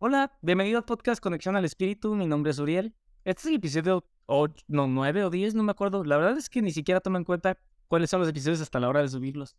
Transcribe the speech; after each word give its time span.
Hola, 0.00 0.30
bienvenido 0.42 0.78
al 0.78 0.84
podcast 0.84 1.20
Conexión 1.20 1.56
al 1.56 1.64
Espíritu. 1.64 2.14
Mi 2.14 2.24
nombre 2.24 2.52
es 2.52 2.60
Uriel. 2.60 2.94
Este 3.24 3.40
es 3.40 3.46
el 3.46 3.54
episodio 3.56 4.04
8, 4.26 4.66
no, 4.68 4.86
9 4.86 5.24
o 5.24 5.30
10, 5.30 5.56
no 5.56 5.64
me 5.64 5.72
acuerdo. 5.72 6.04
La 6.04 6.16
verdad 6.16 6.38
es 6.38 6.48
que 6.48 6.62
ni 6.62 6.70
siquiera 6.70 7.00
tomo 7.00 7.18
en 7.18 7.24
cuenta 7.24 7.58
cuáles 7.88 8.08
son 8.08 8.20
los 8.20 8.28
episodios 8.28 8.60
hasta 8.60 8.78
la 8.78 8.88
hora 8.88 9.02
de 9.02 9.08
subirlos. 9.08 9.56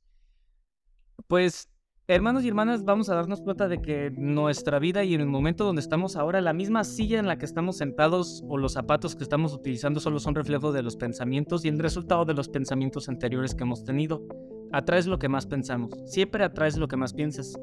Pues, 1.28 1.68
hermanos 2.08 2.46
y 2.46 2.48
hermanas, 2.48 2.86
vamos 2.86 3.10
a 3.10 3.16
darnos 3.16 3.42
cuenta 3.42 3.68
de 3.68 3.82
que 3.82 4.12
nuestra 4.12 4.80
vida 4.80 5.04
y 5.04 5.14
en 5.14 5.20
el 5.20 5.28
momento 5.28 5.66
donde 5.66 5.82
estamos 5.82 6.16
ahora, 6.16 6.40
la 6.40 6.54
misma 6.54 6.86
silla 6.86 7.20
en 7.20 7.28
la 7.28 7.38
que 7.38 7.44
estamos 7.44 7.76
sentados 7.76 8.42
o 8.48 8.58
los 8.58 8.72
zapatos 8.72 9.18
que 9.18 9.24
estamos 9.24 9.54
utilizando 9.54 10.00
solo 10.00 10.22
son 10.22 10.36
reflejos 10.36 10.74
de 10.74 10.84
los 10.84 10.96
pensamientos 10.96 11.66
y 11.66 11.68
el 11.68 11.80
resultado 11.80 12.24
de 12.24 12.34
los 12.34 12.48
pensamientos 12.48 13.10
anteriores 13.10 13.56
que 13.56 13.64
hemos 13.64 13.84
tenido. 13.84 14.26
Atraes 14.72 15.06
lo 15.06 15.20
que 15.20 15.28
más 15.28 15.46
pensamos. 15.48 15.92
Siempre 16.06 16.46
atraes 16.46 16.78
lo 16.78 16.88
que 16.88 16.96
más 16.96 17.14
piensas. 17.14 17.58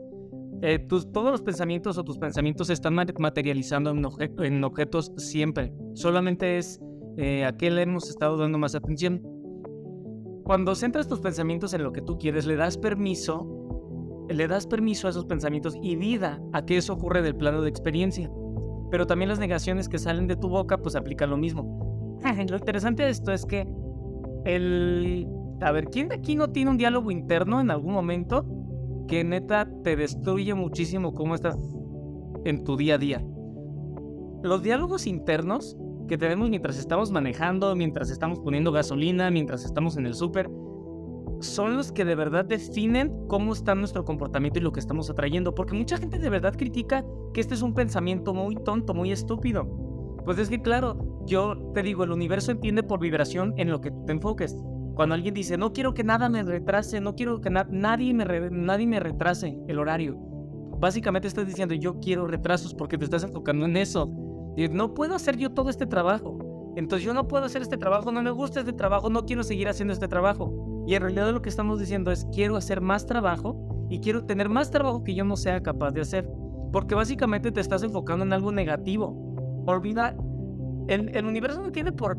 Eh, 0.63 0.79
todos 0.79 1.31
los 1.31 1.43
pensamientos 1.43 1.99
o 1.99 2.05
tus 2.05 2.19
pensamientos 2.19 2.69
se 2.69 2.73
están 2.73 2.95
materializando 2.95 3.91
en, 3.91 4.65
objetos 4.65 5.13
siempre. 5.17 5.73
Solamente 5.95 6.59
es 6.59 6.81
eh, 7.19 7.45
a 7.45 7.57
qué 7.57 7.71
le 7.71 7.83
hemos 7.83 8.09
estado 8.09 8.37
dando 8.37 8.59
más 8.59 8.75
atención. 8.75 9.23
Cuando 10.45 10.75
centras 10.75 11.09
tus 11.09 11.21
pensamientos 11.21 11.75
en 11.75 11.83
lo 11.83 11.93
que 11.93 12.01
tú 12.01 12.19
quieres, 12.19 12.47
le 12.47 12.57
das 12.57 12.79
permiso, 12.79 14.27
le 14.31 14.49
das 14.49 14.67
permiso 14.67 15.09
a 15.09 15.11
esos 15.11 15.27
pensamientos 15.27 15.77
y 15.83 15.97
vida 15.97 16.41
a 16.53 16.65
que 16.65 16.77
eso 16.77 16.95
ocurre 16.95 17.21
del 17.21 17.37
plano 17.37 17.63
de 17.63 17.69
experiencia. 17.69 18.31
Pero 18.91 19.07
también 19.07 19.29
las 19.29 19.39
negaciones 19.39 19.89
que 19.89 19.99
salen 19.99 20.27
de 20.27 20.37
tu 20.37 20.49
boca, 20.49 20.79
pues 20.79 20.95
aplican 20.95 21.31
lo 21.31 21.37
mismo. 21.37 22.19
lo 22.49 22.57
interesante 22.57 23.03
de 23.03 23.11
esto 23.11 23.33
es 23.33 23.45
que 23.45 23.67
el... 24.45 25.29
A 25.61 25.73
ver, 25.73 25.87
¿quién 25.87 26.09
de 26.09 26.17
aquí 26.17 26.37
no 26.37 26.51
tiene 26.51 26.71
un 26.71 26.77
diálogo 26.77 27.11
interno 27.11 27.61
en 27.61 27.71
algún 27.71 27.95
momento 27.95 28.45
que 29.07 29.25
neta 29.25 29.69
te 29.83 29.97
destruye 29.97 30.55
muchísimo 30.55 31.15
cómo 31.15 31.35
estás 31.35 31.57
en 32.45 32.65
tu 32.65 32.77
día 32.77 32.95
a 32.95 32.99
día. 32.99 33.25
Los 34.43 34.63
diálogos 34.63 35.07
internos 35.07 35.77
que 36.07 36.19
tenemos 36.19 36.51
mientras 36.51 36.79
estamos 36.79 37.11
manejando, 37.11 37.75
mientras 37.75 38.11
estamos 38.11 38.39
poniendo 38.41 38.73
gasolina, 38.73 39.31
mientras 39.31 39.65
estamos 39.65 39.97
en 39.97 40.07
el 40.07 40.15
súper, 40.15 40.49
son 41.41 41.77
los 41.77 41.93
que 41.93 42.05
de 42.05 42.15
verdad 42.15 42.45
definen 42.45 43.27
cómo 43.29 43.53
está 43.53 43.75
nuestro 43.75 44.05
comportamiento 44.05 44.59
y 44.59 44.63
lo 44.63 44.73
que 44.73 44.81
estamos 44.81 45.11
atrayendo. 45.11 45.55
Porque 45.55 45.75
mucha 45.75 45.99
gente 45.99 46.19
de 46.19 46.31
verdad 46.31 46.55
critica 46.57 47.05
que 47.35 47.41
este 47.41 47.55
es 47.55 47.63
un 47.63 47.75
pensamiento 47.75 48.33
muy 48.33 48.57
tonto, 48.57 48.95
muy 48.95 49.13
estúpido. 49.13 49.65
Pues 50.25 50.39
es 50.39 50.49
que 50.49 50.63
claro, 50.63 51.25
yo 51.27 51.57
te 51.75 51.83
digo, 51.83 52.05
el 52.05 52.13
universo 52.13 52.53
entiende 52.53 52.83
por 52.83 53.01
vibración 53.01 53.55
en 53.57 53.71
lo 53.71 53.81
que 53.81 53.91
te 53.91 54.13
enfoques. 54.13 54.57
Cuando 54.97 55.15
alguien 55.15 55.35
dice, 55.35 55.59
no 55.59 55.75
quiero 55.75 55.93
que 55.93 56.05
nada 56.05 56.31
me 56.31 56.43
retrase, 56.43 57.03
no 57.03 57.15
quiero 57.15 57.43
que 57.43 57.51
nadie, 57.51 58.15
me 58.15 58.25
nadie 58.51 58.87
me 58.87 58.99
retrase 58.99 59.61
el 59.69 59.79
horario. 59.79 60.17
Básicamente 60.81 61.29
estás 61.29 61.47
diciendo, 61.47 61.75
yo 61.75 62.01
quiero 62.01 62.27
retrasos 62.27 62.75
porque 62.75 62.97
te 62.97 63.05
estás 63.05 63.23
enfocando 63.23 63.67
en 63.67 63.77
eso. 63.77 64.11
Y 64.57 64.69
no 64.69 64.95
puedo 64.95 65.15
hacer 65.15 65.37
yo 65.37 65.51
todo 65.51 65.69
este 65.69 65.85
trabajo. 65.85 66.73
Entonces 66.77 67.05
yo 67.05 67.13
no 67.13 67.29
puedo 67.29 67.45
hacer 67.45 67.61
este 67.61 67.77
trabajo, 67.77 68.11
no 68.11 68.23
me 68.23 68.31
gusta 68.31 68.61
este 68.61 68.73
trabajo, 68.73 69.11
no 69.11 69.27
quiero 69.27 69.45
seguir 69.45 69.69
haciendo 69.69 69.93
este 69.93 70.09
trabajo. 70.09 70.85
Y 70.87 70.95
en 70.95 71.03
realidad 71.03 71.31
lo 71.31 71.43
que 71.43 71.51
estamos 71.51 71.79
diciendo 71.79 72.11
es, 72.11 72.27
quiero 72.33 72.57
hacer 72.57 72.81
más 72.81 73.05
trabajo 73.05 73.87
y 73.91 74.01
quiero 74.01 74.25
tener 74.25 74.49
más 74.49 74.71
trabajo 74.71 75.05
que 75.05 75.15
yo 75.15 75.25
no 75.25 75.37
sea 75.37 75.63
capaz 75.63 75.91
de 75.91 76.01
hacer. 76.01 76.27
Porque 76.73 76.95
básicamente 76.95 77.53
te 77.53 77.61
estás 77.61 77.83
enfocando 77.83 78.25
en 78.25 78.33
algo 78.33 78.51
negativo. 78.51 79.63
Olvida, 79.67 80.17
el, 80.89 81.15
el 81.15 81.27
universo 81.27 81.63
no 81.63 81.71
tiene 81.71 81.93
por, 81.93 82.17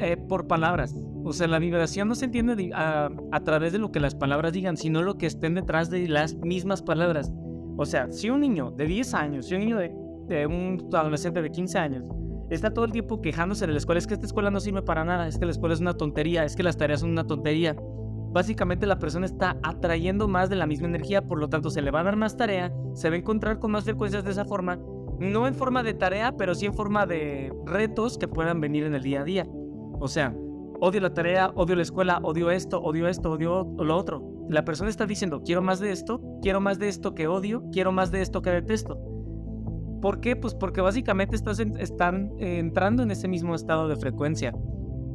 eh, 0.00 0.16
por 0.16 0.46
palabras. 0.46 0.94
O 1.24 1.32
sea, 1.32 1.46
la 1.46 1.58
vibración 1.58 2.08
no 2.08 2.14
se 2.14 2.24
entiende 2.24 2.70
a, 2.74 3.10
través 3.44 3.72
de 3.72 3.78
lo 3.78 3.92
que 3.92 4.00
las 4.00 4.14
palabras 4.14 4.52
digan, 4.52 4.76
sino 4.76 5.02
lo 5.02 5.18
que 5.18 5.26
estén 5.26 5.54
detrás 5.54 5.90
de 5.90 6.08
las 6.08 6.34
mismas 6.36 6.82
palabras. 6.82 7.32
O 7.76 7.84
sea, 7.84 8.10
si 8.10 8.30
un 8.30 8.40
niño 8.40 8.70
de 8.70 8.86
10 8.86 9.14
años, 9.14 9.46
si 9.46 9.54
un 9.54 9.60
niño 9.60 9.76
de, 9.76 10.46
un 10.46 10.88
adolescente 10.92 11.42
de 11.42 11.50
15 11.50 11.78
años 11.78 12.04
está 12.50 12.72
todo 12.72 12.86
el 12.86 12.92
tiempo 12.92 13.20
quejándose 13.20 13.66
de 13.66 13.72
la 13.72 13.78
escuela, 13.78 13.98
es 13.98 14.06
que 14.06 14.14
esta 14.14 14.26
escuela 14.26 14.50
no 14.50 14.60
sirve 14.60 14.82
para 14.82 15.04
nada, 15.04 15.28
es 15.28 15.38
que 15.38 15.44
la 15.44 15.50
escuela 15.50 15.74
es 15.74 15.80
una 15.80 15.94
tontería, 15.94 16.44
es 16.44 16.56
que 16.56 16.62
las 16.62 16.76
tareas 16.76 17.00
son 17.00 17.10
una 17.10 17.26
tontería. 17.26 17.76
Básicamente 18.30 18.86
la 18.86 18.98
persona 18.98 19.26
está 19.26 19.58
atrayendo 19.62 20.28
más 20.28 20.48
de 20.48 20.56
la 20.56 20.66
misma 20.66 20.88
energía, 20.88 21.22
por 21.22 21.38
lo 21.38 21.48
tanto 21.48 21.70
se 21.70 21.82
le 21.82 21.90
va 21.90 22.00
a 22.00 22.04
dar 22.04 22.16
más 22.16 22.36
tarea, 22.36 22.72
se 22.94 23.10
va 23.10 23.16
a 23.16 23.18
encontrar 23.18 23.58
con 23.58 23.70
más 23.70 23.84
frecuencias 23.84 24.24
de 24.24 24.30
esa 24.30 24.44
forma, 24.44 24.78
no 25.18 25.46
en 25.46 25.54
forma 25.54 25.82
de 25.82 25.94
tarea, 25.94 26.36
pero 26.36 26.54
sí 26.54 26.64
en 26.64 26.74
forma 26.74 27.04
de 27.04 27.52
retos 27.66 28.16
que 28.16 28.28
puedan 28.28 28.60
venir 28.60 28.84
en 28.84 28.94
el 28.94 29.02
día 29.02 29.20
a 29.20 29.24
día. 29.24 29.46
O 30.00 30.08
sea, 30.08 30.34
odio 30.80 31.00
la 31.00 31.12
tarea, 31.12 31.50
odio 31.54 31.76
la 31.76 31.82
escuela, 31.82 32.20
odio 32.22 32.50
esto, 32.50 32.80
odio 32.80 33.08
esto, 33.08 33.32
odio 33.32 33.64
lo 33.78 33.96
otro. 33.96 34.22
La 34.48 34.64
persona 34.64 34.90
está 34.90 35.06
diciendo, 35.06 35.42
quiero 35.44 35.62
más 35.62 35.80
de 35.80 35.92
esto, 35.92 36.20
quiero 36.42 36.60
más 36.60 36.78
de 36.78 36.88
esto 36.88 37.14
que 37.14 37.26
odio, 37.26 37.64
quiero 37.72 37.92
más 37.92 38.10
de 38.10 38.22
esto 38.22 38.42
que 38.42 38.50
detesto. 38.50 38.98
¿Por 40.00 40.20
qué? 40.20 40.36
Pues 40.36 40.54
porque 40.54 40.80
básicamente 40.80 41.34
estás 41.34 41.58
están 41.58 42.32
entrando 42.38 43.02
en 43.02 43.10
ese 43.10 43.28
mismo 43.28 43.54
estado 43.54 43.88
de 43.88 43.96
frecuencia. 43.96 44.54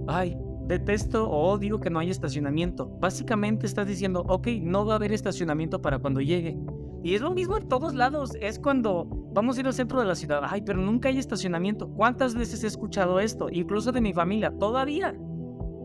Ay, 0.08 0.38
detesto 0.68 1.30
o 1.30 1.52
odio 1.52 1.80
que 1.80 1.90
no 1.90 2.00
haya 2.00 2.12
estacionamiento. 2.12 2.90
Básicamente 3.00 3.66
estás 3.66 3.88
diciendo, 3.88 4.24
ok, 4.28 4.48
no 4.62 4.86
va 4.86 4.94
a 4.94 4.96
haber 4.98 5.14
estacionamiento 5.14 5.82
para 5.82 6.00
cuando 6.00 6.20
llegue. 6.20 6.58
Y 7.03 7.16
es 7.16 7.22
lo 7.22 7.31
mismo 7.31 7.58
en 7.58 7.68
todos 7.68 7.94
lados. 7.94 8.31
Es 8.40 8.59
cuando 8.59 9.06
vamos 9.34 9.58
a 9.58 9.59
ir 9.59 9.68
al 9.68 9.74
centro 9.74 10.00
de 10.00 10.06
la 10.06 10.16
ciudad. 10.16 10.41
Ay, 10.44 10.62
pero 10.62 10.80
nunca 10.80 11.09
hay 11.09 11.19
estacionamiento. 11.19 11.90
¿Cuántas 11.90 12.34
veces 12.34 12.64
he 12.64 12.68
escuchado 12.68 13.19
esto? 13.19 13.50
Incluso 13.52 13.91
de 13.91 14.00
mi 14.00 14.14
familia. 14.14 14.52
Todavía. 14.58 15.14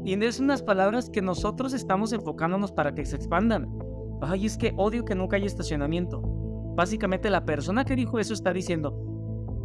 Y 0.05 0.15
es 0.25 0.39
unas 0.39 0.62
palabras 0.62 1.11
que 1.11 1.21
nosotros 1.21 1.75
estamos 1.75 2.12
enfocándonos 2.12 2.73
para 2.73 2.95
que 2.95 3.05
se 3.05 3.17
expandan. 3.17 3.69
Ay, 4.23 4.47
es 4.47 4.56
que 4.56 4.73
odio 4.77 5.05
que 5.05 5.17
nunca 5.17 5.37
haya 5.37 5.47
estacionamiento. 5.47 6.23
Básicamente 6.77 7.31
la 7.31 7.45
persona 7.45 7.85
que 7.85 7.97
dijo 7.97 8.21
eso 8.21 8.33
está 8.33 8.53
diciendo, 8.53 8.93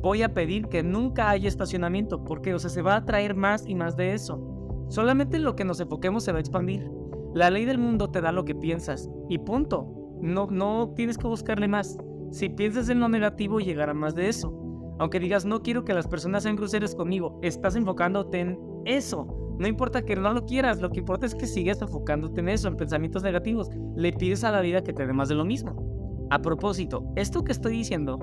voy 0.01 0.23
a 0.23 0.33
pedir 0.33 0.67
que 0.67 0.81
nunca 0.83 1.29
haya 1.29 1.47
estacionamiento, 1.47 2.23
porque, 2.23 2.53
o 2.53 2.59
sea, 2.59 2.69
se 2.69 2.81
va 2.81 2.95
a 2.95 3.05
traer 3.05 3.35
más 3.35 3.65
y 3.67 3.75
más 3.75 3.95
de 3.95 4.13
eso. 4.13 4.85
Solamente 4.89 5.39
lo 5.39 5.55
que 5.55 5.63
nos 5.63 5.79
enfoquemos 5.79 6.23
se 6.23 6.31
va 6.31 6.39
a 6.39 6.41
expandir. 6.41 6.89
La 7.33 7.49
ley 7.49 7.65
del 7.65 7.77
mundo 7.77 8.09
te 8.09 8.19
da 8.19 8.31
lo 8.31 8.45
que 8.45 8.55
piensas 8.55 9.09
y 9.29 9.37
punto. 9.37 10.02
No, 10.23 10.47
no 10.49 10.93
tienes 10.95 11.17
que 11.17 11.27
buscarle 11.27 11.67
más. 11.67 11.97
Si 12.31 12.47
piensas 12.47 12.87
en 12.87 13.01
lo 13.01 13.09
negativo, 13.09 13.59
llegará 13.59 13.93
más 13.93 14.15
de 14.15 14.29
eso. 14.29 14.57
Aunque 14.97 15.19
digas, 15.19 15.43
no 15.43 15.61
quiero 15.61 15.83
que 15.83 15.93
las 15.93 16.07
personas 16.07 16.43
sean 16.43 16.55
groseras 16.55 16.95
conmigo, 16.95 17.39
estás 17.43 17.75
enfocándote 17.75 18.39
en 18.39 18.57
eso. 18.85 19.27
No 19.59 19.67
importa 19.67 20.01
que 20.03 20.15
no 20.15 20.33
lo 20.33 20.45
quieras, 20.45 20.79
lo 20.79 20.91
que 20.91 20.99
importa 21.01 21.25
es 21.25 21.35
que 21.35 21.45
sigas 21.45 21.81
enfocándote 21.81 22.39
en 22.39 22.47
eso, 22.47 22.69
en 22.69 22.77
pensamientos 22.77 23.21
negativos. 23.21 23.69
Le 23.97 24.13
pides 24.13 24.45
a 24.45 24.51
la 24.51 24.61
vida 24.61 24.81
que 24.81 24.93
te 24.93 25.05
dé 25.05 25.11
más 25.11 25.27
de 25.27 25.35
lo 25.35 25.43
mismo. 25.43 26.27
A 26.29 26.41
propósito, 26.41 27.03
esto 27.17 27.43
que 27.43 27.51
estoy 27.51 27.73
diciendo 27.73 28.17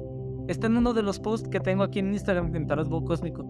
está 0.48 0.68
en 0.68 0.78
uno 0.78 0.94
de 0.94 1.02
los 1.02 1.20
posts 1.20 1.50
que 1.50 1.60
tengo 1.60 1.82
aquí 1.82 1.98
en 1.98 2.14
Instagram 2.14 2.56
en 2.56 2.66
Tarot 2.66 2.88
Cósmico. 3.04 3.44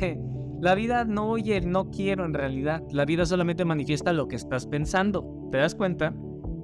la 0.62 0.74
vida 0.74 1.04
no 1.04 1.28
oye 1.28 1.58
el 1.58 1.70
no 1.70 1.90
quiero 1.90 2.24
en 2.24 2.32
realidad. 2.32 2.82
La 2.90 3.04
vida 3.04 3.26
solamente 3.26 3.66
manifiesta 3.66 4.14
lo 4.14 4.28
que 4.28 4.36
estás 4.36 4.66
pensando. 4.66 5.50
¿Te 5.52 5.58
das 5.58 5.74
cuenta? 5.74 6.14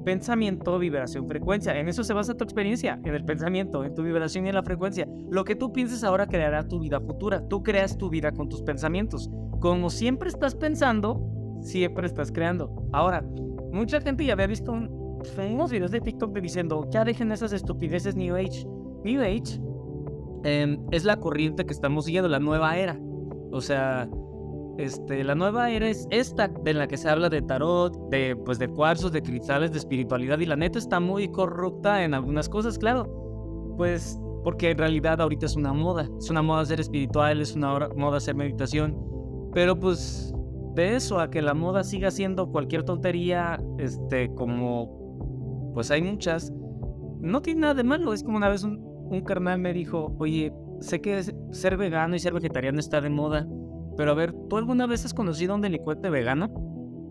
Pensamiento, 0.09 0.79
vibración, 0.79 1.29
frecuencia. 1.29 1.79
En 1.79 1.87
eso 1.87 2.03
se 2.03 2.15
basa 2.15 2.35
tu 2.35 2.43
experiencia, 2.43 2.99
en 3.05 3.15
el 3.15 3.27
pensamiento, 3.27 3.85
en 3.85 3.95
tu 3.95 4.03
vibración 4.03 4.47
y 4.47 4.49
en 4.49 4.55
la 4.55 4.63
frecuencia. 4.63 5.07
Lo 5.31 5.45
que 5.45 5.55
tú 5.55 5.71
pienses 5.71 6.03
ahora 6.03 6.27
creará 6.27 6.67
tu 6.67 6.81
vida 6.81 6.99
futura. 6.99 7.47
Tú 7.47 7.63
creas 7.63 7.99
tu 7.99 8.09
vida 8.09 8.33
con 8.33 8.49
tus 8.49 8.63
pensamientos. 8.63 9.29
Como 9.61 9.91
siempre 9.91 10.31
estás 10.31 10.55
pensando, 10.55 11.21
siempre 11.61 12.07
estás 12.07 12.33
creando. 12.33 12.89
Ahora, 12.91 13.23
mucha 13.71 14.01
gente 14.01 14.25
ya 14.25 14.33
había 14.33 14.47
visto 14.47 14.73
unos 14.73 15.71
videos 15.71 15.91
de 15.91 16.01
TikTok 16.01 16.35
diciendo, 16.39 16.89
ya 16.91 17.05
dejen 17.05 17.31
esas 17.31 17.53
estupideces 17.53 18.17
New 18.17 18.35
Age. 18.35 18.67
New 19.05 19.21
Age 19.21 19.61
em, 20.45 20.87
es 20.91 21.05
la 21.05 21.19
corriente 21.19 21.67
que 21.67 21.75
estamos 21.75 22.07
siguiendo, 22.07 22.31
la 22.31 22.39
nueva 22.39 22.79
era. 22.79 22.99
O 23.53 23.61
sea, 23.61 24.09
este, 24.79 25.25
la 25.25 25.35
nueva 25.35 25.71
era 25.71 25.89
es 25.89 26.07
esta, 26.11 26.49
de 26.49 26.73
la 26.73 26.87
que 26.87 26.97
se 26.97 27.09
habla 27.09 27.29
de 27.29 27.43
tarot, 27.43 27.95
de, 28.11 28.37
pues, 28.37 28.59
de 28.59 28.69
cuarzos, 28.69 29.13
de 29.13 29.23
cristales, 29.23 29.73
de 29.73 29.79
espiritualidad, 29.79 30.39
y 30.39 30.47
la 30.47 30.57
neta 30.57 30.79
está 30.79 31.01
muy 31.01 31.29
corrupta 31.29 32.05
en 32.05 32.15
algunas 32.15 32.49
cosas, 32.49 32.79
claro. 32.79 33.75
Pues 33.77 34.19
porque 34.45 34.71
en 34.71 34.79
realidad 34.79 35.21
ahorita 35.21 35.47
es 35.47 35.57
una 35.57 35.73
moda, 35.73 36.09
es 36.19 36.31
una 36.31 36.43
moda 36.43 36.65
ser 36.65 36.81
espiritual, 36.81 37.41
es 37.41 37.55
una 37.55 37.89
moda 37.97 38.17
hacer 38.19 38.35
meditación, 38.35 38.97
pero 39.53 39.79
pues 39.79 40.33
de 40.75 40.95
eso 40.95 41.19
a 41.19 41.29
que 41.29 41.43
la 41.43 41.55
moda 41.55 41.83
siga 41.83 42.11
siendo 42.11 42.51
cualquier 42.51 42.85
tontería, 42.85 43.61
este, 43.79 44.33
como 44.35 45.73
pues 45.75 45.91
hay 45.91 46.03
muchas, 46.03 46.53
no 47.21 47.43
tiene 47.43 47.63
nada 47.63 47.75
de 47.75 47.85
malo. 47.85 48.13
Es 48.13 48.23
como 48.23 48.37
una 48.37 48.49
vez 48.49 48.63
un, 48.65 48.81
un 48.81 49.21
carnal 49.23 49.59
me 49.59 49.73
dijo, 49.73 50.15
oye, 50.19 50.53
sé 50.81 51.01
que 51.01 51.23
ser 51.51 51.77
vegano 51.77 52.15
y 52.15 52.19
ser 52.19 52.33
vegetariano 52.33 52.79
está 52.79 53.01
de 53.01 53.11
moda, 53.11 53.47
pero 53.99 54.13
a 54.13 54.15
ver, 54.15 54.33
¿tú 54.49 54.57
alguna 54.57 54.87
vez 54.87 55.05
has 55.05 55.13
conocido 55.13 55.53
a 55.53 55.57
un 55.57 55.61
delincuente 55.61 56.09
vegano? 56.09 56.51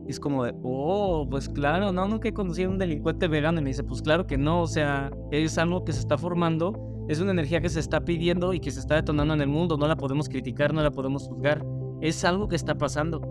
Y 0.07 0.09
es 0.09 0.19
como 0.19 0.43
de, 0.43 0.55
oh, 0.63 1.27
pues 1.29 1.47
claro, 1.49 1.91
no, 1.91 2.07
nunca 2.07 2.29
he 2.29 2.33
conocido 2.33 2.69
a 2.69 2.71
un 2.71 2.79
delincuente 2.79 3.27
vegano. 3.27 3.59
Y 3.59 3.63
me 3.63 3.69
dice, 3.69 3.83
pues 3.83 4.01
claro 4.01 4.25
que 4.25 4.39
no, 4.39 4.61
o 4.61 4.67
sea, 4.67 5.11
es 5.29 5.59
algo 5.59 5.83
que 5.83 5.93
se 5.93 5.99
está 5.99 6.17
formando, 6.17 7.05
es 7.07 7.21
una 7.21 7.31
energía 7.31 7.61
que 7.61 7.69
se 7.69 7.79
está 7.79 8.03
pidiendo 8.03 8.53
y 8.53 8.59
que 8.59 8.71
se 8.71 8.79
está 8.79 8.95
detonando 8.95 9.35
en 9.35 9.41
el 9.41 9.49
mundo, 9.49 9.77
no 9.77 9.87
la 9.87 9.95
podemos 9.95 10.27
criticar, 10.27 10.73
no 10.73 10.81
la 10.81 10.89
podemos 10.89 11.27
juzgar 11.27 11.63
es 12.01 12.23
algo 12.23 12.47
que 12.47 12.55
está 12.55 12.77
pasando. 12.77 13.21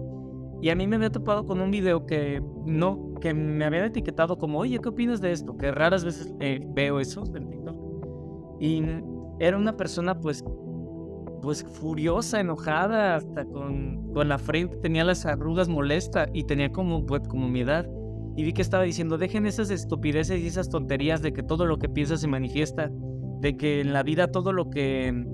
Y 0.62 0.70
a 0.70 0.74
mí 0.74 0.86
me 0.86 0.96
había 0.96 1.10
topado 1.10 1.44
con 1.44 1.60
un 1.60 1.70
video 1.70 2.06
que 2.06 2.42
no, 2.64 3.14
que 3.20 3.34
me 3.34 3.64
había 3.64 3.84
etiquetado 3.84 4.38
como, 4.38 4.58
oye, 4.58 4.78
¿qué 4.78 4.88
opinas 4.88 5.20
de 5.20 5.32
esto? 5.32 5.56
Que 5.56 5.70
raras 5.70 6.04
veces 6.04 6.34
eh, 6.40 6.66
veo 6.74 6.98
eso 6.98 7.22
en 7.34 7.48
TikTok. 7.48 7.76
Y 8.60 8.82
era 9.38 9.56
una 9.56 9.76
persona 9.76 10.18
pues 10.18 10.42
pues 11.42 11.64
furiosa, 11.64 12.40
enojada, 12.40 13.16
hasta 13.16 13.44
con, 13.44 14.12
con 14.12 14.28
la 14.28 14.38
frente 14.38 14.76
tenía 14.78 15.04
las 15.04 15.26
arrugas 15.26 15.68
molesta 15.68 16.28
y 16.32 16.44
tenía 16.44 16.72
como, 16.72 17.04
pues, 17.06 17.26
como 17.28 17.48
mi 17.48 17.60
edad. 17.60 17.86
Y 18.36 18.44
vi 18.44 18.52
que 18.52 18.62
estaba 18.62 18.84
diciendo, 18.84 19.16
dejen 19.18 19.46
esas 19.46 19.70
estupideces 19.70 20.40
y 20.40 20.46
esas 20.46 20.68
tonterías 20.68 21.22
de 21.22 21.32
que 21.32 21.42
todo 21.42 21.66
lo 21.66 21.78
que 21.78 21.88
piensas 21.88 22.20
se 22.20 22.28
manifiesta, 22.28 22.90
de 23.40 23.56
que 23.56 23.80
en 23.80 23.92
la 23.92 24.02
vida 24.02 24.30
todo 24.30 24.52
lo 24.52 24.68
que, 24.68 25.24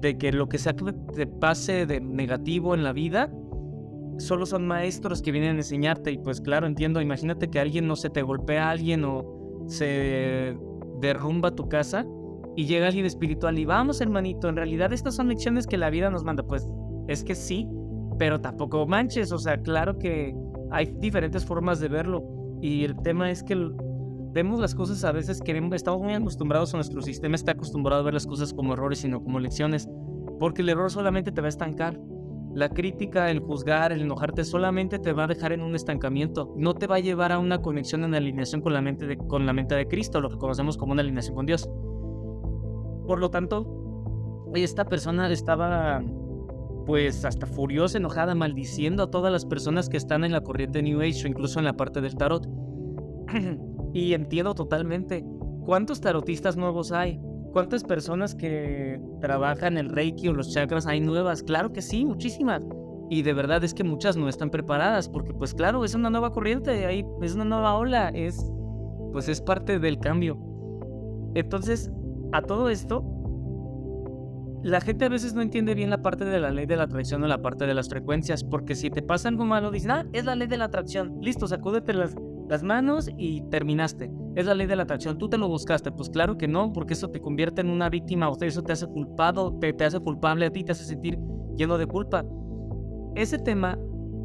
de 0.00 0.18
que 0.18 0.32
lo 0.32 0.48
que 0.48 0.58
sea 0.58 0.74
que 0.74 0.92
te 1.14 1.26
pase 1.26 1.86
de 1.86 2.00
negativo 2.00 2.74
en 2.74 2.84
la 2.84 2.92
vida, 2.92 3.32
solo 4.18 4.46
son 4.46 4.66
maestros 4.66 5.22
que 5.22 5.32
vienen 5.32 5.56
a 5.56 5.58
enseñarte. 5.58 6.12
Y 6.12 6.18
pues 6.18 6.40
claro, 6.40 6.66
entiendo, 6.66 7.00
imagínate 7.00 7.48
que 7.48 7.60
alguien 7.60 7.86
no 7.86 7.96
se 7.96 8.10
te 8.10 8.22
golpea 8.22 8.68
a 8.68 8.70
alguien 8.72 9.04
o 9.04 9.64
se 9.66 10.56
derrumba 11.00 11.54
tu 11.54 11.68
casa 11.68 12.06
y 12.56 12.64
llega 12.64 12.86
alguien 12.86 13.04
espiritual 13.04 13.58
y 13.58 13.66
vamos 13.66 14.00
hermanito, 14.00 14.48
en 14.48 14.56
realidad 14.56 14.92
estas 14.92 15.14
son 15.14 15.28
lecciones 15.28 15.66
que 15.66 15.76
la 15.76 15.90
vida 15.90 16.10
nos 16.10 16.24
manda. 16.24 16.42
Pues 16.42 16.66
es 17.06 17.22
que 17.22 17.34
sí, 17.34 17.68
pero 18.18 18.40
tampoco 18.40 18.86
manches, 18.86 19.30
o 19.30 19.38
sea, 19.38 19.60
claro 19.60 19.98
que 19.98 20.34
hay 20.70 20.86
diferentes 20.98 21.44
formas 21.44 21.78
de 21.80 21.88
verlo 21.88 22.24
y 22.60 22.84
el 22.84 22.96
tema 23.02 23.30
es 23.30 23.42
que 23.42 23.54
vemos 24.32 24.58
las 24.58 24.74
cosas 24.74 25.04
a 25.04 25.12
veces 25.12 25.40
queremos, 25.40 25.74
estamos 25.74 26.00
muy 26.00 26.14
acostumbrados 26.14 26.72
a 26.74 26.78
nuestro 26.78 27.02
sistema, 27.02 27.34
está 27.34 27.52
acostumbrado 27.52 28.00
a 28.00 28.04
ver 28.04 28.14
las 28.14 28.26
cosas 28.26 28.52
como 28.52 28.72
errores, 28.72 29.00
sino 29.00 29.22
como 29.22 29.38
lecciones, 29.38 29.88
porque 30.38 30.62
el 30.62 30.70
error 30.70 30.90
solamente 30.90 31.32
te 31.32 31.40
va 31.40 31.46
a 31.46 31.50
estancar. 31.50 32.00
La 32.54 32.70
crítica, 32.70 33.30
el 33.30 33.40
juzgar, 33.40 33.92
el 33.92 34.00
enojarte 34.00 34.42
solamente 34.42 34.98
te 34.98 35.12
va 35.12 35.24
a 35.24 35.26
dejar 35.26 35.52
en 35.52 35.60
un 35.60 35.74
estancamiento, 35.74 36.54
no 36.56 36.72
te 36.72 36.86
va 36.86 36.96
a 36.96 37.00
llevar 37.00 37.32
a 37.32 37.38
una 37.38 37.60
conexión 37.60 38.02
en 38.04 38.14
alineación 38.14 38.62
con 38.62 38.72
la 38.72 38.80
mente 38.80 39.06
de, 39.06 39.18
con 39.18 39.44
la 39.44 39.52
mente 39.52 39.74
de 39.74 39.86
Cristo, 39.86 40.22
lo 40.22 40.30
que 40.30 40.38
conocemos 40.38 40.78
como 40.78 40.92
una 40.92 41.02
alineación 41.02 41.34
con 41.34 41.44
Dios. 41.44 41.68
Por 43.06 43.18
lo 43.20 43.30
tanto, 43.30 44.46
esta 44.54 44.84
persona 44.84 45.30
estaba 45.30 46.02
pues 46.86 47.24
hasta 47.24 47.46
furiosa, 47.46 47.98
enojada, 47.98 48.34
maldiciendo 48.34 49.02
a 49.02 49.10
todas 49.10 49.32
las 49.32 49.44
personas 49.44 49.88
que 49.88 49.96
están 49.96 50.24
en 50.24 50.32
la 50.32 50.40
corriente 50.40 50.82
New 50.82 51.00
Age 51.00 51.24
o 51.24 51.28
incluso 51.28 51.58
en 51.58 51.64
la 51.64 51.76
parte 51.76 52.00
del 52.00 52.16
tarot. 52.16 52.46
y 53.92 54.12
entiendo 54.12 54.54
totalmente. 54.54 55.24
¿Cuántos 55.64 56.00
tarotistas 56.00 56.56
nuevos 56.56 56.92
hay? 56.92 57.20
¿Cuántas 57.52 57.82
personas 57.82 58.34
que 58.34 59.00
trabajan 59.20 59.78
el 59.78 59.88
Reiki 59.88 60.28
o 60.28 60.32
los 60.32 60.52
chakras 60.52 60.86
hay 60.86 61.00
nuevas? 61.00 61.42
Claro 61.42 61.72
que 61.72 61.82
sí, 61.82 62.04
muchísimas. 62.04 62.62
Y 63.08 63.22
de 63.22 63.32
verdad 63.32 63.64
es 63.64 63.72
que 63.72 63.82
muchas 63.82 64.16
no 64.16 64.28
están 64.28 64.50
preparadas 64.50 65.08
porque 65.08 65.32
pues 65.32 65.54
claro, 65.54 65.84
es 65.84 65.94
una 65.94 66.10
nueva 66.10 66.32
corriente, 66.32 66.86
ahí 66.86 67.04
es 67.22 67.34
una 67.34 67.44
nueva 67.44 67.76
ola, 67.76 68.10
es 68.10 68.44
pues 69.12 69.28
es 69.28 69.40
parte 69.40 69.78
del 69.78 69.98
cambio. 69.98 70.38
Entonces, 71.34 71.90
a 72.36 72.42
todo 72.42 72.68
esto, 72.68 73.02
la 74.62 74.80
gente 74.80 75.04
a 75.04 75.08
veces 75.08 75.32
no 75.34 75.42
entiende 75.42 75.74
bien 75.74 75.90
la 75.90 76.02
parte 76.02 76.24
de 76.24 76.40
la 76.40 76.50
ley 76.50 76.66
de 76.66 76.76
la 76.76 76.82
atracción 76.84 77.22
o 77.22 77.26
la 77.26 77.40
parte 77.40 77.66
de 77.66 77.74
las 77.74 77.88
frecuencias, 77.88 78.44
porque 78.44 78.74
si 78.74 78.90
te 78.90 79.00
pasa 79.00 79.28
algo 79.28 79.44
malo, 79.44 79.70
dicen, 79.70 79.90
ah, 79.92 80.06
es 80.12 80.24
la 80.24 80.34
ley 80.34 80.48
de 80.48 80.58
la 80.58 80.66
atracción, 80.66 81.18
listo, 81.22 81.46
sacúdete 81.46 81.94
las, 81.94 82.14
las 82.48 82.62
manos 82.62 83.08
y 83.16 83.42
terminaste. 83.48 84.10
Es 84.34 84.44
la 84.44 84.54
ley 84.54 84.66
de 84.66 84.76
la 84.76 84.82
atracción, 84.82 85.16
tú 85.16 85.28
te 85.28 85.38
lo 85.38 85.48
buscaste. 85.48 85.92
Pues 85.92 86.10
claro 86.10 86.36
que 86.36 86.46
no, 86.46 86.72
porque 86.72 86.92
eso 86.92 87.08
te 87.08 87.20
convierte 87.20 87.62
en 87.62 87.70
una 87.70 87.88
víctima, 87.88 88.28
o 88.28 88.36
eso 88.38 88.62
te 88.62 88.72
hace 88.72 88.86
culpado, 88.86 89.58
te, 89.58 89.72
te 89.72 89.84
hace 89.84 89.98
culpable 90.00 90.46
a 90.46 90.50
ti, 90.50 90.62
te 90.62 90.72
hace 90.72 90.84
sentir 90.84 91.18
lleno 91.56 91.78
de 91.78 91.86
culpa. 91.86 92.24
Ese 93.14 93.38
tema 93.38 93.78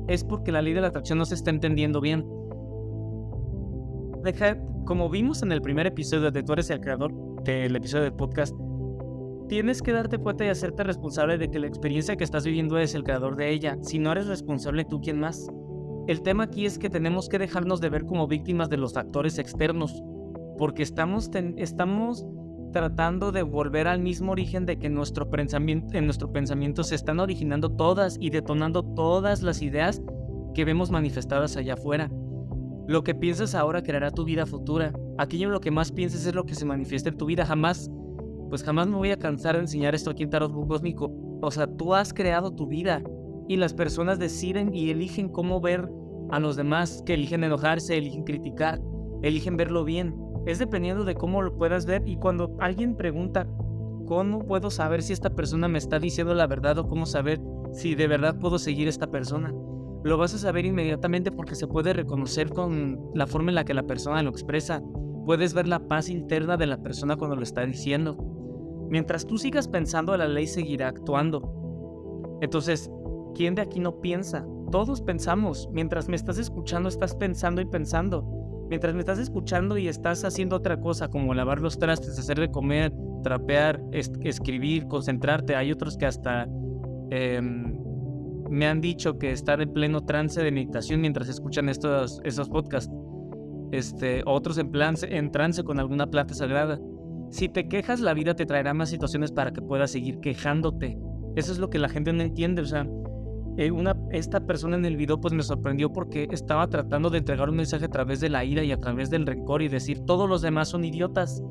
es 0.07 0.23
porque 0.25 0.51
la 0.51 0.61
ley 0.61 0.73
de 0.73 0.81
la 0.81 0.87
atracción 0.87 1.17
no 1.17 1.25
se 1.25 1.35
está 1.35 1.49
entendiendo 1.49 2.01
bien. 2.01 2.25
Deja, 4.23 4.57
como 4.85 5.09
vimos 5.09 5.43
en 5.43 5.51
el 5.51 5.61
primer 5.61 5.87
episodio 5.87 6.29
de 6.29 6.43
Tú 6.43 6.53
eres 6.53 6.69
el 6.69 6.81
creador, 6.81 7.13
del 7.43 7.75
episodio 7.75 8.03
del 8.03 8.13
podcast, 8.13 8.55
tienes 9.47 9.81
que 9.81 9.91
darte 9.91 10.17
cuenta 10.17 10.45
y 10.45 10.49
hacerte 10.49 10.83
responsable 10.83 11.37
de 11.37 11.49
que 11.49 11.59
la 11.59 11.67
experiencia 11.67 12.15
que 12.15 12.23
estás 12.23 12.45
viviendo 12.45 12.77
es 12.77 12.95
el 12.95 13.03
creador 13.03 13.35
de 13.35 13.51
ella. 13.51 13.77
Si 13.81 13.99
no 13.99 14.11
eres 14.11 14.27
responsable, 14.27 14.85
¿tú 14.85 15.01
quién 15.01 15.19
más? 15.19 15.47
El 16.07 16.21
tema 16.21 16.43
aquí 16.43 16.65
es 16.65 16.79
que 16.79 16.89
tenemos 16.89 17.29
que 17.29 17.39
dejarnos 17.39 17.81
de 17.81 17.89
ver 17.89 18.05
como 18.05 18.27
víctimas 18.27 18.69
de 18.69 18.77
los 18.77 18.93
factores 18.93 19.37
externos, 19.37 20.01
porque 20.57 20.83
estamos, 20.83 21.29
estamos 21.57 22.25
tratando 22.71 23.31
de 23.31 23.43
volver 23.43 23.87
al 23.87 23.99
mismo 23.99 24.31
origen 24.31 24.65
de 24.65 24.79
que 24.79 24.89
nuestro 24.89 25.29
pensamiento, 25.29 25.97
en 25.97 26.05
nuestro 26.05 26.31
pensamiento 26.31 26.83
se 26.83 26.95
están 26.95 27.19
originando 27.19 27.69
todas 27.69 28.17
y 28.19 28.29
detonando 28.29 28.83
todas 28.83 29.41
las 29.41 29.61
ideas 29.61 30.01
que 30.53 30.65
vemos 30.65 30.91
manifestadas 30.91 31.57
allá 31.57 31.73
afuera. 31.73 32.09
Lo 32.87 33.03
que 33.03 33.15
piensas 33.15 33.55
ahora 33.55 33.83
creará 33.83 34.11
tu 34.11 34.25
vida 34.25 34.45
futura. 34.45 34.91
Aquello 35.17 35.47
en 35.47 35.53
lo 35.53 35.61
que 35.61 35.71
más 35.71 35.91
pienses 35.91 36.25
es 36.25 36.35
lo 36.35 36.45
que 36.45 36.55
se 36.55 36.65
manifiesta 36.65 37.09
en 37.09 37.17
tu 37.17 37.25
vida. 37.25 37.45
Jamás, 37.45 37.89
pues 38.49 38.63
jamás 38.63 38.87
me 38.87 38.95
voy 38.95 39.11
a 39.11 39.19
cansar 39.19 39.55
de 39.55 39.61
enseñar 39.61 39.95
esto 39.95 40.09
aquí 40.09 40.23
en 40.23 40.29
Tarot 40.29 40.51
Cósmico. 40.67 41.11
O 41.41 41.51
sea, 41.51 41.67
tú 41.67 41.93
has 41.93 42.13
creado 42.13 42.51
tu 42.51 42.67
vida 42.67 43.01
y 43.47 43.57
las 43.57 43.73
personas 43.73 44.19
deciden 44.19 44.73
y 44.73 44.89
eligen 44.89 45.29
cómo 45.29 45.61
ver 45.61 45.89
a 46.31 46.39
los 46.39 46.55
demás, 46.55 47.03
que 47.05 47.13
eligen 47.13 47.43
enojarse, 47.43 47.97
eligen 47.97 48.23
criticar, 48.23 48.81
eligen 49.21 49.57
verlo 49.57 49.83
bien. 49.83 50.15
Es 50.45 50.59
dependiendo 50.59 51.03
de 51.03 51.15
cómo 51.15 51.41
lo 51.41 51.55
puedas 51.55 51.85
ver 51.85 52.03
y 52.07 52.15
cuando 52.17 52.55
alguien 52.59 52.95
pregunta, 52.95 53.47
¿cómo 54.07 54.45
puedo 54.45 54.71
saber 54.71 55.03
si 55.03 55.13
esta 55.13 55.29
persona 55.29 55.67
me 55.67 55.77
está 55.77 55.99
diciendo 55.99 56.33
la 56.33 56.47
verdad 56.47 56.77
o 56.79 56.87
cómo 56.87 57.05
saber 57.05 57.41
si 57.71 57.95
de 57.95 58.07
verdad 58.07 58.39
puedo 58.39 58.57
seguir 58.57 58.87
esta 58.87 59.07
persona? 59.07 59.53
Lo 60.03 60.17
vas 60.17 60.33
a 60.33 60.39
saber 60.39 60.65
inmediatamente 60.65 61.31
porque 61.31 61.55
se 61.55 61.67
puede 61.67 61.93
reconocer 61.93 62.49
con 62.49 63.11
la 63.13 63.27
forma 63.27 63.51
en 63.51 63.55
la 63.55 63.65
que 63.65 63.73
la 63.73 63.83
persona 63.83 64.23
lo 64.23 64.31
expresa. 64.31 64.81
Puedes 65.25 65.53
ver 65.53 65.67
la 65.67 65.87
paz 65.87 66.09
interna 66.09 66.57
de 66.57 66.65
la 66.65 66.77
persona 66.77 67.15
cuando 67.15 67.35
lo 67.35 67.43
está 67.43 67.65
diciendo. 67.65 68.17
Mientras 68.89 69.25
tú 69.25 69.37
sigas 69.37 69.67
pensando, 69.67 70.17
la 70.17 70.27
ley 70.27 70.47
seguirá 70.47 70.87
actuando. 70.89 72.39
Entonces, 72.41 72.89
¿quién 73.35 73.55
de 73.55 73.61
aquí 73.61 73.79
no 73.79 74.01
piensa? 74.01 74.45
Todos 74.71 75.01
pensamos. 75.01 75.69
Mientras 75.71 76.09
me 76.09 76.15
estás 76.15 76.39
escuchando, 76.39 76.89
estás 76.89 77.15
pensando 77.15 77.61
y 77.61 77.65
pensando. 77.65 78.25
Mientras 78.69 78.93
me 78.93 79.01
estás 79.01 79.19
escuchando 79.19 79.77
y 79.77 79.87
estás 79.87 80.23
haciendo 80.25 80.55
otra 80.55 80.79
cosa, 80.79 81.09
como 81.09 81.33
lavar 81.33 81.59
los 81.59 81.77
trastes, 81.77 82.17
hacer 82.17 82.39
de 82.39 82.49
comer, 82.49 82.91
trapear, 83.21 83.81
escribir, 83.91 84.87
concentrarte. 84.87 85.55
Hay 85.55 85.71
otros 85.71 85.97
que 85.97 86.05
hasta 86.05 86.47
em, 87.11 87.80
me 88.51 88.67
han 88.67 88.81
dicho 88.81 89.17
que 89.17 89.31
estar 89.31 89.61
en 89.61 89.71
pleno 89.71 90.01
trance 90.01 90.43
de 90.43 90.51
meditación 90.51 90.99
mientras 90.99 91.29
escuchan 91.29 91.69
estos, 91.69 92.19
esos 92.25 92.49
podcasts. 92.49 92.93
Este, 93.71 94.23
otros 94.25 94.57
en, 94.57 94.69
en 95.09 95.31
trance 95.31 95.63
con 95.63 95.79
alguna 95.79 96.07
planta 96.07 96.33
sagrada. 96.33 96.77
Si 97.29 97.47
te 97.47 97.69
quejas, 97.69 98.01
la 98.01 98.13
vida 98.13 98.35
te 98.35 98.45
traerá 98.45 98.73
más 98.73 98.89
situaciones 98.89 99.31
para 99.31 99.53
que 99.53 99.61
puedas 99.61 99.91
seguir 99.91 100.19
quejándote. 100.19 100.99
Eso 101.37 101.53
es 101.53 101.59
lo 101.59 101.69
que 101.69 101.79
la 101.79 101.87
gente 101.87 102.11
no 102.11 102.21
entiende. 102.23 102.61
O 102.61 102.65
sea, 102.65 102.85
eh, 103.57 103.71
esta 104.11 104.45
persona 104.45 104.75
en 104.75 104.83
el 104.83 104.97
video 104.97 105.21
pues 105.21 105.33
me 105.33 105.43
sorprendió 105.43 105.93
porque 105.93 106.27
estaba 106.31 106.67
tratando 106.67 107.09
de 107.09 107.19
entregar 107.19 107.49
un 107.49 107.55
mensaje 107.55 107.85
a 107.85 107.89
través 107.89 108.19
de 108.19 108.29
la 108.29 108.43
ira 108.43 108.65
y 108.65 108.73
a 108.73 108.77
través 108.77 109.09
del 109.09 109.25
rencor 109.25 109.61
y 109.61 109.69
decir 109.69 110.01
todos 110.05 110.27
los 110.27 110.41
demás 110.41 110.67
son 110.67 110.83
idiotas. 110.83 111.41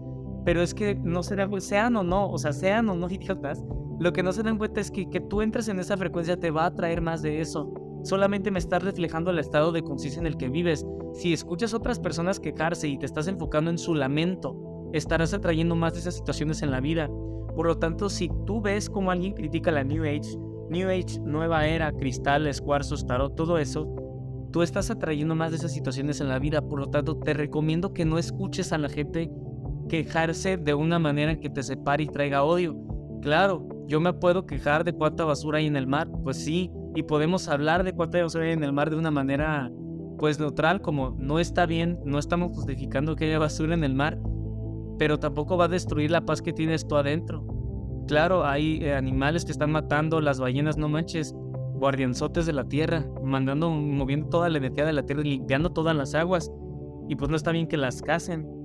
Pero 0.44 0.62
es 0.62 0.74
que 0.74 0.94
no 0.94 1.22
será, 1.22 1.48
sean 1.60 1.96
o 1.96 2.02
no, 2.02 2.30
o 2.30 2.38
sea, 2.38 2.52
sean 2.52 2.88
o 2.88 2.94
no 2.94 3.08
idiotas, 3.10 3.62
lo 3.98 4.12
que 4.12 4.22
no 4.22 4.32
se 4.32 4.42
dan 4.42 4.56
cuenta 4.56 4.80
es 4.80 4.90
que 4.90 5.10
que 5.10 5.20
tú 5.20 5.42
entres 5.42 5.68
en 5.68 5.78
esa 5.78 5.96
frecuencia 5.96 6.38
te 6.38 6.50
va 6.50 6.66
a 6.66 6.74
traer 6.74 7.02
más 7.02 7.20
de 7.20 7.40
eso. 7.40 7.72
Solamente 8.02 8.50
me 8.50 8.58
estás 8.58 8.82
reflejando 8.82 9.30
el 9.30 9.38
estado 9.38 9.72
de 9.72 9.82
conciencia 9.82 10.20
en 10.20 10.26
el 10.26 10.38
que 10.38 10.48
vives. 10.48 10.86
Si 11.12 11.34
escuchas 11.34 11.74
otras 11.74 12.00
personas 12.00 12.40
quejarse 12.40 12.88
y 12.88 12.98
te 12.98 13.04
estás 13.04 13.28
enfocando 13.28 13.70
en 13.70 13.76
su 13.76 13.94
lamento, 13.94 14.88
estarás 14.94 15.34
atrayendo 15.34 15.76
más 15.76 15.92
de 15.92 16.00
esas 16.00 16.14
situaciones 16.14 16.62
en 16.62 16.70
la 16.70 16.80
vida. 16.80 17.08
Por 17.54 17.66
lo 17.66 17.76
tanto, 17.76 18.08
si 18.08 18.30
tú 18.46 18.62
ves 18.62 18.88
como 18.88 19.10
alguien 19.10 19.34
critica 19.34 19.70
la 19.70 19.84
New 19.84 20.04
Age, 20.04 20.38
New 20.70 20.88
Age, 20.88 21.20
nueva 21.22 21.66
era, 21.66 21.92
cristales, 21.92 22.62
cuarzos, 22.62 23.04
tarot, 23.04 23.34
todo 23.34 23.58
eso, 23.58 23.86
tú 24.50 24.62
estás 24.62 24.90
atrayendo 24.90 25.34
más 25.34 25.50
de 25.50 25.58
esas 25.58 25.72
situaciones 25.72 26.22
en 26.22 26.28
la 26.28 26.38
vida. 26.38 26.62
Por 26.62 26.80
lo 26.80 26.86
tanto, 26.86 27.18
te 27.18 27.34
recomiendo 27.34 27.92
que 27.92 28.06
no 28.06 28.18
escuches 28.18 28.72
a 28.72 28.78
la 28.78 28.88
gente 28.88 29.30
quejarse 29.90 30.56
de 30.56 30.72
una 30.72 31.00
manera 31.00 31.40
que 31.40 31.50
te 31.50 31.64
separe 31.64 32.04
y 32.04 32.06
traiga 32.06 32.44
odio. 32.44 32.76
Claro, 33.22 33.68
yo 33.88 34.00
me 34.00 34.12
puedo 34.12 34.46
quejar 34.46 34.84
de 34.84 34.92
cuánta 34.92 35.24
basura 35.24 35.58
hay 35.58 35.66
en 35.66 35.74
el 35.74 35.88
mar, 35.88 36.08
pues 36.22 36.36
sí, 36.36 36.70
y 36.94 37.02
podemos 37.02 37.48
hablar 37.48 37.82
de 37.82 37.92
cuánta 37.92 38.22
basura 38.22 38.44
hay 38.44 38.52
en 38.52 38.62
el 38.62 38.72
mar 38.72 38.88
de 38.88 38.96
una 38.96 39.10
manera 39.10 39.68
pues 40.16 40.38
neutral, 40.38 40.80
como 40.80 41.16
no 41.18 41.40
está 41.40 41.66
bien, 41.66 41.98
no 42.04 42.20
estamos 42.20 42.52
justificando 42.52 43.16
que 43.16 43.24
haya 43.24 43.40
basura 43.40 43.74
en 43.74 43.82
el 43.82 43.94
mar, 43.94 44.18
pero 44.96 45.18
tampoco 45.18 45.56
va 45.56 45.64
a 45.64 45.68
destruir 45.68 46.12
la 46.12 46.24
paz 46.24 46.40
que 46.40 46.52
tienes 46.52 46.86
tú 46.86 46.94
adentro. 46.94 47.44
Claro, 48.06 48.44
hay 48.44 48.84
eh, 48.84 48.94
animales 48.94 49.44
que 49.44 49.52
están 49.52 49.72
matando, 49.72 50.20
las 50.20 50.38
ballenas, 50.38 50.76
no 50.76 50.88
manches, 50.88 51.34
guardianzotes 51.74 52.46
de 52.46 52.52
la 52.52 52.64
tierra, 52.64 53.06
mandando, 53.24 53.70
moviendo 53.70 54.28
toda 54.28 54.48
la 54.50 54.58
energía 54.58 54.84
de 54.84 54.92
la 54.92 55.02
tierra, 55.02 55.22
limpiando 55.22 55.72
todas 55.72 55.96
las 55.96 56.14
aguas, 56.14 56.48
y 57.08 57.16
pues 57.16 57.28
no 57.28 57.36
está 57.36 57.50
bien 57.50 57.66
que 57.66 57.76
las 57.76 58.02
casen 58.02 58.59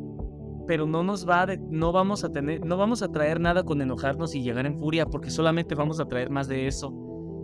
pero 0.68 0.86
no 0.86 1.04
nos 1.04 1.28
va 1.28 1.46
de, 1.46 1.58
no 1.58 1.92
vamos 1.92 2.24
a 2.24 2.32
tener, 2.32 2.66
no 2.66 2.78
vamos 2.78 3.02
a 3.02 3.12
traer 3.12 3.40
nada 3.40 3.64
con 3.64 3.82
enojarnos 3.82 4.36
y 4.36 4.44
llegar 4.44 4.66
en 4.66 4.80
furia, 4.80 5.06
porque 5.06 5.30
solamente 5.30 5.76
vamos 5.76 6.00
a 6.00 6.06
traer 6.06 6.30
más 6.30 6.48
de 6.48 6.68
eso. 6.68 6.94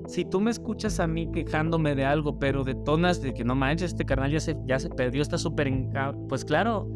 Si 0.08 0.26
tú 0.26 0.42
me 0.42 0.52
escuchas 0.52 1.00
a 1.00 1.08
mí 1.08 1.32
quejándome 1.32 1.96
de 1.96 2.06
algo, 2.06 2.40
pero 2.40 2.64
detonas 2.64 3.22
de 3.22 3.34
que 3.34 3.44
no 3.44 3.56
manches, 3.56 3.92
este 3.92 4.06
carnal 4.06 4.32
ya 4.32 4.40
se, 4.40 4.58
ya 4.66 4.80
se 4.80 4.90
perdió, 4.90 5.22
está 5.22 5.38
súper 5.38 5.72
pues 6.28 6.44
claro, 6.44 6.88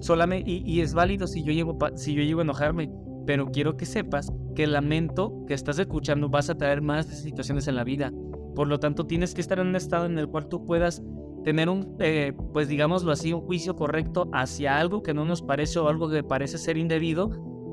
solamente, 0.00 0.50
y, 0.50 0.80
es 0.80 0.94
válido 0.94 1.26
si 1.26 1.42
yo, 1.42 1.52
llego, 1.52 1.76
si 1.96 2.14
yo 2.14 2.22
llego 2.22 2.40
a 2.40 2.44
enojarme, 2.44 2.90
pero 3.26 3.46
quiero 3.50 3.76
que 3.76 3.84
sepas 3.84 4.32
que 4.54 4.64
el 4.64 4.72
lamento 4.72 5.44
que 5.46 5.54
estás 5.54 5.78
escuchando 5.78 6.28
vas 6.28 6.48
a 6.50 6.56
traer 6.56 6.80
más 6.80 7.06
situaciones 7.06 7.68
en 7.68 7.76
la 7.76 7.84
vida. 7.84 8.12
Por 8.54 8.68
lo 8.68 8.80
tanto, 8.80 9.06
tienes 9.06 9.34
que 9.34 9.40
estar 9.40 9.58
en 9.58 9.68
un 9.68 9.76
estado 9.76 10.06
en 10.06 10.18
el 10.18 10.28
cual 10.28 10.48
tú 10.48 10.64
puedas 10.64 11.02
tener 11.44 11.68
un, 11.68 11.96
eh, 11.98 12.32
pues 12.52 12.68
digámoslo 12.68 13.12
así, 13.12 13.32
un 13.32 13.40
juicio 13.40 13.76
correcto 13.76 14.28
hacia 14.32 14.78
algo 14.78 15.02
que 15.02 15.14
no 15.14 15.24
nos 15.24 15.42
parece 15.42 15.78
o 15.78 15.88
algo 15.88 16.08
que 16.08 16.22
parece 16.22 16.58
ser 16.58 16.76
indebido, 16.76 17.30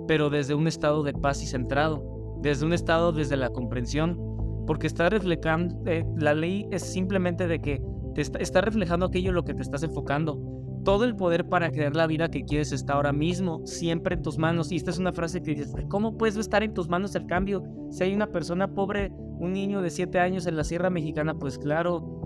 pero 0.08 0.30
desde 0.30 0.54
un 0.54 0.68
estado 0.68 1.04
de 1.04 1.14
paz 1.14 1.42
y 1.42 1.48
centrado, 1.48 2.38
desde 2.42 2.66
un 2.66 2.74
estado 2.74 3.12
desde 3.12 3.38
la 3.38 3.50
comprensión, 3.50 4.20
porque 4.68 4.88
está 4.88 5.10
reflejando, 5.10 5.76
eh, 5.86 6.06
la 6.18 6.34
ley 6.34 6.68
es 6.72 6.84
simplemente 6.84 7.48
de 7.48 7.60
que 7.60 7.82
está, 8.16 8.40
está 8.40 8.62
reflejando 8.62 9.06
aquello 9.08 9.30
en 9.30 9.36
lo 9.36 9.46
que 9.46 9.54
te 9.54 9.62
estás 9.62 9.84
enfocando. 9.84 10.40
Todo 10.84 11.04
el 11.06 11.16
poder 11.16 11.50
para 11.50 11.72
crear 11.72 11.96
la 11.96 12.06
vida 12.06 12.30
que 12.30 12.46
quieres 12.46 12.72
está 12.72 12.94
ahora 12.94 13.12
mismo, 13.12 13.66
siempre 13.66 14.16
en 14.16 14.22
tus 14.22 14.38
manos. 14.38 14.72
Y 14.72 14.76
esta 14.76 14.92
es 14.92 15.00
una 15.00 15.14
frase 15.14 15.42
que 15.42 15.56
dices, 15.56 15.74
¿cómo 15.90 16.16
puedes 16.16 16.38
estar 16.38 16.62
en 16.62 16.76
tus 16.76 16.88
manos 16.88 17.16
el 17.16 17.26
cambio? 17.26 17.64
Si 17.90 18.04
hay 18.04 18.14
una 18.14 18.28
persona 18.28 18.68
pobre 18.68 19.12
un 19.40 19.54
niño 19.54 19.82
de 19.82 19.90
7 19.90 20.20
años 20.20 20.46
en 20.46 20.56
la 20.56 20.64
Sierra 20.64 20.92
Mexicana, 20.92 21.34
pues 21.34 21.58
claro, 21.58 22.25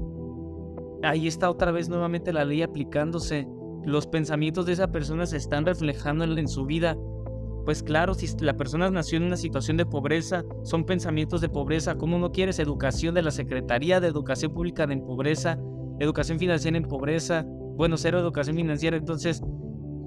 ahí 1.03 1.27
está 1.27 1.49
otra 1.49 1.71
vez 1.71 1.89
nuevamente 1.89 2.33
la 2.33 2.45
ley 2.45 2.61
aplicándose. 2.61 3.47
Los 3.85 4.07
pensamientos 4.07 4.65
de 4.65 4.73
esa 4.73 4.91
persona 4.91 5.25
se 5.25 5.37
están 5.37 5.65
reflejando 5.65 6.23
en, 6.25 6.47
su 6.47 6.65
vida. 6.65 6.97
Pues 7.65 7.83
claro, 7.83 8.13
si 8.13 8.27
la 8.39 8.57
persona 8.57 8.89
nació 8.89 9.17
en 9.17 9.23
una 9.23 9.37
situación 9.37 9.77
de 9.77 9.85
pobreza, 9.85 10.43
son 10.63 10.85
pensamientos 10.85 11.41
de 11.41 11.49
pobreza. 11.49 11.95
¿Cómo 11.95 12.17
no 12.17 12.31
quieres 12.31 12.59
educación 12.59 13.15
de 13.15 13.21
la 13.21 13.31
Secretaría 13.31 13.99
de 13.99 14.07
Educación 14.07 14.53
Pública 14.53 14.83
en 14.83 15.05
pobreza? 15.05 15.57
Educación 15.99 16.39
financiera 16.39 16.77
en 16.77 16.83
pobreza. 16.83 17.45
Bueno, 17.47 17.97
cero 17.97 18.19
educación 18.19 18.55
financiera. 18.55 18.97
Entonces, 18.97 19.41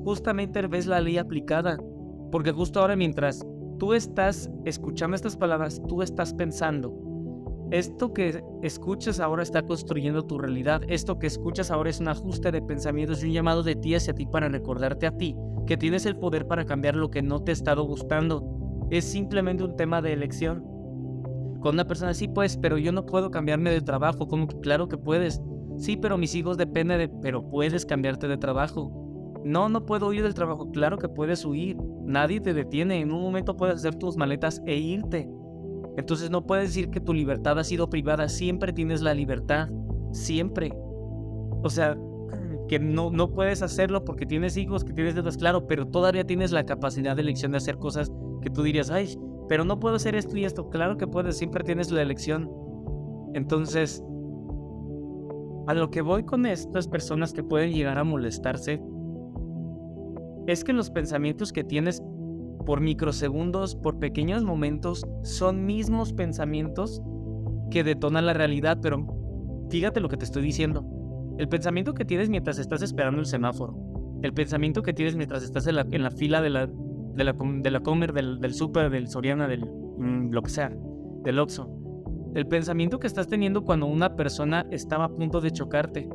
justamente 0.05 0.67
ves 0.67 0.87
la 0.87 1.01
ley 1.01 1.19
aplicada. 1.19 1.79
Porque 2.31 2.53
justo 2.53 2.81
ahora 2.81 2.97
mientras 2.97 3.47
tú 3.79 3.93
estás 3.93 4.51
escuchando 4.65 5.15
estas 5.15 5.37
palabras, 5.37 5.81
tú 5.89 6.03
estás 6.03 6.35
pensando. 6.35 7.12
Esto 7.73 8.13
que 8.13 8.45
escuchas 8.61 9.19
ahora 9.19 9.43
está 9.43 9.63
construyendo 9.63 10.27
tu 10.27 10.37
realidad. 10.37 10.83
Esto 10.89 11.19
que 11.19 11.27
escuchas 11.27 11.71
ahora 11.71 11.89
es 11.89 12.01
un 12.01 12.09
ajuste 12.09 12.53
de 12.53 12.61
pensamientos 12.61 13.25
y 13.25 13.29
un 13.29 13.33
llamado 13.33 13.63
de 13.63 13.77
ti 13.77 13.95
hacia 13.95 14.13
ti 14.13 14.27
para 14.27 14.51
recordarte 14.51 15.07
a 15.07 15.17
ti 15.17 15.35
que 15.67 15.79
tienes 15.79 16.05
el 16.05 16.19
poder 16.19 16.47
para 16.47 16.67
cambiar 16.67 16.97
lo 16.97 17.11
que 17.11 17.23
no 17.23 17.43
te 17.43 17.51
ha 17.51 17.55
estado 17.55 17.85
gustando. 17.85 18.87
Es 18.91 19.07
simplemente 19.07 19.65
un 19.65 19.75
tema 19.75 20.03
de 20.03 20.13
elección. 20.13 20.63
Con 21.61 21.77
una 21.77 21.87
persona 21.87 22.11
así, 22.11 22.29
pues, 22.29 22.59
pero 22.59 22.77
yo 22.77 22.93
no 22.93 23.07
puedo 23.07 23.31
cambiarme 23.31 23.71
de 23.71 23.81
trabajo. 23.81 24.29
Como 24.29 24.49
claro 24.49 24.89
que 24.89 24.99
puedes. 24.99 25.41
Sí, 25.79 25.97
pero 25.97 26.19
mis 26.19 26.35
hijos 26.35 26.59
dependen 26.59 26.99
de... 26.99 27.09
Pero 27.09 27.49
puedes 27.49 27.87
cambiarte 27.87 28.29
de 28.29 28.37
trabajo. 28.37 29.41
No, 29.47 29.71
no 29.71 29.87
puedo 29.87 30.09
huir 30.09 30.23
del 30.23 30.35
trabajo. 30.35 30.71
Claro 30.73 30.99
que 30.99 31.09
puedes 31.09 31.43
huir. 31.43 31.79
Nadie 32.05 32.39
te 32.39 32.53
detiene. 32.53 33.01
En 33.01 33.13
un 33.13 33.23
momento 33.23 33.57
puedes 33.57 33.77
hacer 33.77 33.95
tus 33.95 34.19
maletas 34.19 34.61
e 34.67 34.77
irte. 34.77 35.27
Entonces 35.97 36.31
no 36.31 36.47
puedes 36.47 36.71
decir 36.71 36.91
que 36.91 37.01
tu 37.01 37.13
libertad 37.13 37.59
ha 37.59 37.65
sido 37.65 37.91
privada. 37.91 38.29
Siempre 38.29 38.73
tienes 38.73 39.03
la 39.03 39.15
libertad. 39.15 39.69
Siempre. 40.13 40.73
O 41.63 41.69
sea, 41.69 41.97
que 42.69 42.79
no, 42.79 43.11
no 43.11 43.33
puedes 43.33 43.63
hacerlo 43.63 44.05
porque 44.05 44.27
tienes 44.27 44.57
hijos, 44.57 44.85
que 44.85 44.93
tienes 44.93 45.15
deudas, 45.15 45.37
claro, 45.37 45.67
pero 45.67 45.87
todavía 45.87 46.25
tienes 46.25 46.53
la 46.53 46.65
capacidad 46.65 47.15
de 47.17 47.23
elección 47.23 47.53
de 47.53 47.59
hacer 47.59 47.79
cosas 47.79 48.11
que 48.41 48.51
tú 48.51 48.63
dirías, 48.63 48.91
ay, 48.91 49.17
pero 49.49 49.65
no 49.65 49.79
puedo 49.79 49.97
hacer 49.97 50.15
esto 50.15 50.37
y 50.37 50.45
esto. 50.45 50.71
Claro 50.71 50.97
que 50.97 51.07
puedes, 51.07 51.37
siempre 51.37 51.63
tienes 51.65 51.91
la 51.91 52.03
elección. 52.03 52.51
Entonces, 53.35 54.03
a 55.67 55.75
lo 55.75 55.91
que 55.91 56.03
voy 56.03 56.25
con 56.25 56.47
estas 56.47 56.89
personas 56.89 57.33
que 57.33 57.45
pueden 57.45 57.73
llegar 57.73 57.99
a 57.99 58.05
molestarse 58.05 58.83
es 60.47 60.65
que 60.65 60.73
los 60.73 60.91
pensamientos 60.91 61.53
que 61.53 61.63
tienes 61.63 62.03
por 62.65 62.81
microsegundos, 62.81 63.77
por 63.77 63.99
pequeños 63.99 64.43
momentos, 64.45 65.07
son 65.23 65.65
mismos 65.65 66.13
pensamientos 66.13 67.03
que 67.71 67.85
detonan 67.85 68.27
la 68.27 68.35
realidad, 68.35 68.79
pero 68.83 69.07
fíjate 69.71 70.01
lo 70.01 70.09
que 70.09 70.17
te 70.17 70.25
estoy 70.25 70.43
diciendo. 70.43 70.85
El 71.39 71.49
pensamiento 71.49 71.95
que 71.95 72.05
tienes 72.05 72.29
mientras 72.29 72.59
estás 72.59 72.83
esperando 72.83 73.21
el 73.21 73.27
semáforo, 73.27 73.77
el 74.23 74.33
pensamiento 74.35 74.83
que 74.83 74.93
tienes 74.93 75.17
mientras 75.17 75.43
estás 75.43 75.67
en 75.67 75.77
la, 75.77 76.11
fila 76.11 76.41
de 76.41 76.51
la, 76.51 76.67
de 76.67 77.25
la, 77.71 77.81
comer, 77.81 78.13
del, 78.13 78.55
súper, 78.55 78.91
del 78.91 79.09
Soriana, 79.09 79.49
del 79.49 79.65
mm, 79.65 80.31
lo 80.31 80.43
que 80.43 80.51
sea, 80.51 80.71
del 81.25 81.39
Oxxo. 81.39 81.69
El 82.35 82.47
pensamiento 82.47 82.99
que 82.99 83.07
estás 83.07 83.29
teniendo 83.29 83.63
cuando 83.65 83.87
una 83.87 84.17
persona 84.17 84.67
estaba 84.71 85.05
a 85.05 85.09
punto 85.09 85.41
de 85.41 85.51
chocarte, 85.51 86.09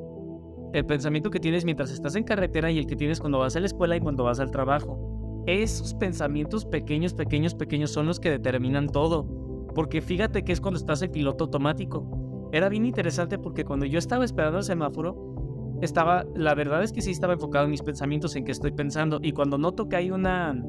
el 0.74 0.86
pensamiento 0.86 1.30
que 1.30 1.39
tienes 1.39 1.66
mientras 1.66 1.92
estás 1.92 2.16
en 2.16 2.24
carretera 2.24 2.72
y 2.72 2.77
el 2.77 2.88
que 2.88 2.96
tienes 2.96 3.20
cuando 3.20 3.39
vas 3.39 3.56
a 3.56 3.60
la 3.60 3.66
escuela 3.66 3.96
y 3.96 4.00
cuando 4.00 4.24
vas 4.24 4.39
al 4.39 4.51
trabajo. 4.51 5.16
Esos 5.48 5.94
pensamientos 5.94 6.66
pequeños, 6.66 7.13
pequeños, 7.13 7.56
pequeños 7.56 7.92
son 7.92 8.06
los 8.06 8.20
que 8.20 8.30
determinan 8.30 8.88
todo. 8.88 9.25
Porque 9.74 10.01
fíjate 10.01 10.44
que 10.44 10.51
es 10.51 10.60
cuando 10.60 10.77
estás 10.77 11.01
en 11.01 11.12
piloto 11.12 11.46
automático. 11.46 12.50
Era 12.51 12.68
bien 12.68 12.86
interesante 12.86 13.39
porque 13.39 13.63
cuando 13.63 13.86
yo 13.86 13.98
estaba 13.98 14.25
esperando 14.25 14.58
el 14.58 14.66
semáforo, 14.66 15.80
estaba, 15.82 16.25
la 16.36 16.54
verdad 16.54 16.84
es 16.84 16.92
que 16.92 17.01
sí 17.01 17.12
estaba 17.12 17.34
enfocado 17.34 17.63
en 17.63 17.72
mis 17.72 17.82
pensamientos, 17.82 18.36
en 18.36 18.44
qué 18.44 18.51
estoy 18.51 18.74
pensando. 18.74 19.20
Y 19.22 19.32
cuando 19.32 19.58
noto 19.58 19.88
que 19.88 19.96
hay 19.96 20.12
una, 20.12 20.62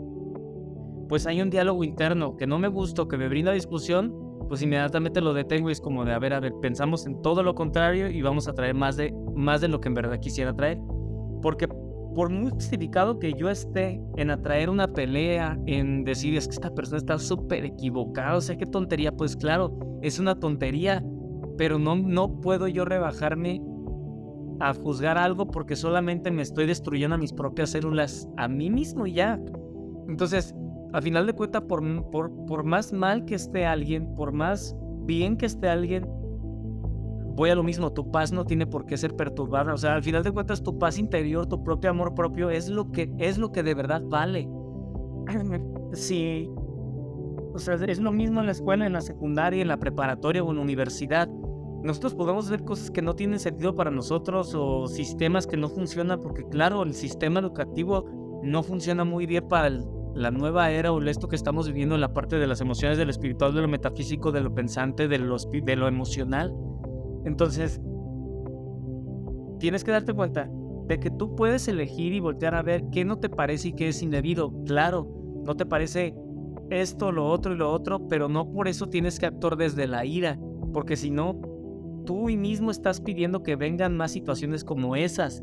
pues 1.08 1.26
hay 1.26 1.42
un 1.42 1.50
diálogo 1.50 1.82
interno 1.82 2.36
que 2.36 2.46
no 2.46 2.60
me 2.60 2.68
gusta, 2.68 3.04
que 3.08 3.16
me 3.16 3.28
brinda 3.28 3.50
discusión, 3.50 4.14
pues 4.48 4.62
inmediatamente 4.62 5.20
lo 5.20 5.34
detengo 5.34 5.70
y 5.70 5.72
es 5.72 5.80
como 5.80 6.04
de, 6.04 6.12
a 6.12 6.20
ver, 6.20 6.34
a 6.34 6.40
ver, 6.40 6.52
pensamos 6.62 7.04
en 7.04 7.20
todo 7.20 7.42
lo 7.42 7.56
contrario 7.56 8.08
y 8.10 8.22
vamos 8.22 8.46
a 8.46 8.54
traer 8.54 8.74
más 8.74 8.96
de, 8.96 9.12
más 9.34 9.60
de 9.60 9.66
lo 9.66 9.80
que 9.80 9.88
en 9.88 9.94
verdad 9.94 10.20
quisiera 10.20 10.54
traer. 10.54 10.78
Porque 11.42 11.68
por 12.18 12.30
muy 12.30 12.50
justificado 12.50 13.20
que 13.20 13.32
yo 13.34 13.48
esté 13.48 14.02
en 14.16 14.32
atraer 14.32 14.70
una 14.70 14.92
pelea, 14.92 15.56
en 15.66 16.02
decir, 16.02 16.36
es 16.36 16.48
que 16.48 16.54
esta 16.54 16.74
persona 16.74 16.98
está 16.98 17.16
súper 17.16 17.64
equivocada, 17.64 18.34
o 18.34 18.40
sea, 18.40 18.56
qué 18.56 18.66
tontería, 18.66 19.12
pues 19.12 19.36
claro, 19.36 19.78
es 20.02 20.18
una 20.18 20.34
tontería, 20.34 21.00
pero 21.56 21.78
no, 21.78 21.94
no 21.94 22.40
puedo 22.40 22.66
yo 22.66 22.84
rebajarme 22.84 23.62
a 24.58 24.74
juzgar 24.74 25.16
algo 25.16 25.46
porque 25.46 25.76
solamente 25.76 26.32
me 26.32 26.42
estoy 26.42 26.66
destruyendo 26.66 27.14
a 27.14 27.18
mis 27.18 27.32
propias 27.32 27.70
células, 27.70 28.28
a 28.36 28.48
mí 28.48 28.68
mismo 28.68 29.06
ya. 29.06 29.40
Entonces, 30.08 30.56
a 30.92 31.00
final 31.00 31.24
de 31.24 31.34
cuentas, 31.34 31.62
por, 31.68 32.10
por, 32.10 32.32
por 32.46 32.64
más 32.64 32.92
mal 32.92 33.26
que 33.26 33.36
esté 33.36 33.64
alguien, 33.64 34.12
por 34.16 34.32
más 34.32 34.76
bien 35.04 35.36
que 35.36 35.46
esté 35.46 35.68
alguien, 35.68 36.04
voy 37.38 37.50
a 37.50 37.54
lo 37.54 37.62
mismo, 37.62 37.92
tu 37.92 38.10
paz 38.10 38.32
no 38.32 38.44
tiene 38.44 38.66
por 38.66 38.84
qué 38.84 38.96
ser 38.96 39.14
perturbada. 39.14 39.72
O 39.72 39.78
sea, 39.78 39.94
al 39.94 40.02
final 40.02 40.22
de 40.24 40.32
cuentas, 40.32 40.62
tu 40.62 40.78
paz 40.78 40.98
interior, 40.98 41.46
tu 41.46 41.62
propio 41.62 41.90
amor 41.90 42.14
propio 42.14 42.50
es 42.50 42.68
lo 42.68 42.90
que, 42.90 43.10
es 43.18 43.38
lo 43.38 43.52
que 43.52 43.62
de 43.62 43.74
verdad 43.74 44.02
vale. 44.04 44.48
Sí. 45.94 46.50
O 47.54 47.58
sea, 47.58 47.76
es 47.76 47.98
lo 47.98 48.12
mismo 48.12 48.40
en 48.40 48.46
la 48.46 48.52
escuela, 48.52 48.86
en 48.86 48.92
la 48.92 49.00
secundaria, 49.00 49.62
en 49.62 49.68
la 49.68 49.78
preparatoria 49.78 50.44
o 50.44 50.50
en 50.50 50.56
la 50.56 50.62
universidad. 50.62 51.28
Nosotros 51.82 52.14
podemos 52.14 52.46
hacer 52.46 52.62
cosas 52.62 52.90
que 52.90 53.00
no 53.00 53.14
tienen 53.14 53.38
sentido 53.38 53.74
para 53.74 53.90
nosotros 53.90 54.54
o 54.54 54.86
sistemas 54.86 55.46
que 55.46 55.56
no 55.56 55.70
funcionan 55.70 56.20
porque, 56.20 56.44
claro, 56.44 56.82
el 56.82 56.92
sistema 56.92 57.40
educativo 57.40 58.04
no 58.42 58.62
funciona 58.62 59.04
muy 59.04 59.24
bien 59.24 59.48
para 59.48 59.68
el 59.68 59.82
la 60.18 60.30
nueva 60.30 60.70
era 60.70 60.92
o 60.92 61.00
esto 61.02 61.28
que 61.28 61.36
estamos 61.36 61.68
viviendo 61.68 61.94
en 61.94 62.00
la 62.00 62.12
parte 62.12 62.38
de 62.38 62.46
las 62.46 62.60
emociones, 62.60 62.98
de 62.98 63.04
lo 63.04 63.10
espiritual, 63.10 63.54
de 63.54 63.62
lo 63.62 63.68
metafísico, 63.68 64.32
de 64.32 64.40
lo 64.40 64.52
pensante, 64.54 65.06
de 65.06 65.18
lo, 65.18 65.36
de 65.36 65.76
lo 65.76 65.86
emocional. 65.86 66.52
Entonces, 67.28 67.80
tienes 69.58 69.84
que 69.84 69.90
darte 69.90 70.14
cuenta 70.14 70.50
de 70.86 70.98
que 70.98 71.10
tú 71.10 71.36
puedes 71.36 71.68
elegir 71.68 72.14
y 72.14 72.20
voltear 72.20 72.54
a 72.54 72.62
ver 72.62 72.84
qué 72.90 73.04
no 73.04 73.18
te 73.18 73.28
parece 73.28 73.68
y 73.68 73.72
qué 73.74 73.88
es 73.88 74.02
indebido. 74.02 74.50
Claro, 74.64 75.06
no 75.44 75.54
te 75.54 75.66
parece 75.66 76.16
esto, 76.70 77.12
lo 77.12 77.26
otro 77.28 77.52
y 77.52 77.58
lo 77.58 77.70
otro, 77.70 78.08
pero 78.08 78.28
no 78.28 78.50
por 78.50 78.66
eso 78.66 78.88
tienes 78.88 79.18
que 79.18 79.26
actuar 79.26 79.56
desde 79.56 79.86
la 79.86 80.06
ira, 80.06 80.38
porque 80.72 80.96
si 80.96 81.10
no, 81.10 81.38
tú 82.06 82.28
mismo 82.28 82.70
estás 82.70 83.02
pidiendo 83.02 83.42
que 83.42 83.56
vengan 83.56 83.94
más 83.94 84.12
situaciones 84.12 84.64
como 84.64 84.96
esas. 84.96 85.42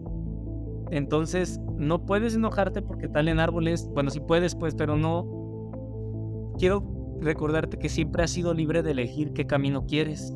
Entonces, 0.89 1.59
no 1.77 2.03
puedes 2.05 2.35
enojarte 2.35 2.81
porque 2.81 3.07
tal 3.07 3.27
en 3.27 3.39
árboles, 3.39 3.87
bueno, 3.93 4.09
sí 4.09 4.19
puedes, 4.19 4.55
pues, 4.55 4.73
pero 4.73 4.97
no. 4.97 6.53
Quiero 6.57 6.83
recordarte 7.21 7.77
que 7.77 7.89
siempre 7.89 8.23
has 8.23 8.31
sido 8.31 8.55
libre 8.55 8.81
de 8.81 8.91
elegir 8.91 9.33
qué 9.33 9.45
camino 9.45 9.85
quieres. 9.85 10.35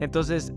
Entonces, 0.00 0.52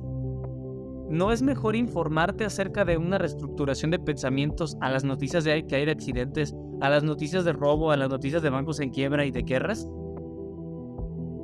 ¿no 1.10 1.32
es 1.32 1.42
mejor 1.42 1.76
informarte 1.76 2.46
acerca 2.46 2.84
de 2.86 2.98
una 2.98 3.18
reestructuración 3.18 3.92
de 3.92 4.00
pensamientos 4.00 4.78
a 4.82 4.90
las 4.90 5.04
noticias 5.04 5.44
de 5.44 5.66
que 5.66 5.76
hay 5.76 5.90
accidentes, 5.90 6.56
a 6.82 6.90
las 6.90 7.04
noticias 7.04 7.46
de 7.46 7.54
robo, 7.54 7.92
a 7.92 7.98
las 7.98 8.10
noticias 8.10 8.42
de 8.42 8.50
bancos 8.50 8.80
en 8.80 8.90
quiebra 8.90 9.26
y 9.26 9.32
de 9.32 9.44
guerras? 9.44 9.88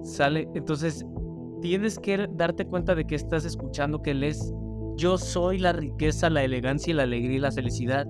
Sale, 0.03 0.49
entonces 0.53 1.05
tienes 1.61 1.97
que 1.97 2.27
darte 2.33 2.65
cuenta 2.65 2.93
de 2.93 3.05
que 3.05 3.15
estás 3.15 3.45
escuchando, 3.45 4.01
que 4.01 4.13
lees 4.13 4.53
yo 4.95 5.17
soy 5.17 5.57
la 5.57 5.73
riqueza, 5.73 6.29
la 6.29 6.43
elegancia, 6.43 6.93
la 6.93 7.03
alegría 7.03 7.37
y 7.37 7.39
la 7.39 7.51
felicidad. 7.51 8.05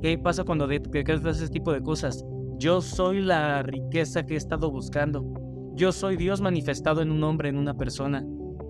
¿Qué 0.00 0.16
pasa 0.18 0.44
cuando 0.44 0.66
decretas 0.66 1.38
ese 1.38 1.48
tipo 1.48 1.72
de 1.72 1.82
cosas? 1.82 2.24
Yo 2.58 2.80
soy 2.80 3.20
la 3.20 3.62
riqueza 3.62 4.24
que 4.24 4.34
he 4.34 4.36
estado 4.36 4.70
buscando. 4.70 5.24
Yo 5.74 5.90
soy 5.92 6.16
Dios 6.16 6.40
manifestado 6.40 7.02
en 7.02 7.10
un 7.10 7.24
hombre, 7.24 7.48
en 7.48 7.56
una 7.56 7.76
persona. 7.76 8.24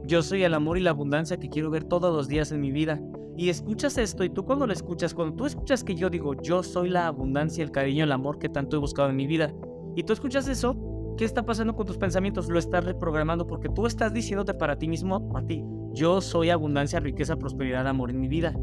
Yo 0.06 0.22
soy 0.22 0.42
el 0.42 0.54
amor 0.54 0.78
y 0.78 0.80
la 0.80 0.90
abundancia 0.90 1.38
que 1.38 1.48
quiero 1.48 1.70
ver 1.70 1.84
todos 1.84 2.14
los 2.14 2.28
días 2.28 2.50
en 2.52 2.60
mi 2.60 2.72
vida. 2.72 3.00
Y 3.36 3.48
escuchas 3.48 3.98
esto 3.98 4.24
y 4.24 4.30
tú 4.30 4.44
cuando 4.44 4.66
lo 4.66 4.72
escuchas, 4.72 5.12
cuando 5.12 5.36
tú 5.36 5.46
escuchas 5.46 5.84
que 5.84 5.94
yo 5.94 6.08
digo, 6.08 6.34
yo 6.42 6.62
soy 6.62 6.88
la 6.88 7.06
abundancia, 7.06 7.64
el 7.64 7.72
cariño, 7.72 8.04
el 8.04 8.12
amor 8.12 8.38
que 8.38 8.48
tanto 8.48 8.76
he 8.76 8.80
buscado 8.80 9.10
en 9.10 9.16
mi 9.16 9.26
vida, 9.26 9.52
y 9.96 10.04
tú 10.04 10.12
escuchas 10.12 10.48
eso, 10.48 11.14
¿qué 11.16 11.24
está 11.24 11.44
pasando 11.44 11.74
con 11.74 11.86
tus 11.86 11.98
pensamientos? 11.98 12.48
Lo 12.48 12.58
estás 12.58 12.84
reprogramando 12.84 13.46
porque 13.46 13.68
tú 13.68 13.86
estás 13.86 14.12
diciéndote 14.12 14.54
para 14.54 14.78
ti 14.78 14.88
mismo, 14.88 15.32
a 15.36 15.44
ti, 15.44 15.64
yo 15.92 16.20
soy 16.20 16.50
abundancia, 16.50 17.00
riqueza, 17.00 17.36
prosperidad, 17.36 17.86
amor 17.86 18.10
en 18.10 18.20
mi 18.20 18.28
vida. 18.28 18.54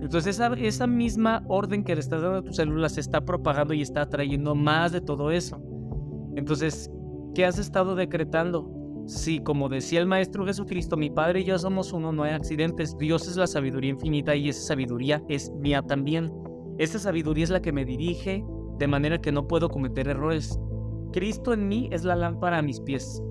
Entonces 0.00 0.40
esa, 0.58 0.86
misma 0.88 1.44
orden 1.46 1.84
que 1.84 1.94
le 1.94 2.00
estás 2.00 2.22
dando 2.22 2.38
a 2.38 2.42
tus 2.42 2.56
células 2.56 2.94
se 2.94 3.00
está 3.00 3.24
propagando 3.24 3.72
y 3.72 3.82
está 3.82 4.08
trayendo 4.08 4.54
más 4.54 4.90
de 4.90 5.00
todo 5.00 5.30
eso. 5.30 5.62
Entonces, 6.34 6.90
¿qué 7.34 7.44
has 7.44 7.58
estado 7.58 7.94
decretando? 7.94 8.70
Sí, 9.06 9.40
como 9.40 9.68
decía 9.68 10.00
el 10.00 10.06
Maestro 10.06 10.46
Jesucristo, 10.46 10.96
mi 10.96 11.10
Padre 11.10 11.40
y 11.40 11.44
yo 11.44 11.58
somos 11.58 11.92
uno, 11.92 12.12
no 12.12 12.22
hay 12.22 12.32
accidentes. 12.32 12.96
Dios 12.98 13.26
es 13.26 13.36
la 13.36 13.46
sabiduría 13.46 13.90
infinita 13.90 14.36
y 14.36 14.48
esa 14.48 14.68
sabiduría 14.68 15.22
es 15.28 15.50
mía 15.60 15.82
también. 15.82 16.32
Esa 16.78 16.98
sabiduría 16.98 17.44
es 17.44 17.50
la 17.50 17.62
que 17.62 17.72
me 17.72 17.84
dirige 17.84 18.44
de 18.78 18.86
manera 18.86 19.20
que 19.20 19.32
no 19.32 19.46
puedo 19.46 19.68
cometer 19.68 20.08
errores. 20.08 20.58
Cristo 21.12 21.52
en 21.52 21.68
mí 21.68 21.88
es 21.92 22.04
la 22.04 22.16
lámpara 22.16 22.58
a 22.58 22.62
mis 22.62 22.80
pies. 22.80 23.22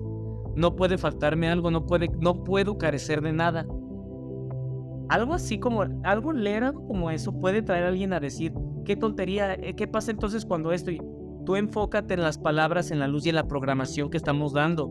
No 0.54 0.76
puede 0.76 0.98
faltarme 0.98 1.48
algo, 1.48 1.70
no, 1.70 1.86
puede, 1.86 2.08
no 2.20 2.44
puedo 2.44 2.76
carecer 2.76 3.22
de 3.22 3.32
nada. 3.32 3.66
Algo 5.08 5.34
así 5.34 5.58
como, 5.58 5.84
algo 6.04 6.32
leer 6.32 6.72
como 6.72 7.10
eso 7.10 7.32
puede 7.32 7.62
traer 7.62 7.84
a 7.84 7.88
alguien 7.88 8.12
a 8.12 8.20
decir, 8.20 8.52
qué 8.84 8.96
tontería, 8.96 9.54
eh, 9.54 9.74
¿qué 9.74 9.86
pasa 9.86 10.10
entonces 10.10 10.44
cuando 10.44 10.72
esto? 10.72 10.90
Tú 11.44 11.56
enfócate 11.56 12.14
en 12.14 12.22
las 12.22 12.38
palabras, 12.38 12.90
en 12.90 13.00
la 13.00 13.08
luz 13.08 13.26
y 13.26 13.30
en 13.30 13.34
la 13.34 13.48
programación 13.48 14.10
que 14.10 14.16
estamos 14.16 14.52
dando. 14.52 14.90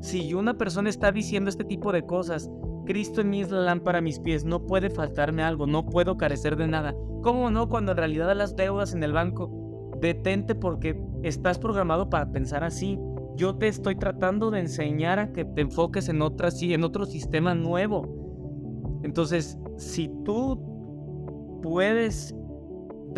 Si 0.00 0.34
una 0.34 0.54
persona 0.54 0.88
está 0.88 1.12
diciendo 1.12 1.50
este 1.50 1.64
tipo 1.64 1.92
de 1.92 2.04
cosas, 2.04 2.50
Cristo 2.86 3.20
en 3.20 3.30
mí 3.30 3.42
es 3.42 3.50
la 3.50 3.60
lámpara 3.60 3.98
a 3.98 4.02
mis 4.02 4.20
pies, 4.20 4.44
no 4.44 4.64
puede 4.64 4.88
faltarme 4.88 5.42
algo, 5.42 5.66
no 5.66 5.86
puedo 5.86 6.16
carecer 6.16 6.56
de 6.56 6.66
nada. 6.66 6.94
¿Cómo 7.22 7.50
no 7.50 7.68
cuando 7.68 7.92
en 7.92 7.98
realidad 7.98 8.34
las 8.34 8.56
deudas 8.56 8.94
en 8.94 9.02
el 9.02 9.12
banco? 9.12 9.50
Detente 10.00 10.54
porque 10.54 10.98
estás 11.22 11.58
programado 11.58 12.08
para 12.08 12.30
pensar 12.30 12.62
así. 12.64 12.98
Yo 13.34 13.56
te 13.56 13.68
estoy 13.68 13.96
tratando 13.96 14.50
de 14.50 14.60
enseñar 14.60 15.18
a 15.18 15.32
que 15.32 15.44
te 15.44 15.60
enfoques 15.60 16.08
en 16.08 16.22
otra, 16.22 16.48
en 16.60 16.84
otro 16.84 17.04
sistema 17.04 17.54
nuevo. 17.54 19.00
Entonces, 19.02 19.58
si 19.76 20.08
tú 20.24 21.60
puedes 21.62 22.34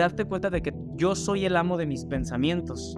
darte 0.03 0.25
cuenta 0.25 0.51
de 0.51 0.63
que 0.63 0.73
yo 0.97 1.15
soy 1.15 1.45
el 1.45 1.57
amo 1.57 1.77
de 1.77 1.87
mis 1.87 2.05
pensamientos. 2.05 2.97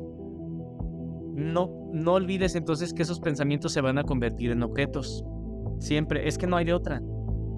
No, 1.35 1.71
no 1.93 2.13
olvides 2.15 2.55
entonces 2.55 2.93
que 2.93 3.03
esos 3.03 3.21
pensamientos 3.21 3.73
se 3.73 3.81
van 3.81 3.99
a 3.99 4.05
convertir 4.05 4.51
en 4.51 4.63
objetos. 4.63 5.25
Siempre, 5.79 6.29
es 6.29 6.37
que 6.39 6.47
no 6.47 6.57
hay 6.57 6.67
de 6.67 6.75
otra. 6.75 7.03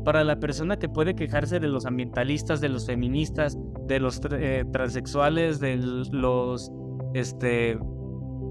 Para 0.05 0.25
la 0.25 0.39
persona 0.39 0.79
que 0.79 0.89
puede 0.89 1.15
quejarse 1.15 1.61
de 1.61 1.69
los 1.69 1.87
ambientalistas, 1.87 2.61
de 2.61 2.69
los 2.69 2.87
feministas, 2.87 3.59
de 3.87 4.01
los 4.01 4.21
eh, 4.33 4.65
transexuales, 4.73 5.61
de 5.61 5.77
los 5.77 6.71
este, 7.15 7.79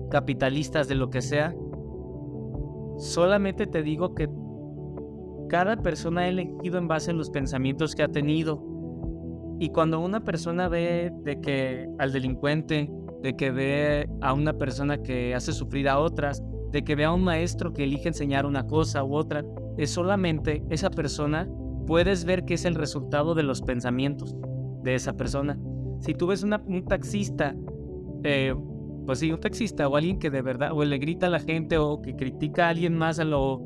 capitalistas, 0.10 0.88
de 0.88 0.96
lo 0.96 1.10
que 1.10 1.22
sea, 1.22 1.54
solamente 2.98 3.66
te 3.68 3.82
digo 3.82 4.14
que 4.14 4.30
cada 5.50 5.78
persona 5.78 6.22
ha 6.22 6.28
elegido 6.28 6.78
en 6.78 6.88
base 6.88 7.12
a 7.12 7.14
los 7.14 7.30
pensamientos 7.30 7.96
que 7.96 8.04
ha 8.04 8.08
tenido 8.08 8.71
y 9.62 9.70
cuando 9.70 10.00
una 10.00 10.22
persona 10.22 10.68
ve 10.70 11.12
de 11.22 11.40
que 11.40 11.88
al 12.00 12.12
delincuente, 12.12 12.90
de 13.22 13.36
que 13.36 13.52
ve 13.52 14.10
a 14.20 14.34
una 14.34 14.54
persona 14.54 15.04
que 15.04 15.36
hace 15.36 15.54
sufrir 15.54 15.88
a 15.88 16.00
otras, 16.00 16.42
de 16.72 16.84
que 16.84 16.96
ve 16.96 17.06
a 17.06 17.14
un 17.14 17.24
maestro 17.24 17.72
que 17.72 17.84
elige 17.84 18.08
enseñar 18.08 18.48
una 18.48 18.66
cosa 18.66 19.04
u 19.04 19.14
otra, 19.14 19.46
es 19.78 19.92
solamente 19.92 20.64
esa 20.72 20.90
persona, 20.90 21.48
puedes 21.86 22.26
ver 22.26 22.44
que 22.44 22.56
es 22.56 22.66
el 22.66 22.74
resultado 22.74 23.36
de 23.36 23.44
los 23.44 23.62
pensamientos 23.62 24.36
de 24.82 24.96
esa 24.96 25.14
persona. 25.14 25.60
Si 26.00 26.16
tú 26.16 26.26
ves 26.26 26.42
un 26.42 26.86
taxista, 26.88 27.56
eh, 28.24 28.56
pues 29.06 29.20
sí, 29.20 29.32
un 29.32 29.42
taxista 29.42 29.88
o 29.88 29.96
alguien 29.96 30.18
que 30.18 30.32
de 30.32 30.42
verdad, 30.42 30.72
o 30.74 30.84
le 30.84 30.98
grita 30.98 31.28
a 31.28 31.30
la 31.30 31.40
gente 31.40 31.78
o 31.78 32.02
que 32.02 32.16
critica 32.16 32.66
a 32.66 32.70
alguien 32.70 32.98
más 32.98 33.20
a 33.20 33.26
lo, 33.26 33.62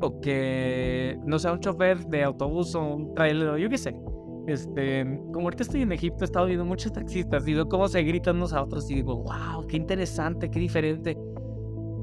o 0.00 0.20
que, 0.20 1.20
no 1.24 1.38
sea 1.38 1.52
un 1.52 1.60
chofer 1.60 2.04
de 2.06 2.24
autobús 2.24 2.74
o 2.74 2.96
un 2.96 3.14
trailer, 3.14 3.58
yo 3.58 3.70
qué 3.70 3.78
sé, 3.78 3.96
este, 4.46 5.04
como 5.32 5.46
ahorita 5.46 5.64
estoy 5.64 5.82
en 5.82 5.92
Egipto, 5.92 6.22
he 6.22 6.26
estado 6.26 6.46
viendo 6.46 6.64
muchos 6.64 6.92
taxistas 6.92 7.46
y 7.48 7.54
veo 7.54 7.68
cómo 7.68 7.88
se 7.88 8.02
gritan 8.02 8.36
unos 8.36 8.52
a 8.52 8.62
otros 8.62 8.88
y 8.90 8.94
digo, 8.94 9.16
wow, 9.16 9.66
qué 9.66 9.76
interesante, 9.76 10.50
qué 10.50 10.60
diferente. 10.60 11.18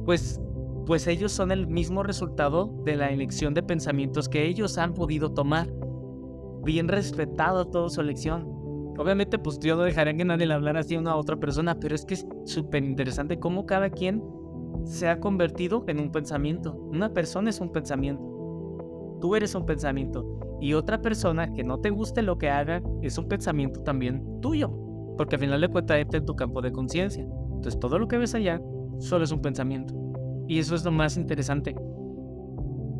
Pues, 0.06 0.41
pues 0.86 1.08
ellos 1.08 1.32
son 1.32 1.51
el 1.51 1.67
mismo 1.67 2.03
resultado 2.03 2.73
de 2.84 2.97
la 2.97 3.12
elección 3.12 3.53
de 3.53 3.63
pensamientos 3.63 4.27
que 4.27 4.45
ellos 4.45 4.77
han 4.77 4.93
podido 4.93 5.32
tomar. 5.32 5.71
Bien 6.63 6.88
respetado 6.88 7.65
toda 7.65 7.89
su 7.89 8.01
elección. 8.01 8.45
Obviamente, 8.97 9.39
pues 9.39 9.60
yo 9.60 9.75
no 9.75 9.84
dejaría 9.84 10.15
que 10.15 10.25
nadie 10.25 10.45
le 10.45 10.53
hablara 10.53 10.82
así 10.82 10.95
a 10.95 10.99
una 10.99 11.15
otra 11.15 11.38
persona, 11.38 11.79
pero 11.79 11.95
es 11.95 12.06
que 12.06 12.15
es 12.15 12.27
súper 12.45 12.84
interesante 12.84 13.39
cómo 13.39 13.65
cada 13.65 13.89
quien 13.89 14.21
se 14.84 15.08
ha 15.08 15.19
convertido 15.19 15.86
en 15.88 15.99
un 15.99 16.12
pensamiento. 16.12 16.73
Una 16.73 17.13
persona 17.13 17.49
es 17.49 17.60
un 17.62 17.71
pensamiento. 17.71 18.21
Tú 19.21 19.36
eres 19.36 19.56
un 19.56 19.65
pensamiento 19.65 20.53
y 20.63 20.76
otra 20.76 21.02
persona 21.02 21.52
que 21.54 21.62
no 21.62 21.80
te 21.80 21.89
guste 21.89 22.21
lo 22.21 22.38
que 22.38 22.49
haga 22.49 22.82
es 23.02 23.17
un 23.17 23.28
pensamiento 23.28 23.82
también 23.82 24.39
tuyo, 24.39 24.71
porque 25.17 25.36
al 25.36 25.41
final 25.41 25.60
de 25.60 25.67
cuentas 25.67 25.97
entra 25.97 26.19
en 26.19 26.26
tu 26.26 26.38
campo 26.38 26.62
de 26.62 26.71
conciencia. 26.71 27.23
Entonces 27.23 27.78
todo 27.78 27.99
lo 27.99 28.08
que 28.08 28.17
ves 28.17 28.34
allá 28.34 28.62
solo 28.97 29.26
es 29.26 29.34
un 29.34 29.41
pensamiento. 29.41 29.93
Y 30.47 30.60
eso 30.60 30.73
es 30.73 30.86
lo 30.86 30.91
más 30.93 31.17
interesante. 31.17 31.76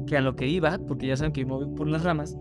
Que 0.06 0.17
a 0.17 0.19
lo 0.21 0.36
que 0.36 0.45
iba, 0.45 0.78
porque 0.78 1.08
ya 1.08 1.15
saben 1.15 1.32
que 1.32 1.45
me 1.45 1.54
voy 1.54 1.67
por 1.73 1.88
las 1.88 2.04
ramas, 2.04 2.38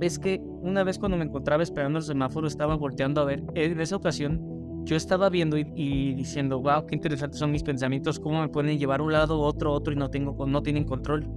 es 0.00 0.18
que 0.18 0.42
una 0.62 0.84
vez 0.84 0.98
cuando 0.98 1.18
me 1.18 1.24
encontraba 1.24 1.62
esperando 1.62 1.98
el 1.98 2.04
semáforo 2.06 2.46
estaba 2.46 2.76
volteando 2.76 3.20
a 3.20 3.24
ver, 3.26 3.44
en 3.54 3.78
esa 3.78 3.96
ocasión 3.96 4.40
yo 4.84 4.96
estaba 4.96 5.28
viendo 5.28 5.58
y, 5.58 6.14
diciendo, 6.14 6.62
wow, 6.62 6.86
qué 6.86 6.94
interesantes 6.94 7.38
son 7.38 7.52
mis 7.52 7.62
pensamientos, 7.62 8.18
cómo 8.18 8.40
me 8.40 8.48
pueden 8.48 8.78
llevar 8.78 9.02
un 9.02 9.12
lado, 9.12 9.38
otro, 9.38 9.70
otro 9.70 9.92
y 9.92 9.96
no, 9.96 10.08
tengo, 10.08 10.46
no 10.46 10.62
tienen 10.62 10.84
control. 10.84 11.28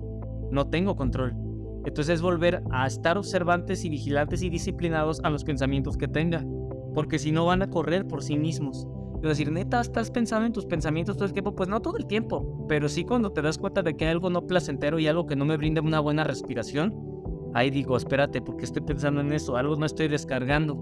No 0.52 0.70
tengo 0.70 0.96
control. 0.96 1.47
Entonces 1.88 2.16
es 2.16 2.22
volver 2.22 2.62
a 2.70 2.86
estar 2.86 3.18
observantes 3.18 3.86
y 3.86 3.90
vigilantes 3.90 4.44
y 4.44 4.50
disciplinados 4.50 5.22
a 5.24 5.30
los 5.30 5.46
pensamientos 5.46 5.96
que 5.96 6.10
tenga, 6.10 6.46
porque 6.94 7.18
si 7.18 7.32
no 7.32 7.46
van 7.46 7.62
a 7.62 7.70
correr 7.70 8.06
por 8.06 8.22
sí 8.22 8.38
mismos. 8.38 8.86
Es 9.16 9.30
decir, 9.30 9.50
neta, 9.54 9.80
estás 9.80 10.12
pensando 10.12 10.46
en 10.46 10.52
tus 10.52 10.66
pensamientos 10.66 11.16
todo 11.16 11.26
el 11.26 11.32
tiempo, 11.32 11.56
pues 11.56 11.70
no 11.70 11.82
todo 11.82 11.96
el 11.96 12.06
tiempo, 12.06 12.66
pero 12.68 12.90
sí 12.90 13.06
cuando 13.06 13.32
te 13.32 13.42
das 13.42 13.58
cuenta 13.58 13.84
de 13.84 13.96
que 13.96 14.04
hay 14.04 14.12
algo 14.12 14.30
no 14.30 14.46
placentero 14.46 15.00
y 15.00 15.08
algo 15.08 15.28
que 15.28 15.38
no 15.38 15.46
me 15.46 15.56
brinda 15.56 15.82
una 15.82 16.02
buena 16.02 16.26
respiración, 16.26 16.94
ahí 17.54 17.70
digo, 17.70 17.96
espérate, 17.96 18.42
porque 18.42 18.66
estoy 18.66 18.82
pensando 18.82 19.22
en 19.22 19.32
eso, 19.32 19.56
algo 19.56 19.78
no 19.78 19.86
estoy 19.86 20.10
descargando. 20.10 20.74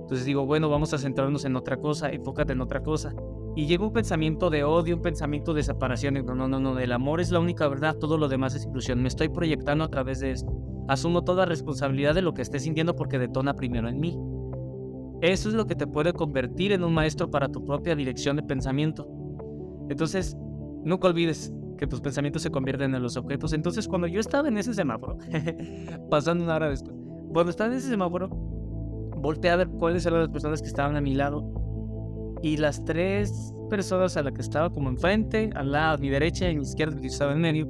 Entonces 0.00 0.26
digo, 0.26 0.46
bueno, 0.46 0.68
vamos 0.68 0.92
a 0.92 0.98
centrarnos 0.98 1.44
en 1.44 1.54
otra 1.54 1.76
cosa, 1.76 2.10
enfócate 2.10 2.54
en 2.54 2.60
otra 2.60 2.82
cosa 2.82 3.14
y 3.56 3.66
llega 3.66 3.84
un 3.84 3.92
pensamiento 3.92 4.48
de 4.48 4.64
odio, 4.64 4.96
un 4.96 5.02
pensamiento 5.02 5.54
de 5.54 5.62
separación. 5.62 6.14
no, 6.14 6.34
no, 6.34 6.48
no, 6.48 6.60
no, 6.60 6.78
el 6.78 6.92
amor 6.92 7.20
es 7.20 7.30
la 7.30 7.40
única 7.40 7.66
verdad, 7.68 7.96
todo 7.96 8.16
lo 8.16 8.28
demás 8.28 8.54
es 8.54 8.64
ilusión. 8.64 9.02
Me 9.02 9.08
estoy 9.08 9.28
proyectando 9.28 9.84
a 9.84 9.88
través 9.88 10.20
de 10.20 10.30
esto. 10.32 10.52
Asumo 10.88 11.22
toda 11.22 11.46
responsabilidad 11.46 12.14
de 12.14 12.22
lo 12.22 12.34
que 12.34 12.42
esté 12.42 12.58
sintiendo 12.60 12.94
porque 12.94 13.18
detona 13.18 13.54
primero 13.54 13.88
en 13.88 14.00
mí. 14.00 14.18
Eso 15.20 15.48
es 15.48 15.54
lo 15.54 15.66
que 15.66 15.74
te 15.74 15.86
puede 15.86 16.12
convertir 16.12 16.72
en 16.72 16.84
un 16.84 16.94
maestro 16.94 17.30
para 17.30 17.48
tu 17.48 17.64
propia 17.64 17.94
dirección 17.94 18.36
de 18.36 18.42
pensamiento. 18.42 19.06
Entonces, 19.90 20.36
nunca 20.84 21.08
olvides 21.08 21.52
que 21.76 21.86
tus 21.86 22.00
pensamientos 22.00 22.42
se 22.42 22.50
convierten 22.50 22.94
en 22.94 23.02
los 23.02 23.16
objetos. 23.16 23.52
Entonces, 23.52 23.86
cuando 23.88 24.06
yo 24.06 24.20
estaba 24.20 24.48
en 24.48 24.58
ese 24.58 24.72
semáforo, 24.72 25.18
pasando 26.10 26.44
una 26.44 26.56
hora 26.56 26.70
después, 26.70 26.96
cuando 27.32 27.50
estaba 27.50 27.70
en 27.70 27.78
ese 27.78 27.88
semáforo, 27.88 28.28
volteé 29.16 29.50
a 29.50 29.56
ver 29.56 29.68
cuáles 29.68 30.06
eran 30.06 30.20
las 30.20 30.28
personas 30.30 30.62
que 30.62 30.68
estaban 30.68 30.96
a 30.96 31.00
mi 31.00 31.14
lado 31.14 31.59
y 32.42 32.56
las 32.56 32.84
tres 32.84 33.54
personas 33.68 34.16
a 34.16 34.22
las 34.22 34.32
que 34.32 34.40
estaba 34.40 34.70
como 34.70 34.88
enfrente, 34.88 35.50
al 35.54 35.72
lado, 35.72 35.94
a 35.94 35.98
mi 35.98 36.08
derecha 36.08 36.48
y 36.48 36.54
a 36.54 36.56
mi 36.56 36.62
izquierda, 36.62 37.00
que 37.00 37.06
estaba 37.06 37.32
en 37.32 37.40
medio, 37.40 37.68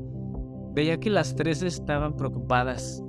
veía 0.75 0.99
que 0.99 1.11
las 1.11 1.35
tres 1.35 1.63
estaban 1.63 2.17
preocupadas. 2.17 3.03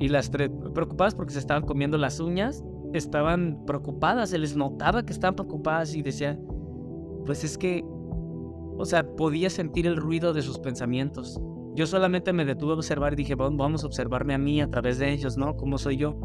Y 0.00 0.08
las 0.08 0.30
tres, 0.30 0.50
preocupadas 0.74 1.14
porque 1.14 1.32
se 1.32 1.38
estaban 1.38 1.64
comiendo 1.64 1.98
las 1.98 2.18
uñas, 2.18 2.64
estaban 2.92 3.62
preocupadas, 3.66 4.30
se 4.30 4.38
les 4.38 4.56
notaba 4.56 5.04
que 5.04 5.12
estaban 5.12 5.36
preocupadas 5.36 5.94
y 5.94 6.02
decía, 6.02 6.38
pues 7.24 7.44
es 7.44 7.56
que, 7.56 7.84
o 7.84 8.84
sea, 8.84 9.06
podía 9.14 9.50
sentir 9.50 9.86
el 9.86 9.96
ruido 9.96 10.32
de 10.32 10.42
sus 10.42 10.58
pensamientos. 10.58 11.40
Yo 11.74 11.86
solamente 11.86 12.32
me 12.32 12.44
detuve 12.44 12.72
a 12.72 12.76
observar 12.76 13.12
y 13.12 13.16
dije, 13.16 13.34
vamos 13.34 13.84
a 13.84 13.86
observarme 13.86 14.34
a 14.34 14.38
mí 14.38 14.60
a 14.60 14.68
través 14.68 14.98
de 14.98 15.12
ellos, 15.12 15.36
¿no? 15.36 15.56
¿Cómo 15.56 15.78
soy 15.78 15.98
yo? 15.98 16.16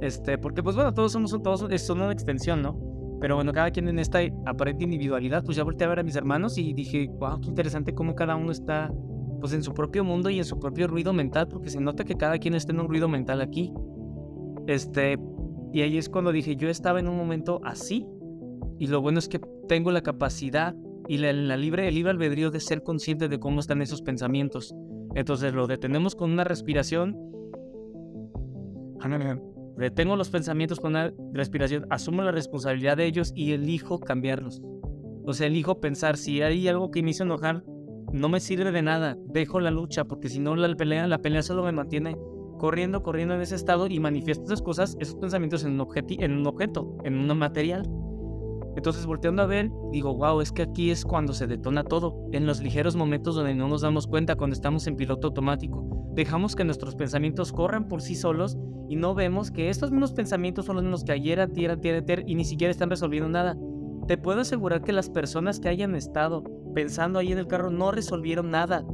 Este, 0.00 0.38
porque 0.38 0.62
pues 0.62 0.76
bueno, 0.76 0.92
todos 0.92 1.12
somos 1.12 1.30
todos 1.42 1.66
es 1.70 1.88
una 1.90 2.10
extensión, 2.10 2.62
¿no? 2.62 2.85
Pero 3.20 3.36
bueno, 3.36 3.52
cada 3.52 3.70
quien 3.70 3.88
en 3.88 3.98
esta 3.98 4.20
aparente 4.44 4.84
individualidad, 4.84 5.44
pues 5.44 5.56
ya 5.56 5.64
volteé 5.64 5.86
a 5.86 5.90
ver 5.90 6.00
a 6.00 6.02
mis 6.02 6.16
hermanos 6.16 6.58
y 6.58 6.74
dije, 6.74 7.08
wow, 7.18 7.40
qué 7.40 7.48
interesante 7.48 7.94
cómo 7.94 8.14
cada 8.14 8.36
uno 8.36 8.52
está 8.52 8.92
pues 9.40 9.52
en 9.52 9.62
su 9.62 9.74
propio 9.74 10.04
mundo 10.04 10.30
y 10.30 10.38
en 10.38 10.44
su 10.44 10.58
propio 10.58 10.86
ruido 10.86 11.12
mental, 11.12 11.48
porque 11.48 11.70
se 11.70 11.80
nota 11.80 12.04
que 12.04 12.14
cada 12.14 12.38
quien 12.38 12.54
está 12.54 12.72
en 12.72 12.80
un 12.80 12.88
ruido 12.88 13.08
mental 13.08 13.40
aquí. 13.40 13.72
Este, 14.66 15.18
y 15.72 15.82
ahí 15.82 15.98
es 15.98 16.08
cuando 16.08 16.32
dije, 16.32 16.56
yo 16.56 16.68
estaba 16.68 17.00
en 17.00 17.08
un 17.08 17.16
momento 17.16 17.60
así, 17.64 18.06
y 18.78 18.86
lo 18.86 19.00
bueno 19.00 19.18
es 19.18 19.28
que 19.28 19.40
tengo 19.68 19.90
la 19.90 20.02
capacidad 20.02 20.74
y 21.08 21.18
la, 21.18 21.32
la 21.32 21.56
libre, 21.56 21.88
el 21.88 21.94
libre 21.94 22.10
albedrío 22.10 22.50
de 22.50 22.60
ser 22.60 22.82
consciente 22.82 23.28
de 23.28 23.38
cómo 23.38 23.60
están 23.60 23.80
esos 23.82 24.02
pensamientos. 24.02 24.74
Entonces 25.14 25.54
lo 25.54 25.66
detenemos 25.66 26.14
con 26.14 26.30
una 26.30 26.44
respiración 26.44 27.16
Retengo 29.76 30.16
los 30.16 30.30
pensamientos 30.30 30.80
con 30.80 30.92
una 30.92 31.12
respiración, 31.32 31.86
asumo 31.90 32.22
la 32.22 32.32
responsabilidad 32.32 32.96
de 32.96 33.06
ellos 33.06 33.32
y 33.34 33.52
elijo 33.52 34.00
cambiarlos. 34.00 34.62
O 35.24 35.32
sea, 35.32 35.48
elijo 35.48 35.80
pensar, 35.80 36.16
si 36.16 36.40
hay 36.40 36.66
algo 36.68 36.90
que 36.90 37.02
me 37.02 37.10
hizo 37.10 37.24
enojar, 37.24 37.62
no 38.12 38.28
me 38.28 38.40
sirve 38.40 38.72
de 38.72 38.82
nada, 38.82 39.18
dejo 39.26 39.60
la 39.60 39.70
lucha, 39.70 40.04
porque 40.04 40.28
si 40.28 40.38
no 40.38 40.56
la 40.56 40.74
pelea, 40.74 41.06
la 41.06 41.18
pelea 41.18 41.42
solo 41.42 41.62
me 41.64 41.72
mantiene 41.72 42.16
corriendo, 42.58 43.02
corriendo 43.02 43.34
en 43.34 43.42
ese 43.42 43.54
estado 43.54 43.86
y 43.86 44.00
manifiesto 44.00 44.44
esas 44.44 44.62
cosas, 44.62 44.96
esos 45.00 45.16
pensamientos 45.16 45.64
en 45.64 45.78
un, 45.78 45.88
en 46.20 46.32
un 46.32 46.46
objeto, 46.46 46.96
en 47.04 47.30
un 47.30 47.38
material. 47.38 47.82
Entonces, 48.76 49.06
volteando 49.06 49.42
a 49.42 49.46
ver, 49.46 49.70
digo, 49.90 50.14
wow, 50.14 50.42
es 50.42 50.52
que 50.52 50.62
aquí 50.62 50.90
es 50.90 51.04
cuando 51.04 51.32
se 51.32 51.46
detona 51.46 51.82
todo, 51.82 52.28
en 52.32 52.46
los 52.46 52.60
ligeros 52.62 52.94
momentos 52.94 53.34
donde 53.34 53.54
no 53.54 53.68
nos 53.68 53.80
damos 53.80 54.06
cuenta 54.06 54.36
cuando 54.36 54.54
estamos 54.54 54.86
en 54.86 54.96
piloto 54.96 55.28
automático. 55.28 55.82
Dejamos 56.14 56.54
que 56.54 56.64
nuestros 56.64 56.94
pensamientos 56.94 57.52
corran 57.52 57.88
por 57.88 58.02
sí 58.02 58.14
solos 58.14 58.58
y 58.88 58.96
no 58.96 59.14
vemos 59.14 59.50
que 59.50 59.70
estos 59.70 59.90
mismos 59.90 60.12
pensamientos 60.12 60.66
son 60.66 60.76
los 60.76 60.84
mismos 60.84 61.04
que 61.04 61.12
ayer, 61.12 61.46
tierra, 61.52 61.78
tierra, 61.78 62.02
tierra 62.04 62.22
y 62.26 62.34
ni 62.34 62.44
siquiera 62.44 62.70
están 62.70 62.90
resolviendo 62.90 63.28
nada. 63.30 63.56
Te 64.06 64.18
puedo 64.18 64.42
asegurar 64.42 64.82
que 64.82 64.92
las 64.92 65.10
personas 65.10 65.58
que 65.58 65.68
hayan 65.68 65.94
estado 65.94 66.44
pensando 66.74 67.18
ahí 67.18 67.32
en 67.32 67.38
el 67.38 67.46
carro 67.46 67.70
no 67.70 67.90
resolvieron 67.90 68.50
nada. 68.50 68.84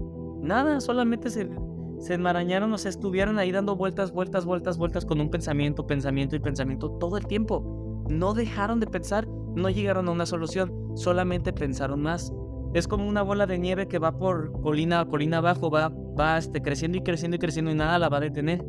Nada, 0.41 0.81
solamente 0.81 1.29
se, 1.29 1.51
se 1.99 2.15
enmarañaron 2.15 2.73
o 2.73 2.79
se 2.79 2.89
estuvieron 2.89 3.39
ahí 3.39 3.53
dando 3.53 3.77
vueltas, 3.77 4.13
vueltas, 4.13 4.45
vueltas, 4.45 4.79
vueltas 4.79 5.05
con 5.05 5.21
un 5.21 5.31
pensamiento, 5.31 5.87
pensamiento 5.87 6.37
y 6.37 6.41
pensamiento 6.41 6.91
todo 6.93 7.17
el 7.17 7.27
tiempo. 7.27 8.05
No 8.09 8.33
dejaron 8.33 8.81
de 8.81 8.87
pensar 8.87 9.29
no 9.55 9.71
llegaron 9.71 10.09
a 10.09 10.13
una 10.13 10.27
solución, 10.27 10.73
solamente 10.95 11.53
pensaron 11.53 12.03
más. 12.03 12.33
Es 12.75 12.89
como 12.89 13.07
una 13.07 13.23
bola 13.23 13.47
de 13.47 13.59
nieve 13.59 13.87
que 13.87 13.99
va 13.99 14.17
por 14.19 14.53
colina 14.63 15.01
a 15.01 15.05
colina 15.07 15.39
abajo, 15.39 15.71
va, 15.71 15.89
va 15.89 16.39
este, 16.39 16.63
creciendo 16.63 16.99
y 16.99 17.03
creciendo 17.03 17.37
y 17.37 17.39
creciendo 17.39 17.71
y 17.71 17.75
nada 17.75 17.99
la 17.99 18.09
va 18.09 18.17
a 18.17 18.21
detener. 18.21 18.65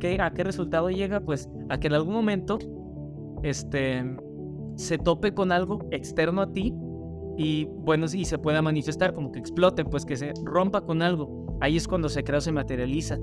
¿Qué, 0.00 0.18
¿A 0.20 0.32
qué 0.32 0.44
resultado 0.44 0.90
llega? 0.90 1.20
Pues 1.20 1.48
a 1.68 1.78
que 1.78 1.88
en 1.88 1.94
algún 1.94 2.14
momento 2.14 2.58
este, 3.42 4.02
se 4.76 4.98
tope 4.98 5.34
con 5.34 5.52
algo 5.52 5.86
externo 5.90 6.42
a 6.42 6.52
ti 6.52 6.74
y 7.36 7.64
bueno, 7.64 8.06
y 8.12 8.24
se 8.24 8.38
pueda 8.38 8.62
manifestar 8.62 9.12
como 9.12 9.32
que 9.32 9.40
explote, 9.40 9.84
pues 9.84 10.04
que 10.04 10.16
se 10.16 10.32
rompa 10.44 10.82
con 10.82 11.02
algo. 11.02 11.58
Ahí 11.60 11.76
es 11.76 11.88
cuando 11.88 12.08
se 12.08 12.22
crea 12.24 12.38
o 12.38 12.40
se 12.40 12.52
materializa. 12.52 13.18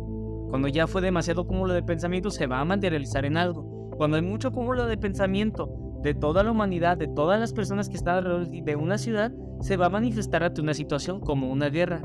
Cuando 0.49 0.67
ya 0.67 0.85
fue 0.85 1.01
demasiado 1.01 1.47
cúmulo 1.47 1.73
de 1.73 1.81
pensamiento, 1.81 2.29
se 2.29 2.45
va 2.45 2.59
a 2.59 2.65
materializar 2.65 3.25
en 3.25 3.37
algo. 3.37 3.89
Cuando 3.97 4.17
hay 4.17 4.23
mucho 4.23 4.51
cúmulo 4.51 4.85
de 4.85 4.97
pensamiento, 4.97 5.69
de 6.01 6.13
toda 6.13 6.43
la 6.43 6.51
humanidad, 6.51 6.97
de 6.97 7.07
todas 7.07 7.39
las 7.39 7.53
personas 7.53 7.89
que 7.89 7.95
están 7.95 8.17
alrededor 8.17 8.47
de 8.47 8.75
una 8.75 8.97
ciudad, 8.97 9.31
se 9.61 9.77
va 9.77 9.87
a 9.87 9.89
manifestar 9.89 10.43
ante 10.43 10.61
una 10.61 10.73
situación 10.73 11.19
como 11.19 11.51
una 11.51 11.69
guerra. 11.69 12.01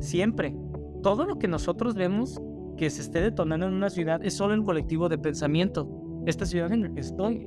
Siempre. 0.00 0.56
Todo 1.02 1.24
lo 1.24 1.38
que 1.38 1.48
nosotros 1.48 1.94
vemos 1.94 2.40
que 2.76 2.90
se 2.90 3.02
esté 3.02 3.20
detonando 3.20 3.66
en 3.66 3.74
una 3.74 3.90
ciudad 3.90 4.24
es 4.24 4.34
solo 4.34 4.54
el 4.54 4.62
colectivo 4.62 5.08
de 5.08 5.18
pensamiento. 5.18 5.88
Esta 6.26 6.46
ciudad 6.46 6.72
en 6.72 6.82
la 6.82 6.92
que 6.92 7.00
estoy. 7.00 7.46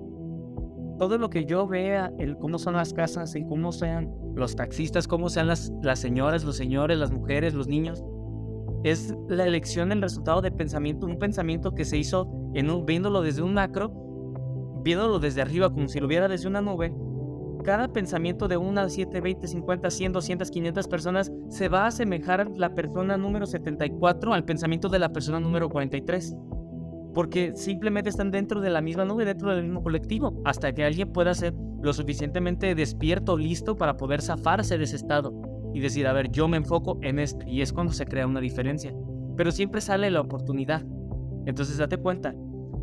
Todo 1.00 1.18
lo 1.18 1.30
que 1.30 1.46
yo 1.46 1.68
vea, 1.68 2.12
el 2.20 2.38
cómo 2.38 2.60
son 2.60 2.76
las 2.76 2.94
casas, 2.94 3.34
el 3.36 3.46
cómo 3.46 3.72
sean 3.72 4.12
los 4.36 4.56
taxistas, 4.56 5.08
cómo 5.08 5.30
sean 5.30 5.48
las, 5.48 5.72
las 5.82 6.00
señoras, 6.00 6.44
los 6.44 6.56
señores, 6.56 6.98
las 6.98 7.12
mujeres, 7.12 7.54
los 7.54 7.68
niños, 7.68 8.04
es 8.84 9.16
la 9.28 9.46
elección 9.46 9.90
del 9.90 10.02
resultado 10.02 10.42
de 10.42 10.52
pensamiento, 10.52 11.06
un 11.06 11.18
pensamiento 11.18 11.74
que 11.74 11.86
se 11.86 11.98
hizo 11.98 12.30
en 12.54 12.70
un, 12.70 12.86
viéndolo 12.86 13.22
desde 13.22 13.42
un 13.42 13.54
macro 13.54 13.92
viéndolo 14.84 15.20
desde 15.20 15.42
arriba 15.42 15.72
como 15.72 15.88
si 15.88 16.00
lo 16.00 16.08
viera 16.08 16.28
desde 16.28 16.48
una 16.48 16.62
nube, 16.62 16.94
cada 17.64 17.88
pensamiento 17.88 18.48
de 18.48 18.58
una, 18.58 18.90
7, 18.90 19.22
20, 19.22 19.48
50, 19.48 19.90
100, 19.90 20.12
200, 20.12 20.52
500 20.52 20.88
personas 20.88 21.32
se 21.48 21.70
va 21.70 21.84
a 21.84 21.88
asemejar 21.88 22.52
la 22.58 22.76
persona 22.76 23.18
número 23.18 23.46
74 23.46 24.34
al 24.34 24.44
pensamiento 24.44 24.90
de 24.90 25.00
la 25.00 25.14
persona 25.14 25.40
número 25.40 25.70
43. 25.70 26.36
Porque 27.14 27.54
simplemente 27.56 28.10
están 28.10 28.32
dentro 28.32 28.60
de 28.60 28.70
la 28.70 28.82
misma 28.82 29.06
nube, 29.06 29.24
dentro 29.24 29.56
del 29.56 29.64
mismo 29.64 29.82
colectivo, 29.82 30.42
hasta 30.46 30.74
que 30.74 30.84
alguien 30.84 31.14
pueda 31.14 31.34
ser 31.34 31.54
lo 31.82 31.94
suficientemente 31.94 32.76
despierto, 32.76 33.38
listo 33.38 33.76
para 33.76 33.98
poder 33.98 34.22
zafarse 34.22 34.78
de 34.78 34.84
ese 34.84 34.96
estado 34.96 35.34
y 35.74 35.80
decir, 35.80 36.08
a 36.08 36.14
ver, 36.14 36.32
yo 36.32 36.48
me 36.48 36.58
enfoco 36.58 37.00
en 37.02 37.20
esto, 37.20 37.46
y 37.48 37.62
es 37.62 37.72
cuando 37.74 37.94
se 37.94 38.06
crea 38.06 38.28
una 38.28 38.40
diferencia. 38.40 38.94
Pero 39.36 39.52
siempre 39.52 39.82
sale 39.82 40.12
la 40.12 40.22
oportunidad. 40.22 40.84
Entonces 41.46 41.78
date 41.78 41.98
cuenta, 41.98 42.34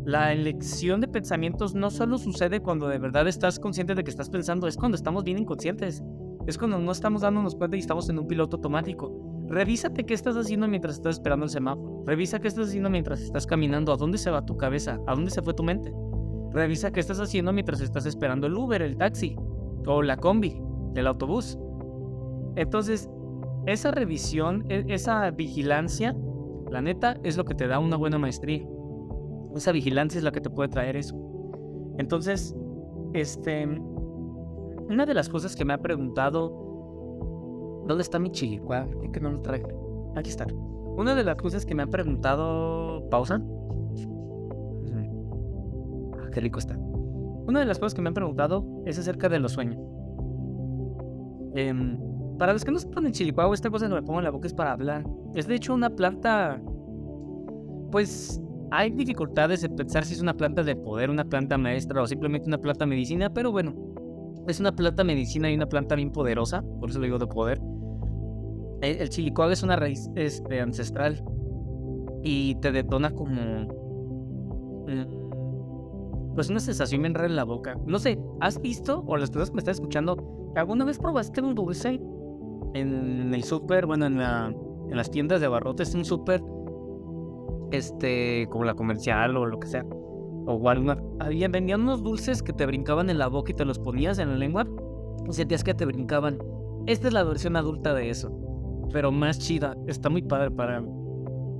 la 0.05 0.33
elección 0.33 0.99
de 0.99 1.07
pensamientos 1.07 1.75
no 1.75 1.91
solo 1.91 2.17
sucede 2.17 2.59
cuando 2.59 2.87
de 2.87 2.97
verdad 2.97 3.27
estás 3.27 3.59
consciente 3.59 3.93
de 3.93 4.03
que 4.03 4.09
estás 4.09 4.29
pensando, 4.29 4.67
es 4.67 4.75
cuando 4.75 4.95
estamos 4.95 5.23
bien 5.23 5.37
inconscientes. 5.37 6.03
Es 6.47 6.57
cuando 6.57 6.79
no 6.79 6.91
estamos 6.91 7.21
dándonos 7.21 7.55
cuenta 7.55 7.77
y 7.77 7.81
estamos 7.81 8.09
en 8.09 8.17
un 8.17 8.27
piloto 8.27 8.57
automático. 8.57 9.45
Revísate 9.47 10.05
qué 10.05 10.13
estás 10.13 10.35
haciendo 10.35 10.67
mientras 10.67 10.95
estás 10.95 11.17
esperando 11.17 11.45
el 11.45 11.51
semáforo. 11.51 12.03
Revisa 12.07 12.39
qué 12.39 12.47
estás 12.47 12.69
haciendo 12.69 12.89
mientras 12.89 13.21
estás 13.21 13.45
caminando. 13.45 13.93
¿A 13.93 13.97
dónde 13.97 14.17
se 14.17 14.31
va 14.31 14.45
tu 14.45 14.57
cabeza? 14.57 14.99
¿A 15.05 15.13
dónde 15.13 15.29
se 15.29 15.41
fue 15.43 15.53
tu 15.53 15.61
mente? 15.61 15.93
Revisa 16.51 16.91
qué 16.91 16.99
estás 16.99 17.19
haciendo 17.19 17.53
mientras 17.53 17.79
estás 17.79 18.05
esperando 18.05 18.47
el 18.47 18.55
Uber, 18.55 18.81
el 18.81 18.97
taxi 18.97 19.35
o 19.85 20.01
la 20.01 20.17
combi, 20.17 20.59
el 20.95 21.05
autobús. 21.05 21.59
Entonces, 22.55 23.09
esa 23.67 23.91
revisión, 23.91 24.65
e, 24.69 24.85
esa 24.87 25.29
vigilancia, 25.31 26.15
la 26.69 26.81
neta, 26.81 27.17
es 27.23 27.37
lo 27.37 27.45
que 27.45 27.53
te 27.53 27.67
da 27.67 27.79
una 27.79 27.97
buena 27.97 28.17
maestría. 28.17 28.65
Esa 29.55 29.71
vigilancia 29.71 30.17
es 30.17 30.23
la 30.23 30.31
que 30.31 30.41
te 30.41 30.49
puede 30.49 30.69
traer 30.69 30.95
eso. 30.95 31.15
Entonces, 31.97 32.55
este, 33.13 33.67
una 34.89 35.05
de 35.05 35.13
las 35.13 35.29
cosas 35.29 35.55
que 35.55 35.65
me 35.65 35.73
ha 35.73 35.77
preguntado, 35.77 36.49
¿dónde 37.87 38.01
está 38.01 38.19
mi 38.19 38.31
chile? 38.31 38.61
Es 39.03 39.09
que 39.11 39.19
no 39.19 39.31
lo 39.31 39.41
traje. 39.41 39.63
Aquí 40.15 40.29
está. 40.29 40.47
Una 40.97 41.15
de 41.15 41.23
las 41.23 41.37
cosas 41.37 41.65
que 41.65 41.73
me 41.75 41.83
ha 41.83 41.87
preguntado, 41.87 43.07
pausa. 43.09 43.41
Ah, 46.19 46.29
qué 46.33 46.41
rico 46.41 46.59
está. 46.59 46.77
Una 46.77 47.59
de 47.61 47.65
las 47.65 47.79
cosas 47.79 47.93
que 47.93 48.01
me 48.01 48.09
han 48.09 48.13
preguntado 48.13 48.65
es 48.85 48.99
acerca 48.99 49.29
de 49.29 49.39
los 49.39 49.53
sueños. 49.53 49.79
Em, 51.53 51.97
para 52.37 52.53
los 52.53 52.63
que 52.63 52.71
no 52.71 52.79
sepan 52.79 53.05
en 53.05 53.11
Chilicuao, 53.11 53.53
esta 53.53 53.69
cosa 53.69 53.87
que 53.87 53.93
me 53.93 54.01
pongo 54.01 54.19
en 54.19 54.25
la 54.25 54.31
boca 54.31 54.47
es 54.47 54.53
para 54.53 54.71
hablar. 54.71 55.03
Es 55.35 55.47
de 55.47 55.55
hecho 55.55 55.73
una 55.73 55.89
planta, 55.89 56.61
pues 57.91 58.41
hay 58.71 58.89
dificultades 58.91 59.61
de 59.61 59.69
pensar 59.69 60.05
si 60.05 60.13
es 60.13 60.21
una 60.21 60.33
planta 60.33 60.63
de 60.63 60.77
poder, 60.77 61.09
una 61.09 61.25
planta 61.25 61.57
maestra 61.57 62.01
o 62.01 62.07
simplemente 62.07 62.47
una 62.47 62.57
planta 62.57 62.85
medicina, 62.85 63.29
pero 63.29 63.51
bueno, 63.51 63.75
es 64.47 64.61
una 64.61 64.71
planta 64.71 65.03
medicina 65.03 65.51
y 65.51 65.55
una 65.55 65.67
planta 65.67 65.95
bien 65.95 66.11
poderosa, 66.11 66.63
por 66.79 66.89
eso 66.89 66.99
le 66.99 67.07
digo 67.07 67.19
de 67.19 67.27
poder. 67.27 67.61
El, 68.81 69.09
chilicuac 69.09 69.51
es 69.51 69.61
una 69.61 69.75
raíz 69.75 70.09
este, 70.15 70.61
ancestral 70.61 71.21
y 72.23 72.55
te 72.55 72.71
detona 72.71 73.11
como 73.11 73.67
mm, 74.87 76.33
pues 76.33 76.49
una 76.49 76.61
sensación 76.61 77.01
bien 77.01 77.13
rara 77.13 77.27
en 77.27 77.35
la 77.35 77.43
boca. 77.43 77.77
No 77.85 77.99
sé, 77.99 78.17
¿has 78.39 78.59
visto 78.61 79.03
o 79.05 79.17
las 79.17 79.29
personas 79.29 79.49
que 79.49 79.55
me 79.55 79.59
están 79.59 79.73
escuchando, 79.73 80.53
alguna 80.55 80.85
vez 80.85 80.97
probaste 80.97 81.41
un 81.41 81.55
dulce 81.55 82.01
en 82.73 83.33
el 83.33 83.43
súper, 83.43 83.85
bueno, 83.85 84.05
en, 84.05 84.21
en 84.21 84.95
las 84.97 85.11
tiendas 85.11 85.41
de 85.41 85.47
abarrotes, 85.47 85.93
un 85.93 86.05
súper 86.05 86.41
este, 87.71 88.47
como 88.49 88.65
la 88.65 88.75
comercial 88.75 89.37
o 89.37 89.45
lo 89.45 89.59
que 89.59 89.67
sea, 89.67 89.85
o 90.45 90.55
Walmart, 90.55 91.03
habían, 91.19 91.51
vendían 91.51 91.81
unos 91.81 92.03
dulces 92.03 92.41
que 92.41 92.53
te 92.53 92.65
brincaban 92.65 93.09
en 93.09 93.17
la 93.17 93.27
boca 93.27 93.51
y 93.51 93.55
te 93.55 93.65
los 93.65 93.79
ponías 93.79 94.19
en 94.19 94.29
la 94.29 94.37
lengua 94.37 94.67
y 95.27 95.33
sentías 95.33 95.63
que 95.63 95.73
te 95.73 95.85
brincaban. 95.85 96.39
Esta 96.87 97.07
es 97.07 97.13
la 97.13 97.23
versión 97.23 97.55
adulta 97.55 97.93
de 97.93 98.09
eso, 98.09 98.31
pero 98.91 99.11
más 99.11 99.39
chida, 99.39 99.75
está 99.87 100.09
muy 100.09 100.21
padre 100.21 100.51
para... 100.51 100.83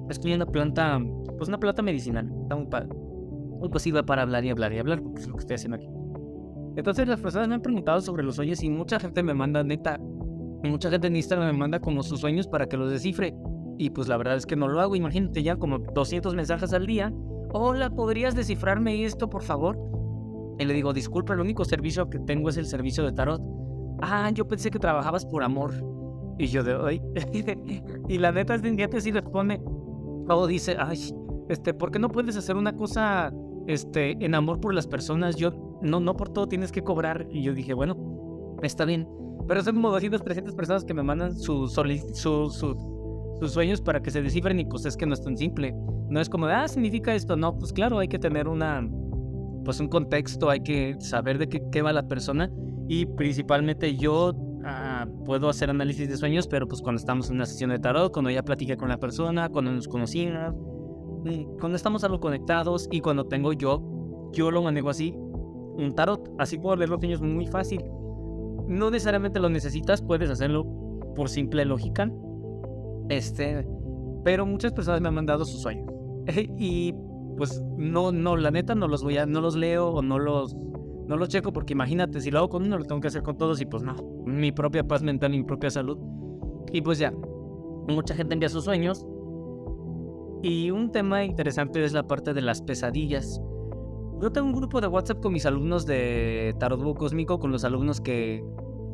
Estoy 0.10 0.34
una 0.34 0.46
planta, 0.46 1.00
pues 1.38 1.48
una 1.48 1.60
planta 1.60 1.82
medicinal, 1.82 2.30
está 2.42 2.56
muy 2.56 2.68
padre. 2.68 2.90
Muy 2.90 3.70
posible 3.70 4.04
para 4.04 4.24
hablar 4.24 4.44
y 4.44 4.50
hablar 4.50 4.74
y 4.74 4.80
hablar, 4.80 5.02
porque 5.02 5.22
es 5.22 5.28
lo 5.28 5.36
que 5.36 5.42
estoy 5.42 5.56
haciendo 5.56 5.78
aquí. 5.78 5.88
Entonces 6.76 7.08
las 7.08 7.20
personas 7.20 7.48
me 7.48 7.56
han 7.56 7.62
preguntado 7.62 8.02
sobre 8.02 8.24
los 8.24 8.36
sueños 8.36 8.64
y 8.64 8.70
mucha 8.70 9.00
gente 9.00 9.22
me 9.24 9.34
manda, 9.34 9.64
neta, 9.64 10.00
mucha 10.64 10.90
gente 10.90 11.08
en 11.08 11.16
Instagram 11.16 11.48
me 11.48 11.58
manda 11.58 11.80
como 11.80 12.02
sus 12.02 12.20
sueños 12.20 12.48
para 12.48 12.68
que 12.68 12.78
los 12.78 12.90
descifre. 12.90 13.36
Y 13.82 13.90
pues 13.90 14.08
la 14.08 14.16
verdad 14.16 14.36
es 14.36 14.46
que 14.46 14.56
no 14.56 14.68
lo 14.68 14.80
hago. 14.80 14.96
Imagínate 14.96 15.42
ya 15.42 15.56
como 15.56 15.80
200 15.80 16.36
mensajes 16.36 16.72
al 16.72 16.86
día. 16.86 17.12
Hola, 17.52 17.90
¿podrías 17.90 18.36
descifrarme 18.36 19.06
esto, 19.06 19.28
por 19.28 19.42
favor? 19.42 19.76
Y 20.60 20.66
le 20.66 20.76
digo, 20.76 20.94
disculpa, 20.94 21.34
el 21.34 21.40
único 21.40 21.66
servicio 21.66 22.08
que 22.08 22.20
tengo 22.20 22.50
es 22.50 22.58
el 22.58 22.68
servicio 22.68 23.04
de 23.04 23.12
tarot. 23.12 23.42
Ah, 24.00 24.30
yo 24.30 24.48
pensé 24.48 24.70
que 24.70 24.78
trabajabas 24.78 25.26
por 25.26 25.42
amor. 25.42 25.74
Y 26.38 26.46
yo 26.46 26.64
de 26.64 26.76
hoy. 26.76 27.02
y 28.08 28.20
la 28.20 28.32
neta 28.32 28.54
es 28.54 28.62
que 28.62 29.02
sí 29.02 29.12
responde. 29.12 29.60
Todo 30.28 30.46
dice, 30.46 30.76
ay, 30.78 31.00
este, 31.50 31.74
¿por 31.74 31.90
qué 31.90 31.98
no 31.98 32.10
puedes 32.10 32.38
hacer 32.38 32.58
una 32.58 32.76
cosa 32.76 33.34
este, 33.66 34.12
en 34.24 34.36
amor 34.36 34.60
por 34.60 34.76
las 34.76 34.86
personas? 34.86 35.38
Yo, 35.38 35.80
no, 35.82 36.00
no 36.00 36.16
por 36.16 36.30
todo 36.30 36.48
tienes 36.48 36.72
que 36.72 36.84
cobrar. 36.84 37.26
Y 37.32 37.42
yo 37.42 37.56
dije, 37.56 37.74
bueno, 37.74 37.98
está 38.62 38.86
bien. 38.86 39.10
Pero 39.48 39.64
son 39.64 39.74
como 39.74 39.90
200, 39.90 40.24
300 40.24 40.54
personas 40.54 40.86
que 40.86 40.94
me 40.94 41.02
mandan 41.02 41.36
su, 41.36 41.68
su, 41.68 42.52
su 42.52 43.01
tus 43.42 43.54
sueños 43.54 43.82
para 43.82 44.04
que 44.04 44.12
se 44.12 44.22
descifren 44.22 44.60
y 44.60 44.66
pues 44.66 44.86
es 44.86 44.96
que 44.96 45.08
no 45.08 45.16
es 45.16 45.22
tan 45.22 45.36
simple. 45.36 45.74
No 46.10 46.22
es 46.22 46.30
como, 46.30 46.46
ah, 46.46 46.68
significa 46.68 47.16
esto. 47.16 47.36
No, 47.36 47.58
pues 47.58 47.74
claro, 47.74 47.98
hay 47.98 48.08
que 48.08 48.20
tener 48.20 48.48
una, 48.48 48.88
pues 49.66 49.80
un 49.80 49.88
contexto, 49.88 50.52
hay 50.52 50.62
que 50.62 50.96
saber 51.00 51.40
de 51.40 51.50
qué, 51.50 51.64
qué 51.72 51.82
va 51.82 51.92
la 51.92 52.08
persona 52.08 52.52
y 52.88 53.08
principalmente 53.08 53.98
yo 53.98 54.34
ah, 54.64 55.08
puedo 55.26 55.50
hacer 55.50 55.72
análisis 55.72 56.08
de 56.08 56.18
sueños, 56.18 56.48
pero 56.48 56.68
pues 56.68 56.84
cuando 56.84 57.00
estamos 57.00 57.32
en 57.32 57.38
una 57.38 57.48
sesión 57.48 57.72
de 57.72 57.80
tarot, 57.80 58.14
cuando 58.14 58.30
ya 58.30 58.44
platiqué 58.44 58.78
con 58.78 58.90
la 58.90 58.98
persona, 58.98 59.50
cuando 59.50 59.72
nos 59.72 59.88
conocimos, 59.88 60.54
mm, 61.26 61.58
cuando 61.60 61.78
estamos 61.78 62.04
algo 62.04 62.20
conectados 62.20 62.88
y 62.92 63.02
cuando 63.02 63.26
tengo 63.26 63.54
yo, 63.54 64.30
yo 64.34 64.52
lo 64.52 64.62
manejo 64.62 64.92
así, 64.92 65.16
un 65.18 65.96
tarot. 65.96 66.32
Así 66.38 66.60
puedo 66.60 66.76
leer 66.76 66.90
los 66.90 67.00
sueños 67.00 67.22
muy 67.22 67.48
fácil. 67.48 67.82
No 68.68 68.92
necesariamente 68.92 69.40
lo 69.40 69.50
necesitas, 69.50 70.00
puedes 70.00 70.30
hacerlo 70.30 70.64
por 71.16 71.28
simple 71.28 71.66
lógica. 71.66 72.08
Este, 73.12 73.68
pero 74.24 74.46
muchas 74.46 74.72
personas 74.72 75.02
me 75.02 75.10
han 75.10 75.16
mandado 75.16 75.44
sus 75.44 75.62
sueños. 75.62 75.92
y 76.58 76.94
pues 77.36 77.62
no, 77.78 78.14
no, 78.14 78.38
la 78.38 78.52
neta 78.52 78.74
no 78.74 78.88
los 78.88 79.04
voy 79.04 79.18
a, 79.18 79.26
no 79.26 79.42
los 79.42 79.58
leo 79.58 79.90
o 79.90 80.02
no 80.02 80.18
los, 80.18 80.56
no 80.56 81.18
los 81.18 81.28
checo 81.28 81.52
porque 81.52 81.74
imagínate, 81.74 82.22
si 82.22 82.32
lo 82.32 82.40
hago 82.40 82.50
con 82.50 82.64
uno 82.64 82.78
lo 82.78 82.86
tengo 82.86 83.02
que 83.02 83.10
hacer 83.10 83.22
con 83.22 83.38
todos 83.38 83.60
y 83.60 83.66
pues 83.66 83.84
no, 83.84 83.96
mi 84.26 84.54
propia 84.54 84.88
paz 84.88 85.04
mental, 85.04 85.32
mi 85.32 85.44
propia 85.44 85.70
salud. 85.70 85.98
Y 86.72 86.82
pues 86.82 87.00
ya, 87.00 87.12
mucha 87.90 88.16
gente 88.16 88.34
envía 88.34 88.48
sus 88.48 88.64
sueños. 88.64 89.06
Y 90.42 90.72
un 90.72 90.92
tema 90.92 91.26
interesante 91.26 91.84
es 91.84 91.92
la 91.92 92.08
parte 92.08 92.34
de 92.34 92.42
las 92.42 92.62
pesadillas. 92.62 93.42
Yo 94.22 94.32
tengo 94.32 94.48
un 94.48 94.54
grupo 94.54 94.80
de 94.80 94.88
WhatsApp 94.88 95.20
con 95.20 95.34
mis 95.34 95.46
alumnos 95.46 95.86
de 95.86 96.56
Tarot 96.60 96.98
Cósmico, 96.98 97.40
con 97.40 97.52
los 97.52 97.66
alumnos 97.66 98.00
que, 98.00 98.42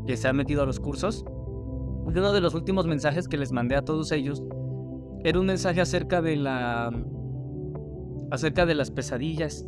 que 0.07 0.17
se 0.17 0.27
han 0.27 0.37
metido 0.37 0.63
a 0.63 0.65
los 0.65 0.79
cursos. 0.79 1.23
Uno 2.07 2.31
de 2.31 2.39
los 2.39 2.53
últimos 2.53 2.87
mensajes 2.87 3.27
que 3.27 3.37
les 3.37 3.51
mandé 3.51 3.75
a 3.75 3.81
todos 3.81 4.13
ellos 4.13 4.41
era 5.25 5.39
un 5.39 5.45
mensaje 5.45 5.81
acerca 5.81 6.21
de 6.21 6.37
la 6.37 6.89
acerca 8.31 8.65
de 8.65 8.75
las 8.75 8.91
pesadillas 8.91 9.67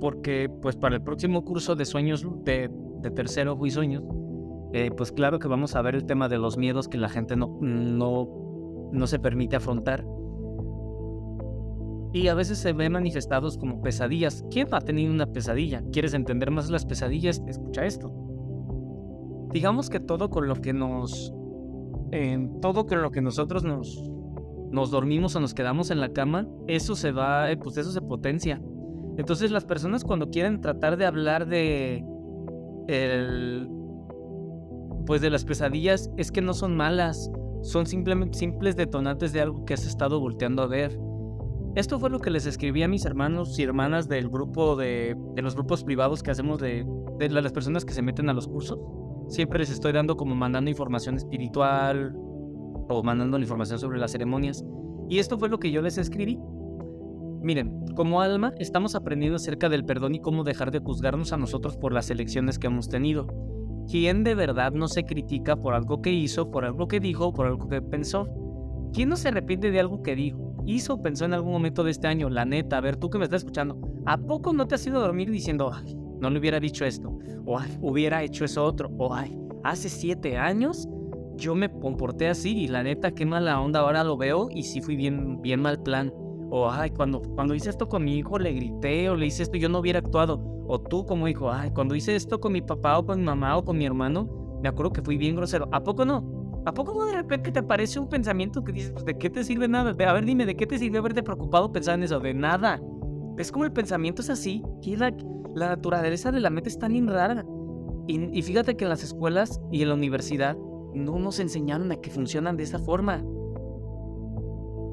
porque 0.00 0.50
pues 0.62 0.74
para 0.76 0.96
el 0.96 1.02
próximo 1.02 1.44
curso 1.44 1.74
de 1.76 1.84
sueños 1.84 2.26
de, 2.44 2.70
de 3.02 3.10
tercero 3.10 3.58
y 3.64 3.70
sueños 3.70 4.02
eh, 4.72 4.90
pues 4.96 5.12
claro 5.12 5.38
que 5.38 5.48
vamos 5.48 5.76
a 5.76 5.82
ver 5.82 5.94
el 5.94 6.06
tema 6.06 6.30
de 6.30 6.38
los 6.38 6.56
miedos 6.56 6.88
que 6.88 6.96
la 6.96 7.10
gente 7.10 7.36
no, 7.36 7.58
no, 7.60 8.90
no 8.90 9.06
se 9.06 9.18
permite 9.18 9.56
afrontar 9.56 10.04
y 12.14 12.28
a 12.28 12.34
veces 12.34 12.58
se 12.58 12.72
ven 12.72 12.92
manifestados 12.92 13.56
como 13.56 13.80
pesadillas. 13.80 14.44
¿Quién 14.50 14.68
ha 14.72 14.80
tenido 14.80 15.12
una 15.12 15.26
pesadilla? 15.26 15.82
¿Quieres 15.92 16.12
entender 16.12 16.50
más 16.50 16.68
las 16.68 16.84
pesadillas? 16.84 17.42
Escucha 17.46 17.86
esto. 17.86 18.12
Digamos 19.52 19.90
que 19.90 20.00
todo 20.00 20.30
con 20.30 20.48
lo 20.48 20.56
que 20.56 20.72
nos... 20.72 21.32
todo 22.60 22.86
con 22.86 23.02
lo 23.02 23.10
que 23.10 23.20
nosotros 23.20 23.64
nos 23.64 24.12
nos 24.72 24.90
dormimos 24.90 25.36
o 25.36 25.40
nos 25.40 25.54
quedamos 25.54 25.90
en 25.90 26.00
la 26.00 26.12
cama, 26.12 26.48
eso 26.66 26.96
se 26.96 27.12
va, 27.12 27.50
eh, 27.50 27.56
pues 27.58 27.76
eso 27.76 27.92
se 27.92 28.00
potencia. 28.00 28.60
Entonces 29.18 29.50
las 29.50 29.66
personas 29.66 30.02
cuando 30.02 30.30
quieren 30.30 30.62
tratar 30.62 30.96
de 30.96 31.04
hablar 31.04 31.46
de 31.46 32.02
el, 32.88 33.68
pues 35.06 35.20
de 35.20 35.30
las 35.30 35.44
pesadillas 35.44 36.10
es 36.16 36.32
que 36.32 36.40
no 36.40 36.54
son 36.54 36.74
malas, 36.74 37.30
son 37.60 37.86
simplemente 37.86 38.38
simples 38.38 38.74
detonantes 38.74 39.34
de 39.34 39.42
algo 39.42 39.64
que 39.66 39.74
has 39.74 39.86
estado 39.86 40.18
volteando 40.18 40.62
a 40.62 40.66
ver. 40.66 40.98
Esto 41.74 41.98
fue 41.98 42.10
lo 42.10 42.18
que 42.18 42.30
les 42.30 42.46
escribí 42.46 42.82
a 42.82 42.88
mis 42.88 43.04
hermanos 43.04 43.58
y 43.58 43.62
hermanas 43.62 44.08
del 44.08 44.28
grupo 44.28 44.74
de, 44.76 45.16
de 45.34 45.42
los 45.42 45.54
grupos 45.54 45.84
privados 45.84 46.22
que 46.22 46.30
hacemos 46.30 46.58
de, 46.60 46.86
de 47.18 47.28
las 47.28 47.52
personas 47.52 47.84
que 47.84 47.92
se 47.92 48.02
meten 48.02 48.30
a 48.30 48.32
los 48.32 48.48
cursos. 48.48 48.78
Siempre 49.32 49.60
les 49.60 49.70
estoy 49.70 49.92
dando 49.92 50.14
como 50.14 50.34
mandando 50.34 50.68
información 50.68 51.16
espiritual, 51.16 52.14
o 52.86 53.02
mandando 53.02 53.38
la 53.38 53.44
información 53.44 53.78
sobre 53.78 53.98
las 53.98 54.12
ceremonias. 54.12 54.62
Y 55.08 55.20
esto 55.20 55.38
fue 55.38 55.48
lo 55.48 55.58
que 55.58 55.70
yo 55.70 55.80
les 55.80 55.96
escribí. 55.96 56.38
Miren, 57.40 57.86
como 57.96 58.20
alma 58.20 58.52
estamos 58.58 58.94
aprendiendo 58.94 59.36
acerca 59.36 59.70
del 59.70 59.86
perdón 59.86 60.16
y 60.16 60.20
cómo 60.20 60.44
dejar 60.44 60.70
de 60.70 60.80
juzgarnos 60.80 61.32
a 61.32 61.38
nosotros 61.38 61.78
por 61.78 61.94
las 61.94 62.10
elecciones 62.10 62.58
que 62.58 62.66
hemos 62.66 62.90
tenido. 62.90 63.26
¿Quién 63.90 64.22
de 64.22 64.34
verdad 64.34 64.72
no 64.72 64.86
se 64.86 65.04
critica 65.04 65.56
por 65.56 65.72
algo 65.72 66.02
que 66.02 66.12
hizo, 66.12 66.50
por 66.50 66.66
algo 66.66 66.86
que 66.86 67.00
dijo, 67.00 67.32
por 67.32 67.46
algo 67.46 67.68
que 67.68 67.80
pensó? 67.80 68.28
¿Quién 68.92 69.08
no 69.08 69.16
se 69.16 69.28
arrepiente 69.28 69.70
de 69.70 69.80
algo 69.80 70.02
que 70.02 70.14
dijo, 70.14 70.56
hizo 70.66 71.00
pensó 71.00 71.24
en 71.24 71.32
algún 71.32 71.52
momento 71.52 71.84
de 71.84 71.92
este 71.92 72.06
año? 72.06 72.28
La 72.28 72.44
neta, 72.44 72.76
a 72.76 72.82
ver, 72.82 72.96
tú 72.98 73.08
que 73.08 73.16
me 73.16 73.24
estás 73.24 73.40
escuchando, 73.40 73.80
¿a 74.04 74.18
poco 74.18 74.52
no 74.52 74.68
te 74.68 74.74
has 74.74 74.86
ido 74.86 74.98
a 74.98 75.02
dormir 75.02 75.30
diciendo, 75.30 75.70
no 76.22 76.30
le 76.30 76.38
hubiera 76.38 76.60
dicho 76.60 76.84
esto, 76.84 77.18
o 77.44 77.58
ay, 77.58 77.76
hubiera 77.82 78.22
hecho 78.22 78.44
eso 78.44 78.64
otro, 78.64 78.90
o 78.96 79.12
ay, 79.12 79.36
hace 79.64 79.88
siete 79.88 80.38
años 80.38 80.88
yo 81.36 81.54
me 81.54 81.68
comporté 81.68 82.28
así 82.28 82.56
y 82.56 82.68
la 82.68 82.82
neta, 82.82 83.10
qué 83.12 83.26
mala 83.26 83.60
onda, 83.60 83.80
ahora 83.80 84.04
lo 84.04 84.16
veo 84.16 84.48
y 84.50 84.62
sí 84.62 84.80
fui 84.80 84.96
bien, 84.96 85.42
bien 85.42 85.60
mal 85.60 85.82
plan. 85.82 86.12
O, 86.54 86.70
ay, 86.70 86.90
cuando, 86.90 87.22
cuando 87.22 87.54
hice 87.54 87.70
esto 87.70 87.88
con 87.88 88.04
mi 88.04 88.18
hijo 88.18 88.38
le 88.38 88.52
grité 88.52 89.08
o 89.08 89.16
le 89.16 89.26
hice 89.26 89.42
esto 89.42 89.56
yo 89.56 89.68
no 89.68 89.78
hubiera 89.78 89.98
actuado. 89.98 90.38
O 90.68 90.78
tú 90.78 91.04
como 91.04 91.26
hijo, 91.26 91.50
ay, 91.50 91.70
cuando 91.70 91.94
hice 91.94 92.14
esto 92.14 92.38
con 92.40 92.52
mi 92.52 92.60
papá 92.60 92.98
o 92.98 93.06
con 93.06 93.18
mi 93.18 93.24
mamá 93.24 93.56
o 93.56 93.64
con 93.64 93.78
mi 93.78 93.86
hermano, 93.86 94.58
me 94.62 94.68
acuerdo 94.68 94.92
que 94.92 95.02
fui 95.02 95.16
bien 95.16 95.34
grosero. 95.34 95.68
¿A 95.72 95.82
poco 95.82 96.04
no? 96.04 96.62
¿A 96.66 96.72
poco 96.72 96.94
no 96.94 97.06
de 97.06 97.14
repente 97.14 97.50
te 97.50 97.58
aparece 97.58 97.98
un 97.98 98.08
pensamiento 98.08 98.62
que 98.62 98.72
dices, 98.72 98.92
pues, 98.92 99.04
¿de 99.04 99.16
qué 99.18 99.30
te 99.30 99.42
sirve 99.42 99.66
nada? 99.66 99.90
A 99.90 100.12
ver, 100.12 100.24
dime, 100.24 100.46
¿de 100.46 100.54
qué 100.54 100.66
te 100.66 100.78
sirve 100.78 100.98
haberte 100.98 101.22
preocupado 101.22 101.72
pensar 101.72 101.94
en 101.94 102.04
eso? 102.04 102.20
De 102.20 102.34
nada. 102.34 102.80
Es 103.38 103.50
como 103.50 103.64
el 103.64 103.72
pensamiento 103.72 104.22
es 104.22 104.30
así, 104.30 104.62
que 104.82 104.90
la, 105.54 105.68
naturaleza 105.68 106.32
de 106.32 106.40
la 106.40 106.50
mente 106.50 106.68
es 106.68 106.78
tan 106.78 107.06
rara. 107.08 107.44
Y, 108.06 108.42
fíjate 108.42 108.76
que 108.76 108.84
en 108.84 108.90
las 108.90 109.04
escuelas 109.04 109.60
y 109.70 109.82
en 109.82 109.88
la 109.88 109.94
universidad 109.94 110.56
no 110.94 111.18
nos 111.18 111.38
enseñaron 111.38 111.92
a 111.92 111.96
que 111.96 112.10
funcionan 112.10 112.56
de 112.56 112.64
esa 112.64 112.78
forma. 112.78 113.22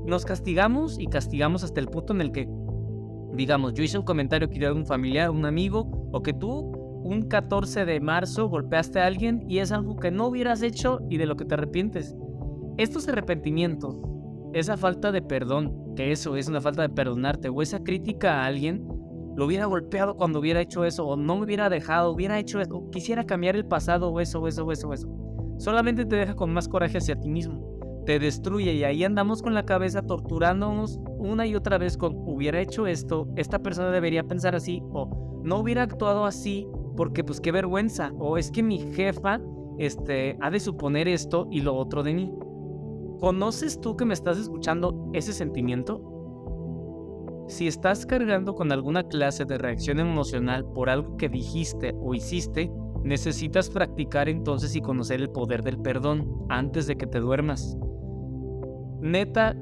Nos 0.06 0.26
castigamos 0.26 1.00
y 1.00 1.08
castigamos 1.08 1.63
hasta 1.63 1.80
el 1.80 1.88
punto 1.88 2.13
en 2.13 2.22
el 2.22 2.32
que, 2.32 2.48
digamos, 3.34 3.74
yo 3.74 3.84
hice 3.84 3.98
un 3.98 4.06
comentario 4.06 4.50
que 4.50 4.60
dio 4.60 4.76
un 4.76 4.86
familiar, 4.86 5.32
un 5.32 5.45
amigo, 5.45 6.10
o 6.12 6.22
que 6.22 6.34
tú 6.34 6.72
un 7.04 7.24
14 7.24 7.86
de 7.86 8.00
marzo 8.00 8.50
golpeaste 8.50 9.00
a 9.00 9.06
alguien 9.06 9.43
y 9.48 9.60
es 9.60 9.72
algo 9.72 9.95
que 9.95 10.12
no 10.12 10.28
hubieras 10.28 10.62
hecho 10.62 11.00
y 11.10 11.17
de 11.17 11.26
lo 11.26 11.36
que 11.36 11.45
te 11.45 11.56
arrepientes. 11.56 12.15
Estos 12.78 13.08
arrepentimientos, 13.08 13.98
esa 14.54 14.78
falta 14.78 15.12
de 15.12 15.22
perdón, 15.22 15.95
que 15.95 16.12
eso 16.12 16.36
es 16.36 16.48
una 16.48 16.62
falta 16.62 16.82
de 16.82 16.89
perdonarte, 16.89 17.50
o 17.50 17.62
esa 17.62 17.84
crítica 17.84 18.41
a 18.41 18.45
alguien, 18.45 18.88
lo 19.39 19.45
hubiera 19.45 19.65
golpeado 19.65 20.15
cuando 20.15 20.39
hubiera 20.39 20.62
hecho 20.62 20.86
eso, 20.86 21.08
o 21.08 21.15
no 21.15 21.38
me 21.38 21.45
hubiera 21.45 21.69
dejado, 21.69 22.12
hubiera 22.12 22.38
hecho 22.38 22.62
eso, 22.62 22.89
quisiera 22.91 23.25
cambiar 23.25 23.56
el 23.56 23.65
pasado, 23.65 24.10
o 24.10 24.19
eso, 24.19 24.39
o 24.39 24.47
eso, 24.47 24.65
o 24.65 24.71
eso, 24.71 24.89
o 24.89 24.93
eso 24.93 25.30
solamente 25.60 26.06
te 26.06 26.15
deja 26.15 26.36
con 26.36 26.52
más 26.52 26.67
coraje 26.67 26.97
hacia 26.97 27.19
ti 27.19 27.30
mismo. 27.30 28.04
Te 28.06 28.17
destruye 28.17 28.73
y 28.73 28.84
ahí 28.84 29.04
andamos 29.04 29.43
con 29.43 29.54
la 29.54 29.65
cabeza 29.65 30.02
torturándonos 30.02 30.99
una 31.17 31.45
y 31.45 31.54
otra 31.54 31.78
vez 31.78 31.97
con 31.97 32.15
hubiera 32.15 32.60
hecho 32.60 32.88
esto, 32.88 33.28
esta 33.36 33.60
persona 33.60 33.91
debería 33.91 34.23
pensar 34.23 34.56
así 34.56 34.82
o 34.91 35.41
no 35.43 35.60
hubiera 35.60 35.84
actuado 35.84 36.25
así 36.25 36.67
porque 36.95 37.23
pues 37.23 37.39
qué 37.39 37.52
vergüenza 37.52 38.12
o 38.17 38.38
es 38.38 38.52
que 38.52 38.63
mi 38.63 38.80
jefa 38.93 39.39
este, 39.78 40.38
ha 40.41 40.49
de 40.49 40.60
suponer 40.60 41.08
esto 41.08 41.47
y 41.52 41.62
lo 41.62 41.75
otro 41.75 42.02
de 42.02 42.13
mí. 42.13 42.34
¿Conoces 43.19 43.80
tú 43.80 43.95
que 43.95 44.06
me 44.06 44.13
estás 44.13 44.38
escuchando 44.38 45.10
ese 45.13 45.34
sentimiento? 45.34 46.18
Si 47.50 47.68
estás 47.68 48.06
cargando 48.06 48.56
con 48.56 48.72
alguna 48.72 49.04
clase 49.04 49.44
de 49.44 49.58
reacción 49.58 50.00
emocional 50.00 50.66
por 50.74 50.90
algo 50.90 51.18
que 51.18 51.28
dijiste 51.28 51.94
o 52.00 52.14
hiciste, 52.14 52.72
Necesitas 53.04 53.70
practicar 53.70 54.28
entonces 54.28 54.76
y 54.76 54.82
conocer 54.82 55.22
el 55.22 55.30
poder 55.30 55.64
del 55.64 55.80
perdón 55.80 56.46
antes 56.50 56.86
de 56.88 56.98
que 56.98 57.08
te 57.08 57.20
duermas. 57.20 57.78
Neta, 59.02 59.56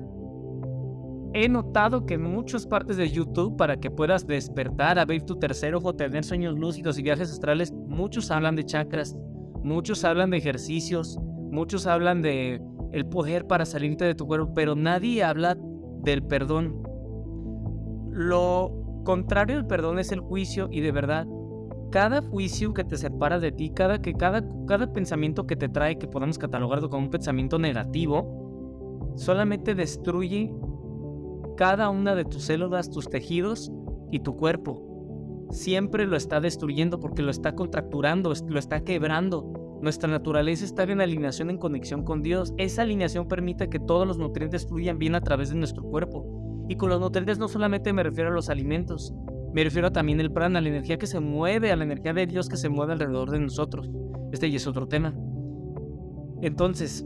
he 1.33 1.47
notado 1.47 2.05
que 2.05 2.15
en 2.15 2.23
muchas 2.23 2.65
partes 2.65 2.97
de 2.97 3.09
YouTube, 3.09 3.55
para 3.55 3.77
que 3.77 3.91
puedas 3.91 4.25
despertar, 4.25 4.97
abrir 4.97 5.21
tu 5.21 5.37
tercer 5.37 5.75
ojo, 5.75 5.95
tener 5.95 6.23
sueños 6.23 6.57
lúcidos 6.57 6.97
y 6.97 7.03
viajes 7.03 7.31
astrales, 7.31 7.71
muchos 7.71 8.31
hablan 8.31 8.55
de 8.55 8.65
chakras, 8.65 9.15
muchos 9.63 10.03
hablan 10.03 10.31
de 10.31 10.37
ejercicios, 10.37 11.19
muchos 11.51 11.85
hablan 11.85 12.23
de 12.23 12.59
el 12.91 13.05
poder 13.05 13.45
para 13.45 13.65
salirte 13.65 14.05
de 14.05 14.15
tu 14.15 14.25
cuerpo, 14.25 14.53
pero 14.55 14.75
nadie 14.75 15.23
habla 15.23 15.55
del 16.01 16.23
perdón. 16.23 16.86
Lo 18.17 18.71
contrario 19.03 19.57
del 19.57 19.67
perdón 19.67 19.99
es 19.99 20.11
el 20.11 20.21
juicio 20.21 20.69
y 20.71 20.81
de 20.81 20.91
verdad 20.91 21.27
cada 21.91 22.23
juicio 22.23 22.73
que 22.73 22.83
te 22.83 22.97
separa 22.97 23.39
de 23.39 23.51
ti, 23.51 23.69
cada, 23.69 24.01
que 24.01 24.15
cada, 24.15 24.43
cada 24.65 24.91
pensamiento 24.91 25.45
que 25.45 25.55
te 25.55 25.69
trae, 25.69 25.99
que 25.99 26.07
podemos 26.07 26.39
catalogarlo 26.39 26.89
como 26.89 27.03
un 27.03 27.11
pensamiento 27.11 27.59
negativo, 27.59 29.13
solamente 29.17 29.75
destruye 29.75 30.51
cada 31.57 31.91
una 31.91 32.15
de 32.15 32.25
tus 32.25 32.41
células, 32.41 32.89
tus 32.89 33.07
tejidos 33.07 33.71
y 34.11 34.21
tu 34.21 34.35
cuerpo. 34.35 35.47
Siempre 35.51 36.07
lo 36.07 36.17
está 36.17 36.41
destruyendo 36.41 36.99
porque 36.99 37.21
lo 37.21 37.29
está 37.29 37.53
contracturando, 37.53 38.33
lo 38.47 38.57
está 38.57 38.83
quebrando. 38.83 39.77
Nuestra 39.79 40.09
naturaleza 40.09 40.65
está 40.65 40.83
en 40.83 41.01
alineación, 41.01 41.51
en 41.51 41.59
conexión 41.59 42.03
con 42.03 42.23
Dios. 42.23 42.51
Esa 42.57 42.81
alineación 42.81 43.27
permite 43.27 43.69
que 43.69 43.79
todos 43.79 44.07
los 44.07 44.17
nutrientes 44.17 44.65
fluyan 44.65 44.97
bien 44.97 45.13
a 45.13 45.21
través 45.21 45.49
de 45.49 45.55
nuestro 45.55 45.83
cuerpo. 45.83 46.36
Y 46.67 46.75
con 46.75 46.89
los 46.89 46.99
nutrientes 46.99 47.39
no 47.39 47.47
solamente 47.47 47.93
me 47.93 48.03
refiero 48.03 48.29
a 48.29 48.33
los 48.33 48.49
alimentos, 48.49 49.13
me 49.53 49.63
refiero 49.63 49.91
también 49.91 50.19
al 50.19 50.31
prana, 50.31 50.59
a 50.59 50.61
la 50.61 50.69
energía 50.69 50.97
que 50.97 51.07
se 51.07 51.19
mueve, 51.19 51.71
a 51.71 51.75
la 51.75 51.83
energía 51.83 52.13
de 52.13 52.27
Dios 52.27 52.49
que 52.49 52.57
se 52.57 52.69
mueve 52.69 52.93
alrededor 52.93 53.31
de 53.31 53.39
nosotros. 53.39 53.89
Este 54.31 54.51
ya 54.51 54.57
es 54.57 54.67
otro 54.67 54.87
tema. 54.87 55.15
Entonces, 56.41 57.05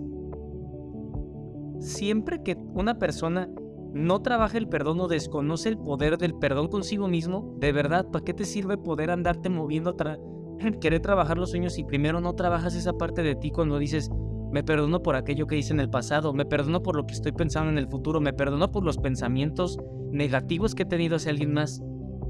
siempre 1.80 2.44
que 2.44 2.58
una 2.74 2.98
persona 2.98 3.50
no 3.94 4.22
trabaja 4.22 4.58
el 4.58 4.68
perdón 4.68 5.00
o 5.02 5.08
desconoce 5.08 5.70
el 5.70 5.78
poder 5.78 6.18
del 6.18 6.34
perdón 6.34 6.68
consigo 6.68 7.08
mismo, 7.08 7.56
de 7.60 7.72
verdad, 7.72 8.08
¿para 8.12 8.24
qué 8.24 8.34
te 8.34 8.46
sirve 8.46 8.78
poder 8.78 9.12
andarte 9.12 9.50
moviendo, 9.50 9.96
querer 10.82 11.02
trabajar 11.02 11.38
los 11.38 11.52
sueños 11.52 11.74
si 11.74 11.84
primero 11.84 12.22
no 12.22 12.34
trabajas 12.34 12.76
esa 12.76 12.94
parte 12.94 13.22
de 13.22 13.36
ti 13.36 13.52
cuando 13.52 13.80
dices, 13.80 14.10
me 14.52 14.64
perdono 14.64 15.02
por 15.02 15.16
aquello 15.16 15.48
que 15.48 15.58
hice 15.58 15.74
en 15.74 15.80
el 15.80 15.90
pasado, 15.90 16.34
me 16.34 16.46
perdono 16.46 16.84
por 16.84 16.96
lo 16.96 17.06
que 17.06 17.14
estoy 17.14 17.32
pensando 17.32 17.72
en 17.72 17.78
el 17.78 17.88
futuro, 17.88 18.20
me 18.20 18.34
perdono 18.34 18.72
por 18.72 18.84
los 18.84 18.98
pensamientos 18.98 19.78
negativos 20.12 20.76
que 20.76 20.84
he 20.84 20.86
tenido 20.86 21.16
hacia 21.16 21.32
alguien 21.32 21.54
más. 21.54 21.82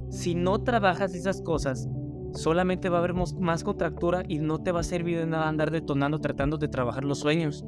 Si 0.09 0.35
no 0.35 0.61
trabajas 0.63 1.15
esas 1.15 1.41
cosas, 1.41 1.87
solamente 2.33 2.89
va 2.89 2.97
a 2.97 2.99
haber 2.99 3.13
más 3.13 3.63
contractura 3.63 4.23
y 4.27 4.39
no 4.39 4.59
te 4.59 4.71
va 4.71 4.81
a 4.81 4.83
servir 4.83 5.17
de 5.17 5.25
nada 5.25 5.47
andar 5.47 5.71
detonando 5.71 6.19
tratando 6.19 6.57
de 6.57 6.67
trabajar 6.67 7.03
los 7.03 7.19
sueños. 7.19 7.65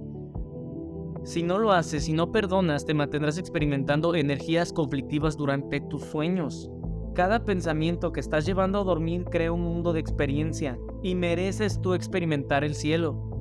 Si 1.24 1.42
no 1.42 1.58
lo 1.58 1.72
haces, 1.72 2.04
si 2.04 2.14
no 2.14 2.32
perdonas, 2.32 2.86
te 2.86 2.94
mantendrás 2.94 3.38
experimentando 3.38 4.14
energías 4.14 4.74
conflictivas 4.74 5.38
durante 5.38 5.80
tus 5.80 6.04
sueños. 6.04 6.70
Cada 7.16 7.46
pensamiento 7.46 8.12
que 8.12 8.20
estás 8.20 8.46
llevando 8.46 8.80
a 8.80 8.84
dormir 8.84 9.24
crea 9.26 9.52
un 9.52 9.62
mundo 9.62 9.94
de 9.94 10.02
experiencia 10.02 10.78
y 11.02 11.16
mereces 11.16 11.80
tú 11.80 11.94
experimentar 11.94 12.64
el 12.64 12.76
cielo. 12.76 13.33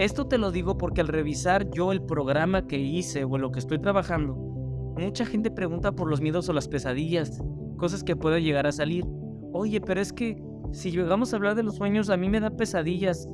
Esto 0.00 0.26
te 0.26 0.38
lo 0.38 0.50
digo 0.50 0.78
porque 0.78 1.02
al 1.02 1.08
revisar 1.08 1.68
yo 1.72 1.92
el 1.92 2.00
programa 2.00 2.66
que 2.66 2.78
hice 2.78 3.24
o 3.24 3.36
lo 3.36 3.52
que 3.52 3.58
estoy 3.58 3.78
trabajando, 3.80 4.34
mucha 4.34 5.26
gente 5.26 5.50
pregunta 5.50 5.92
por 5.92 6.08
los 6.08 6.22
miedos 6.22 6.48
o 6.48 6.54
las 6.54 6.68
pesadillas, 6.68 7.44
cosas 7.76 8.02
que 8.02 8.16
pueden 8.16 8.42
llegar 8.42 8.66
a 8.66 8.72
salir. 8.72 9.04
Oye, 9.52 9.78
pero 9.82 10.00
es 10.00 10.14
que 10.14 10.42
si 10.72 10.90
llegamos 10.90 11.34
a 11.34 11.36
hablar 11.36 11.54
de 11.54 11.64
los 11.64 11.76
sueños, 11.76 12.08
a 12.08 12.16
mí 12.16 12.30
me 12.30 12.40
da 12.40 12.48
pesadillas. 12.48 13.28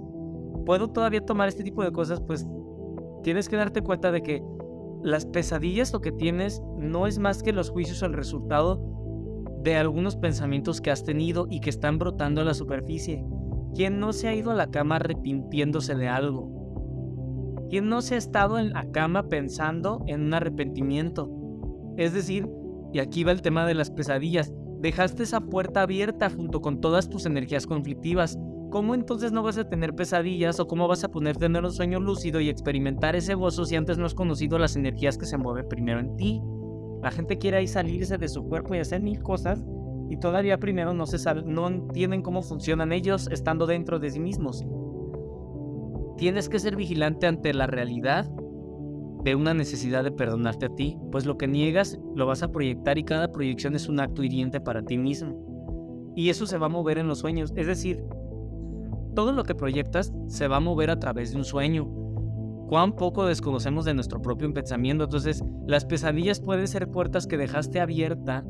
¿Puedo 0.65 0.89
todavía 0.89 1.25
tomar 1.25 1.47
este 1.47 1.63
tipo 1.63 1.85
de 1.85 1.93
cosas? 1.93 2.21
Pues 2.21 2.45
tienes 3.23 3.49
que 3.49 3.55
darte 3.55 3.83
cuenta 3.83 4.11
de 4.11 4.25
que 4.25 4.43
las 5.05 5.25
pesadillas 5.25 5.93
lo 5.93 6.01
que 6.01 6.11
tienes 6.11 6.61
no 6.79 7.07
es 7.07 7.21
más 7.21 7.45
que 7.45 7.53
los 7.53 7.71
juicios 7.71 8.03
o 8.03 8.07
el 8.07 8.13
resultado 8.13 8.83
de 9.63 9.77
algunos 9.77 10.17
pensamientos 10.17 10.81
que 10.81 10.91
has 10.91 11.05
tenido 11.05 11.47
y 11.49 11.61
que 11.61 11.71
están 11.71 11.99
brotando 11.99 12.41
a 12.41 12.45
la 12.45 12.55
superficie. 12.55 13.25
¿Quién 13.77 14.01
no 14.01 14.15
se 14.15 14.27
ha 14.27 14.35
ido 14.35 14.53
a 14.53 14.55
la 14.55 14.71
cama 14.71 14.97
arrepintiéndose 14.97 15.95
de 15.95 16.09
algo? 16.09 17.67
¿Quién 17.69 17.91
no 17.91 18.01
se 18.01 18.15
ha 18.15 18.19
estado 18.19 18.59
en 18.59 18.73
la 18.73 18.91
cama 18.91 19.29
pensando 19.29 20.03
en 20.07 20.23
un 20.23 20.33
arrepentimiento? 20.33 21.31
Es 21.99 22.15
decir, 22.15 22.49
y 22.95 23.01
aquí 23.01 23.23
va 23.23 23.33
el 23.33 23.43
tema 23.43 23.67
de 23.67 23.75
las 23.75 23.91
pesadillas, 23.91 24.51
dejaste 24.81 25.25
esa 25.25 25.43
puerta 25.43 25.83
abierta 25.83 26.31
junto 26.31 26.63
con 26.63 26.81
todas 26.81 27.11
tus 27.11 27.27
energías 27.27 27.67
conflictivas. 27.67 28.39
¿Cómo 28.71 28.95
entonces 28.95 29.31
no 29.31 29.43
vas 29.43 29.59
a 29.59 29.69
tener 29.69 29.95
pesadillas 29.95 30.59
o 30.59 30.67
cómo 30.67 30.89
vas 30.89 31.05
a 31.05 31.11
poder 31.11 31.37
tener 31.37 31.63
un 31.63 31.73
sueño 31.73 32.01
lúcido 32.01 32.41
y 32.41 32.49
experimentar 32.49 33.15
ese 33.15 33.35
gozo 33.35 33.67
si 33.67 33.77
antes 33.77 33.99
no 33.99 34.07
has 34.07 34.15
conocido 34.15 34.59
las 34.59 34.77
energías 34.77 35.19
que 35.19 35.27
se 35.27 35.37
mueven 35.37 35.69
primero 35.69 36.01
en 36.01 36.17
ti? 36.17 36.41
La 37.03 37.11
gente 37.11 37.37
quiere 37.37 37.59
ahí 37.59 37.67
salirse 37.67 38.17
de 38.17 38.29
su 38.29 38.43
cuerpo 38.43 38.75
y 38.75 38.79
hacer 38.79 39.03
mil 39.03 39.23
cosas 39.23 39.63
y 40.09 40.19
todavía 40.19 40.59
primero 40.59 40.95
no, 40.95 41.07
se 41.07 41.19
no 41.45 41.69
entienden 41.69 42.23
cómo 42.23 42.43
funcionan 42.43 42.93
ellos 42.93 43.29
estando 43.31 43.67
dentro 43.67 43.99
de 43.99 44.11
sí 44.11 44.21
mismos. 44.21 44.65
Tienes 46.17 46.49
que 46.49 46.59
ser 46.59 46.77
vigilante 46.77 47.27
ante 47.27 47.53
la 47.53 47.67
realidad 47.67 48.31
de 49.23 49.35
una 49.35 49.55
necesidad 49.55 50.05
de 50.05 50.13
perdonarte 50.13 50.67
a 50.67 50.75
ti, 50.75 50.99
pues 51.11 51.27
lo 51.27 51.37
que 51.37 51.49
niegas 51.49 51.99
lo 52.15 52.27
vas 52.27 52.43
a 52.43 52.53
proyectar 52.53 52.97
y 52.97 53.05
cada 53.05 53.33
proyección 53.33 53.75
es 53.75 53.89
un 53.89 54.01
acto 54.01 54.23
hiriente 54.23 54.61
para 54.61 54.83
ti 54.83 54.99
mismo. 54.99 56.13
Y 56.15 56.31
eso 56.31 56.47
se 56.47 56.59
va 56.59 56.67
a 56.67 56.71
mover 56.71 56.99
en 56.99 57.09
los 57.09 57.19
sueños, 57.19 57.53
es 57.57 57.67
decir, 57.67 58.05
todo 59.15 59.33
lo 59.33 59.43
que 59.43 59.55
proyectas 59.55 60.13
se 60.29 60.47
va 60.47 60.57
a 60.57 60.61
mover 60.61 60.91
a 60.91 61.01
través 61.01 61.33
de 61.33 61.39
un 61.39 61.45
sueño 61.45 61.87
cuán 62.69 62.95
poco 62.95 63.27
desconocemos 63.27 63.85
de 63.85 63.95
nuestro 63.95 64.21
propio 64.21 64.53
pensamiento. 64.53 65.05
Entonces, 65.05 65.43
las 65.67 65.85
pesadillas 65.85 66.41
pueden 66.41 66.69
ser 66.69 66.89
puertas 66.89 67.27
que 67.27 67.37
dejaste 67.37 67.81
abierta, 67.81 68.45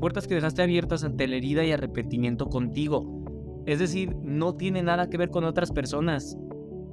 puertas 0.00 0.26
que 0.26 0.34
dejaste 0.34 0.62
abiertas 0.62 1.04
ante 1.04 1.26
la 1.26 1.36
herida 1.36 1.64
y 1.64 1.72
arrepentimiento 1.72 2.48
contigo. 2.48 3.22
Es 3.66 3.78
decir, 3.78 4.16
no 4.22 4.54
tiene 4.54 4.82
nada 4.82 5.08
que 5.08 5.18
ver 5.18 5.30
con 5.30 5.44
otras 5.44 5.70
personas. 5.70 6.36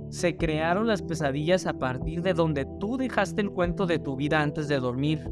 Se 0.09 0.37
crearon 0.37 0.87
las 0.87 1.01
pesadillas 1.01 1.65
a 1.65 1.73
partir 1.73 2.21
de 2.21 2.33
donde 2.33 2.65
tú 2.79 2.97
dejaste 2.97 3.41
el 3.41 3.51
cuento 3.51 3.85
de 3.85 3.99
tu 3.99 4.15
vida 4.15 4.41
antes 4.41 4.67
de 4.67 4.79
dormir. 4.79 5.27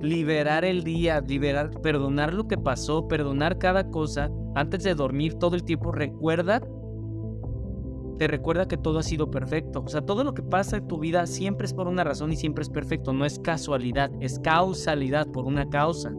Liberar 0.00 0.64
el 0.64 0.84
día, 0.84 1.20
liberar, 1.20 1.70
perdonar 1.82 2.34
lo 2.34 2.46
que 2.46 2.58
pasó, 2.58 3.08
perdonar 3.08 3.58
cada 3.58 3.90
cosa 3.90 4.30
antes 4.54 4.82
de 4.84 4.94
dormir 4.94 5.34
todo 5.34 5.56
el 5.56 5.64
tiempo. 5.64 5.92
Recuerda 5.92 6.60
te 8.18 8.28
recuerda 8.28 8.66
que 8.66 8.76
todo 8.76 8.98
ha 8.98 9.02
sido 9.02 9.30
perfecto. 9.30 9.82
O 9.84 9.88
sea, 9.88 10.00
todo 10.00 10.24
lo 10.24 10.34
que 10.34 10.42
pasa 10.42 10.78
en 10.78 10.88
tu 10.88 10.98
vida 10.98 11.26
siempre 11.26 11.66
es 11.66 11.74
por 11.74 11.86
una 11.86 12.04
razón 12.04 12.32
y 12.32 12.36
siempre 12.36 12.62
es 12.62 12.70
perfecto. 12.70 13.12
No 13.12 13.24
es 13.24 13.38
casualidad, 13.38 14.10
es 14.20 14.38
causalidad 14.38 15.26
por 15.26 15.44
una 15.44 15.68
causa. 15.68 16.14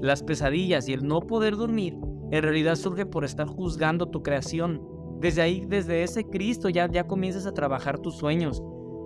Las 0.00 0.22
pesadillas 0.22 0.88
y 0.88 0.92
el 0.92 1.06
no 1.06 1.20
poder 1.20 1.56
dormir 1.56 1.96
en 2.30 2.42
realidad 2.42 2.76
surge 2.76 3.06
por 3.06 3.24
estar 3.24 3.46
juzgando 3.46 4.08
tu 4.08 4.22
creación. 4.22 4.80
Desde 5.20 5.42
ahí, 5.42 5.64
desde 5.66 6.02
ese 6.02 6.24
Cristo 6.24 6.68
ya, 6.68 6.88
ya 6.88 7.06
comienzas 7.06 7.46
a 7.46 7.52
trabajar 7.52 7.98
tus 7.98 8.16
sueños. 8.16 8.62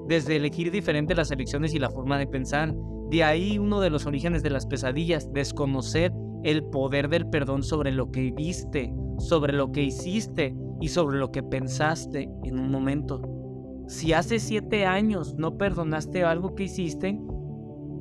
Desde 0.07 0.37
elegir 0.37 0.71
diferente 0.71 1.15
las 1.15 1.31
elecciones 1.31 1.75
y 1.75 1.79
la 1.79 1.91
forma 1.91 2.19
de 2.19 2.27
pensar. 2.27 2.75
De 3.11 3.25
ahí 3.25 3.59
uno 3.59 3.81
de 3.81 3.91
los 3.91 4.05
orígenes 4.07 4.43
de 4.43 4.51
las 4.51 4.67
pesadillas, 4.67 5.33
desconocer 5.33 6.13
el 6.43 6.65
poder 6.65 7.09
del 7.09 7.27
perdón 7.29 7.63
sobre 7.63 7.93
lo 7.93 8.11
que 8.11 8.31
viste, 8.31 8.95
sobre 9.19 9.55
lo 9.55 9.73
que 9.73 9.83
hiciste 9.83 10.55
y 10.81 10.89
sobre 10.89 11.19
lo 11.19 11.33
que 11.33 11.43
pensaste 11.43 12.29
en 12.45 12.59
un 12.59 12.71
momento. 12.71 13.23
Si 13.89 14.13
hace 14.13 14.39
siete 14.39 14.85
años 14.85 15.35
no 15.39 15.57
perdonaste 15.57 16.25
algo 16.25 16.55
que 16.55 16.65
hiciste, 16.65 17.19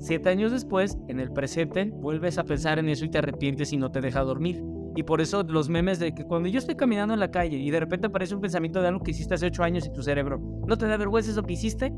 siete 0.03 0.29
años 0.29 0.51
después, 0.51 0.97
en 1.07 1.21
el 1.21 1.31
presente, 1.31 1.85
vuelves 1.85 2.37
a 2.37 2.43
pensar 2.43 2.77
en 2.77 2.89
eso 2.89 3.05
y 3.05 3.09
te 3.09 3.19
arrepientes 3.19 3.71
y 3.71 3.77
no 3.77 3.89
te 3.89 4.01
deja 4.01 4.21
dormir. 4.21 4.61
Y 4.97 5.03
por 5.03 5.21
eso 5.21 5.43
los 5.43 5.69
memes 5.69 5.97
de 5.97 6.13
que 6.13 6.25
cuando 6.25 6.49
yo 6.49 6.59
estoy 6.59 6.75
caminando 6.75 7.13
en 7.13 7.21
la 7.21 7.31
calle 7.31 7.57
y 7.57 7.71
de 7.71 7.79
repente 7.79 8.07
aparece 8.07 8.35
un 8.35 8.41
pensamiento 8.41 8.81
de 8.81 8.89
algo 8.89 8.99
que 8.99 9.11
hiciste 9.11 9.33
hace 9.33 9.45
ocho 9.45 9.63
años 9.63 9.85
y 9.85 9.93
tu 9.93 10.03
cerebro, 10.03 10.41
¿no 10.67 10.77
te 10.77 10.87
da 10.87 10.97
vergüenza 10.97 11.31
eso 11.31 11.43
que 11.43 11.53
hiciste? 11.53 11.93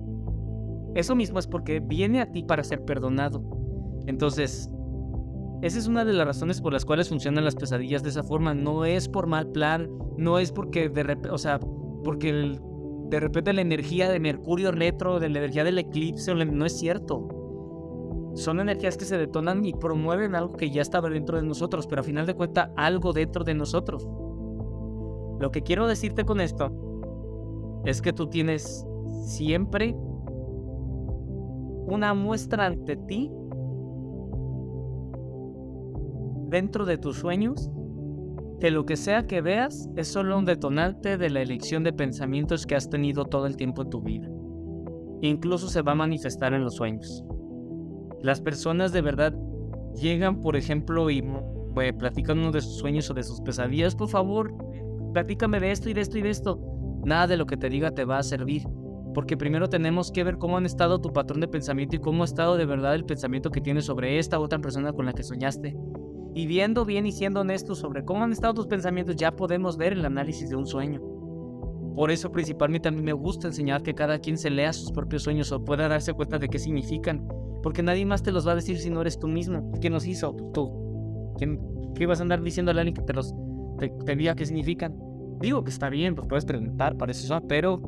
Eso 0.94 1.16
mismo 1.16 1.40
es 1.40 1.48
porque 1.48 1.80
viene 1.80 2.22
a 2.22 2.32
ti 2.32 2.44
para 2.44 2.64
ser 2.64 2.86
perdonado. 2.86 3.44
Entonces, 4.06 4.70
esa 5.64 5.80
es 5.80 5.88
una 5.88 6.06
de 6.06 6.14
las 6.14 6.28
razones 6.28 6.62
por 6.62 6.74
las 6.74 6.86
cuales 6.86 7.10
funcionan 7.10 7.44
las 7.44 7.56
pesadillas 7.56 8.04
de 8.04 8.10
esa 8.10 8.22
forma. 8.22 8.54
No 8.54 8.86
es 8.86 9.10
por 9.10 9.26
mal 9.26 9.48
plan, 9.48 9.90
no 10.16 10.38
es 10.38 10.52
porque 10.52 10.90
de 10.90 11.02
repente, 11.02 11.32
o 11.32 11.40
sea, 11.40 11.60
porque 12.04 12.60
de 13.10 13.20
repente 13.20 13.52
la 13.52 13.62
energía 13.62 14.10
de 14.12 14.20
Mercurio 14.20 14.72
retro, 14.72 15.20
de 15.20 15.30
la 15.30 15.40
energía 15.40 15.64
del 15.64 15.80
eclipse, 15.80 16.36
no 16.36 16.66
es 16.66 16.78
cierto. 16.78 17.45
Son 18.36 18.60
energías 18.60 18.98
que 18.98 19.06
se 19.06 19.18
detonan 19.18 19.66
y 19.66 19.74
promueven 19.74 20.36
algo 20.36 20.58
que 20.58 20.70
ya 20.70 20.82
estaba 20.82 21.10
dentro 21.10 21.38
de 21.38 21.48
nosotros, 21.48 21.88
pero 21.88 22.02
a 22.02 22.04
final 22.04 22.26
de 22.26 22.36
cuentas 22.36 22.70
algo 22.76 23.14
dentro 23.14 23.44
de 23.44 23.54
nosotros. 23.54 24.08
Lo 25.40 25.52
que 25.52 25.64
quiero 25.64 25.88
decirte 25.88 26.26
con 26.26 26.42
esto 26.42 26.72
es 27.86 28.02
que 28.02 28.12
tú 28.14 28.28
tienes 28.28 28.86
siempre 29.26 29.96
una 31.88 32.14
muestra 32.14 32.66
ante 32.66 32.98
ti 32.98 33.32
dentro 36.50 36.86
de 36.86 36.98
tus 36.98 37.18
sueños, 37.18 37.70
que 38.60 38.72
lo 38.72 38.86
que 38.86 38.98
sea 38.98 39.28
que 39.28 39.42
veas 39.42 39.90
es 39.96 40.08
solo 40.08 40.38
un 40.38 40.46
detonante 40.46 41.18
de 41.18 41.30
la 41.30 41.42
elección 41.42 41.84
de 41.84 41.94
pensamientos 41.94 42.66
que 42.66 42.76
has 42.76 42.90
tenido 42.90 43.26
todo 43.26 43.46
el 43.46 43.56
tiempo 43.56 43.84
en 43.84 43.90
tu 43.90 44.02
vida. 44.02 44.30
Incluso 45.22 45.70
se 45.70 45.82
va 45.82 45.94
a 45.94 45.96
manifestar 45.96 46.54
en 46.54 46.64
los 46.64 46.76
sueños. 46.76 47.24
Las 48.22 48.42
personas 48.42 48.92
de 48.92 49.02
verdad 49.02 49.34
llegan, 49.96 50.42
por 50.42 50.56
ejemplo, 50.56 51.10
y 51.10 51.24
platican 51.98 52.40
uno 52.40 52.52
de 52.52 52.62
sus 52.62 52.78
sueños 52.78 53.10
o 53.10 53.14
de 53.14 53.24
sus 53.24 53.42
pesadillas, 53.42 53.96
por 53.96 54.10
favor, 54.10 54.54
platícame 55.14 55.60
de 55.60 55.72
esto 55.72 55.90
y 55.90 55.94
de 55.94 56.02
esto 56.02 56.18
y 56.18 56.22
de 56.22 56.30
esto. 56.30 56.60
Nada 57.06 57.28
de 57.28 57.38
lo 57.38 57.46
que 57.46 57.58
te 57.58 57.70
diga 57.70 57.92
te 57.92 58.06
va 58.06 58.18
a 58.18 58.24
servir, 58.24 58.64
porque 59.14 59.38
primero 59.38 59.70
tenemos 59.70 60.12
que 60.12 60.24
ver 60.24 60.38
cómo 60.38 60.58
han 60.58 60.66
estado 60.66 61.00
tu 61.00 61.14
patrón 61.14 61.40
de 61.40 61.48
pensamiento 61.48 61.96
y 61.96 62.00
cómo 62.00 62.24
ha 62.24 62.26
estado 62.26 62.58
de 62.58 62.66
verdad 62.66 62.96
el 62.96 63.06
pensamiento 63.06 63.52
que 63.52 63.62
tienes 63.62 63.86
sobre 63.86 64.18
esta 64.18 64.40
otra 64.40 64.60
persona 64.60 64.92
con 64.92 65.06
la 65.06 65.14
que 65.14 65.24
soñaste. 65.24 65.78
Y 66.34 66.48
viendo 66.48 66.84
bien 66.84 67.06
y 67.06 67.12
siendo 67.12 67.42
honestos 67.42 67.80
sobre 67.80 68.04
cómo 68.04 68.24
han 68.24 68.32
estado 68.32 68.56
tus 68.56 68.68
pensamientos, 68.68 69.16
ya 69.16 69.36
podemos 69.36 69.78
ver 69.78 69.94
el 69.94 70.04
análisis 70.04 70.50
de 70.50 70.56
un 70.56 70.66
sueño. 70.66 71.02
Por 71.96 72.12
eso 72.12 72.30
principalmente 72.30 72.90
a 72.90 72.92
mí 72.92 73.02
me 73.02 73.14
gusta 73.14 73.48
enseñar 73.48 73.82
que 73.82 73.94
cada 73.94 74.20
quien 74.20 74.38
se 74.38 74.50
lea 74.50 74.74
sus 74.74 74.92
propios 74.92 75.24
sueños 75.24 75.52
o 75.54 75.64
pueda 75.64 75.88
darse 75.88 76.12
cuenta 76.12 76.38
de 76.38 76.50
qué 76.50 76.60
significan. 76.60 77.26
Porque 77.66 77.82
nadie 77.82 78.06
más 78.06 78.22
te 78.22 78.32
los 78.32 78.48
va 78.48 78.52
a 78.52 78.56
decir 78.56 78.78
si 78.78 78.92
no 78.92 79.02
eres 79.02 79.18
tú 79.18 79.28
mismo. 79.28 79.72
¿Quién 79.82 79.92
los 79.92 80.06
hizo? 80.06 80.36
Tú. 80.54 81.34
¿Quién, 81.36 81.60
¿Qué 81.96 82.06
vas 82.06 82.20
a 82.20 82.22
andar 82.22 82.44
diciendo 82.44 82.70
a 82.70 82.76
alguien 82.76 82.94
que 82.94 83.02
te 83.02 83.12
los 83.12 83.34
te, 83.80 84.16
diga 84.16 84.36
qué 84.36 84.46
significan? 84.46 84.96
Digo 85.40 85.64
que 85.64 85.72
está 85.72 85.90
bien, 85.90 86.14
pues 86.14 86.28
puedes 86.28 86.46
preguntar, 86.46 86.96
para 86.96 87.12
eso, 87.12 87.42
pero 87.48 87.82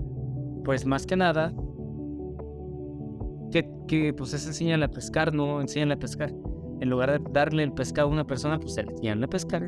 pues 0.66 0.84
más 0.88 1.06
que 1.06 1.16
nada, 1.16 1.54
que, 3.52 3.70
que 3.88 4.16
pues 4.16 4.34
es 4.34 4.48
enseñarle 4.48 4.86
a 4.86 4.90
pescar, 4.90 5.32
no 5.32 5.62
enseñarle 5.62 5.94
a 5.94 6.00
pescar 6.00 6.34
en 6.82 6.90
lugar 6.90 7.12
de 7.12 7.30
darle 7.32 7.62
el 7.62 7.72
pescado 7.72 8.08
a 8.08 8.12
una 8.12 8.26
persona, 8.26 8.58
pues 8.58 8.74
se 8.74 8.82
le 8.82 8.94
tiene 8.94 9.26
a 9.26 9.30
pescar, 9.30 9.68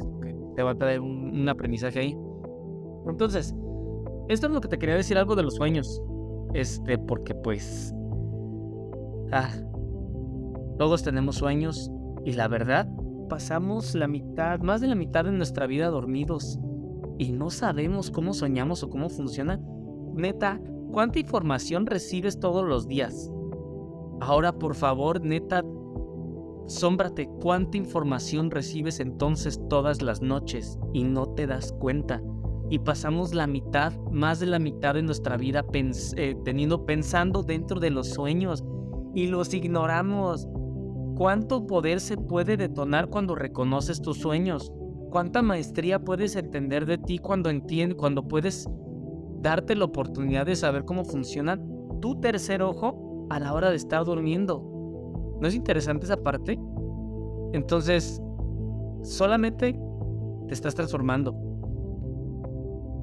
te 0.56 0.64
va 0.64 0.72
a 0.72 0.76
traer 0.76 1.02
un, 1.02 1.48
aprendizaje 1.48 2.00
ahí. 2.00 2.18
Entonces, 3.08 3.54
esto 4.28 4.48
es 4.48 4.54
lo 4.54 4.60
que 4.60 4.70
te 4.70 4.80
quería 4.80 4.96
decir 4.96 5.20
algo 5.20 5.36
de 5.36 5.44
los 5.44 5.54
sueños. 5.54 6.02
Este, 6.56 6.98
porque 6.98 7.36
pues. 7.36 7.94
Ah, 9.32 9.52
todos 10.80 11.04
tenemos 11.04 11.36
sueños 11.36 11.92
y 12.24 12.32
la 12.32 12.48
verdad, 12.48 12.88
pasamos 13.28 13.96
la 13.96 14.08
mitad, 14.08 14.62
más 14.62 14.80
de 14.80 14.88
la 14.88 14.96
mitad 14.96 15.26
de 15.26 15.34
nuestra 15.34 15.68
vida 15.68 15.90
dormidos 15.90 16.58
y 17.18 17.34
no 17.34 17.50
sabemos 17.50 18.10
cómo 18.10 18.34
soñamos 18.34 18.82
o 18.82 18.90
cómo 18.90 19.10
funciona. 19.10 19.60
Neta, 20.16 20.62
¿cuánta 20.94 21.20
información 21.20 21.86
recibes 21.86 22.40
todos 22.40 22.66
los 22.66 22.88
días? 22.88 23.30
Ahora, 24.22 24.54
por 24.54 24.74
favor, 24.74 25.22
neta, 25.22 25.66
sómbrate 26.68 27.30
cuánta 27.42 27.76
información 27.76 28.50
recibes 28.50 29.02
entonces 29.02 29.60
todas 29.70 30.02
las 30.02 30.22
noches 30.22 30.80
y 30.94 31.04
no 31.04 31.26
te 31.34 31.46
das 31.46 31.74
cuenta. 31.74 32.24
Y 32.70 32.80
pasamos 32.80 33.34
la 33.34 33.48
mitad, 33.48 33.92
más 34.14 34.40
de 34.40 34.46
la 34.46 34.60
mitad 34.60 34.94
de 34.94 35.02
nuestra 35.02 35.36
vida 35.36 35.66
eh, 35.74 36.36
teniendo, 36.46 36.86
pensando 36.86 37.44
dentro 37.44 37.82
de 37.82 37.90
los 37.90 38.08
sueños 38.08 38.64
y 39.14 39.28
los 39.28 39.54
ignoramos. 39.54 40.48
¿Cuánto 41.20 41.68
poder 41.68 42.00
se 42.00 42.16
puede 42.16 42.56
detonar 42.56 43.10
cuando 43.10 43.36
reconoces 43.36 44.02
tus 44.02 44.20
sueños? 44.20 44.72
¿Cuánta 45.10 45.42
maestría 45.42 46.00
puedes 46.00 46.38
entender 46.38 46.86
de 46.86 46.98
ti 46.98 47.18
cuando 47.18 47.50
entiendes, 47.50 47.98
cuando 47.98 48.26
puedes 48.26 48.70
darte 49.42 49.76
la 49.76 49.84
oportunidad 49.84 50.46
de 50.46 50.56
saber 50.56 50.86
cómo 50.86 51.04
funciona 51.04 51.60
tu 52.00 52.22
tercer 52.22 52.62
ojo 52.62 53.28
a 53.30 53.38
la 53.38 53.54
hora 53.54 53.70
de 53.70 53.76
estar 53.76 54.06
durmiendo? 54.06 54.64
¿No 55.42 55.46
es 55.46 55.56
interesante 55.56 56.06
esa 56.06 56.16
parte? 56.16 56.58
Entonces, 57.52 58.22
solamente 59.02 59.78
te 60.48 60.54
estás 60.54 60.74
transformando. 60.74 61.36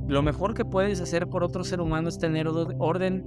Lo 0.09 0.23
mejor 0.23 0.55
que 0.55 0.65
puedes 0.65 1.03
hacer 1.03 1.29
por 1.29 1.45
otro 1.45 1.65
ser 1.65 1.83
humano 1.83 2.09
es 2.09 2.17
tener 2.19 2.49
orden 2.49 3.27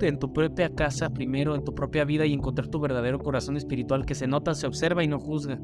en 0.00 0.18
tu 0.18 0.32
propia 0.32 0.74
casa 0.74 1.10
primero, 1.10 1.54
en 1.54 1.64
tu 1.64 1.74
propia 1.74 2.04
vida 2.04 2.26
y 2.26 2.32
encontrar 2.32 2.68
tu 2.68 2.80
verdadero 2.80 3.18
corazón 3.18 3.56
espiritual 3.56 4.04
que 4.04 4.14
se 4.14 4.26
nota, 4.26 4.54
se 4.54 4.66
observa 4.66 5.04
y 5.04 5.08
no 5.08 5.18
juzga. 5.18 5.58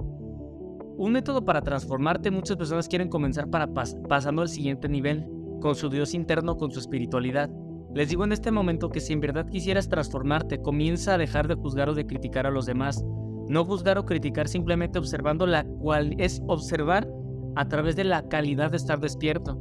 Un 0.96 1.12
método 1.12 1.44
para 1.44 1.62
transformarte, 1.62 2.30
muchas 2.30 2.56
personas 2.56 2.88
quieren 2.88 3.08
comenzar 3.08 3.48
para 3.48 3.68
pasando 4.08 4.42
al 4.42 4.48
siguiente 4.48 4.88
nivel, 4.88 5.26
con 5.60 5.74
su 5.74 5.88
Dios 5.88 6.14
interno, 6.14 6.56
con 6.56 6.70
su 6.70 6.78
espiritualidad. 6.78 7.50
Les 7.94 8.08
digo 8.08 8.24
en 8.24 8.32
este 8.32 8.50
momento 8.50 8.90
que 8.90 9.00
si 9.00 9.12
en 9.12 9.20
verdad 9.20 9.48
quisieras 9.48 9.88
transformarte, 9.88 10.60
comienza 10.60 11.14
a 11.14 11.18
dejar 11.18 11.48
de 11.48 11.54
juzgar 11.54 11.88
o 11.88 11.94
de 11.94 12.06
criticar 12.06 12.46
a 12.46 12.50
los 12.50 12.66
demás. 12.66 13.04
No 13.48 13.64
juzgar 13.64 13.98
o 13.98 14.04
criticar 14.04 14.46
simplemente 14.46 14.98
observando 14.98 15.46
la 15.46 15.64
cual 15.64 16.14
es 16.18 16.42
observar 16.46 17.08
a 17.56 17.66
través 17.68 17.96
de 17.96 18.04
la 18.04 18.28
calidad 18.28 18.70
de 18.70 18.76
estar 18.76 19.00
despierto. 19.00 19.58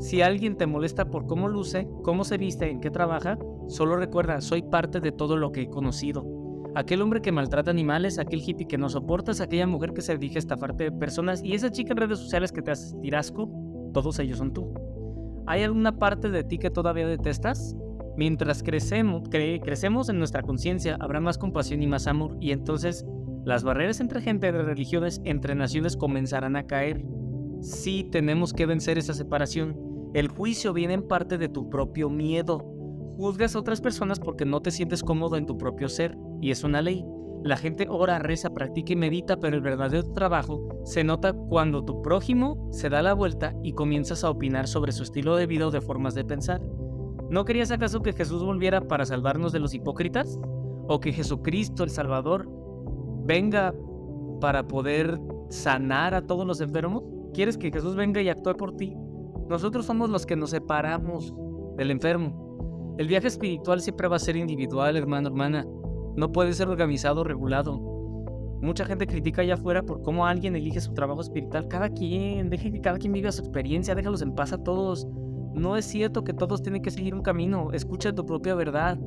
Si 0.00 0.22
alguien 0.22 0.56
te 0.56 0.66
molesta 0.66 1.10
por 1.10 1.26
cómo 1.26 1.48
luce, 1.48 1.88
cómo 2.02 2.24
se 2.24 2.38
viste, 2.38 2.70
en 2.70 2.80
qué 2.80 2.90
trabaja, 2.90 3.38
Solo 3.70 3.96
recuerda, 3.96 4.40
soy 4.40 4.62
parte 4.62 4.98
de 4.98 5.12
todo 5.12 5.36
lo 5.36 5.52
que 5.52 5.62
he 5.62 5.70
conocido. 5.70 6.26
Aquel 6.74 7.02
hombre 7.02 7.22
que 7.22 7.30
maltrata 7.30 7.70
animales, 7.70 8.18
aquel 8.18 8.42
hippie 8.44 8.66
que 8.66 8.78
no 8.78 8.88
soportas, 8.88 9.40
aquella 9.40 9.68
mujer 9.68 9.92
que 9.92 10.02
se 10.02 10.18
dirige 10.18 10.38
a 10.38 10.40
estafarte 10.40 10.84
de 10.84 10.92
personas 10.92 11.40
y 11.44 11.54
esa 11.54 11.70
chica 11.70 11.92
en 11.92 11.98
redes 11.98 12.18
sociales 12.18 12.50
que 12.50 12.62
te 12.62 12.72
hace 12.72 12.96
tirasco, 12.98 13.48
todos 13.94 14.18
ellos 14.18 14.38
son 14.38 14.52
tú. 14.52 14.74
¿Hay 15.46 15.62
alguna 15.62 16.00
parte 16.00 16.30
de 16.30 16.42
ti 16.42 16.58
que 16.58 16.70
todavía 16.70 17.06
detestas? 17.06 17.76
Mientras 18.16 18.64
crecemos, 18.64 19.28
crecemos 19.28 20.08
en 20.08 20.18
nuestra 20.18 20.42
conciencia, 20.42 20.96
habrá 20.98 21.20
más 21.20 21.38
compasión 21.38 21.80
y 21.80 21.86
más 21.86 22.08
amor, 22.08 22.36
y 22.40 22.50
entonces 22.50 23.06
las 23.44 23.62
barreras 23.62 24.00
entre 24.00 24.20
gente 24.20 24.50
de 24.50 24.62
religiones, 24.62 25.20
entre 25.24 25.54
naciones 25.54 25.96
comenzarán 25.96 26.56
a 26.56 26.66
caer. 26.66 27.04
Sí, 27.60 28.08
tenemos 28.10 28.52
que 28.52 28.66
vencer 28.66 28.98
esa 28.98 29.14
separación. 29.14 29.76
El 30.12 30.26
juicio 30.26 30.72
viene 30.72 30.94
en 30.94 31.06
parte 31.06 31.38
de 31.38 31.48
tu 31.48 31.70
propio 31.70 32.10
miedo, 32.10 32.69
Juzgas 33.20 33.54
a 33.54 33.58
otras 33.58 33.82
personas 33.82 34.18
porque 34.18 34.46
no 34.46 34.62
te 34.62 34.70
sientes 34.70 35.02
cómodo 35.02 35.36
en 35.36 35.44
tu 35.44 35.58
propio 35.58 35.90
ser, 35.90 36.16
y 36.40 36.52
es 36.52 36.64
una 36.64 36.80
ley. 36.80 37.04
La 37.44 37.58
gente 37.58 37.86
ora, 37.86 38.18
reza, 38.18 38.48
practica 38.48 38.94
y 38.94 38.96
medita, 38.96 39.38
pero 39.38 39.56
el 39.56 39.62
verdadero 39.62 40.10
trabajo 40.14 40.66
se 40.84 41.04
nota 41.04 41.34
cuando 41.34 41.84
tu 41.84 42.00
prójimo 42.00 42.70
se 42.72 42.88
da 42.88 43.02
la 43.02 43.12
vuelta 43.12 43.54
y 43.62 43.74
comienzas 43.74 44.24
a 44.24 44.30
opinar 44.30 44.66
sobre 44.68 44.92
su 44.92 45.02
estilo 45.02 45.36
de 45.36 45.46
vida 45.46 45.66
o 45.66 45.70
de 45.70 45.82
formas 45.82 46.14
de 46.14 46.24
pensar. 46.24 46.62
¿No 47.28 47.44
querías 47.44 47.70
acaso 47.70 48.00
que 48.00 48.14
Jesús 48.14 48.42
volviera 48.42 48.88
para 48.88 49.04
salvarnos 49.04 49.52
de 49.52 49.60
los 49.60 49.74
hipócritas? 49.74 50.40
¿O 50.88 50.98
que 51.00 51.12
Jesucristo, 51.12 51.84
el 51.84 51.90
Salvador, 51.90 52.48
venga 53.26 53.74
para 54.40 54.66
poder 54.66 55.20
sanar 55.50 56.14
a 56.14 56.22
todos 56.22 56.46
los 56.46 56.62
enfermos? 56.62 57.02
¿Quieres 57.34 57.58
que 57.58 57.70
Jesús 57.70 57.96
venga 57.96 58.22
y 58.22 58.30
actúe 58.30 58.56
por 58.56 58.78
ti? 58.78 58.96
Nosotros 59.46 59.84
somos 59.84 60.08
los 60.08 60.24
que 60.24 60.36
nos 60.36 60.48
separamos 60.48 61.34
del 61.76 61.90
enfermo. 61.90 62.39
El 63.00 63.08
viaje 63.08 63.28
espiritual 63.28 63.80
siempre 63.80 64.08
va 64.08 64.16
a 64.16 64.18
ser 64.18 64.36
individual, 64.36 64.94
hermano, 64.94 65.28
hermana. 65.28 65.66
No 66.16 66.32
puede 66.32 66.52
ser 66.52 66.68
organizado, 66.68 67.24
regulado. 67.24 67.78
Mucha 68.60 68.84
gente 68.84 69.06
critica 69.06 69.40
allá 69.40 69.54
afuera 69.54 69.82
por 69.82 70.02
cómo 70.02 70.26
alguien 70.26 70.54
elige 70.54 70.82
su 70.82 70.92
trabajo 70.92 71.22
espiritual. 71.22 71.66
Cada 71.66 71.88
quien, 71.88 72.50
deje 72.50 72.70
que 72.70 72.82
cada 72.82 72.98
quien 72.98 73.14
viva 73.14 73.32
su 73.32 73.40
experiencia, 73.40 73.94
déjalos 73.94 74.20
en 74.20 74.34
paz 74.34 74.52
a 74.52 74.62
todos. 74.62 75.08
No 75.54 75.78
es 75.78 75.86
cierto 75.86 76.24
que 76.24 76.34
todos 76.34 76.60
tienen 76.60 76.82
que 76.82 76.90
seguir 76.90 77.14
un 77.14 77.22
camino. 77.22 77.72
Escucha 77.72 78.14
tu 78.14 78.26
propia 78.26 78.54
verdad. 78.54 78.98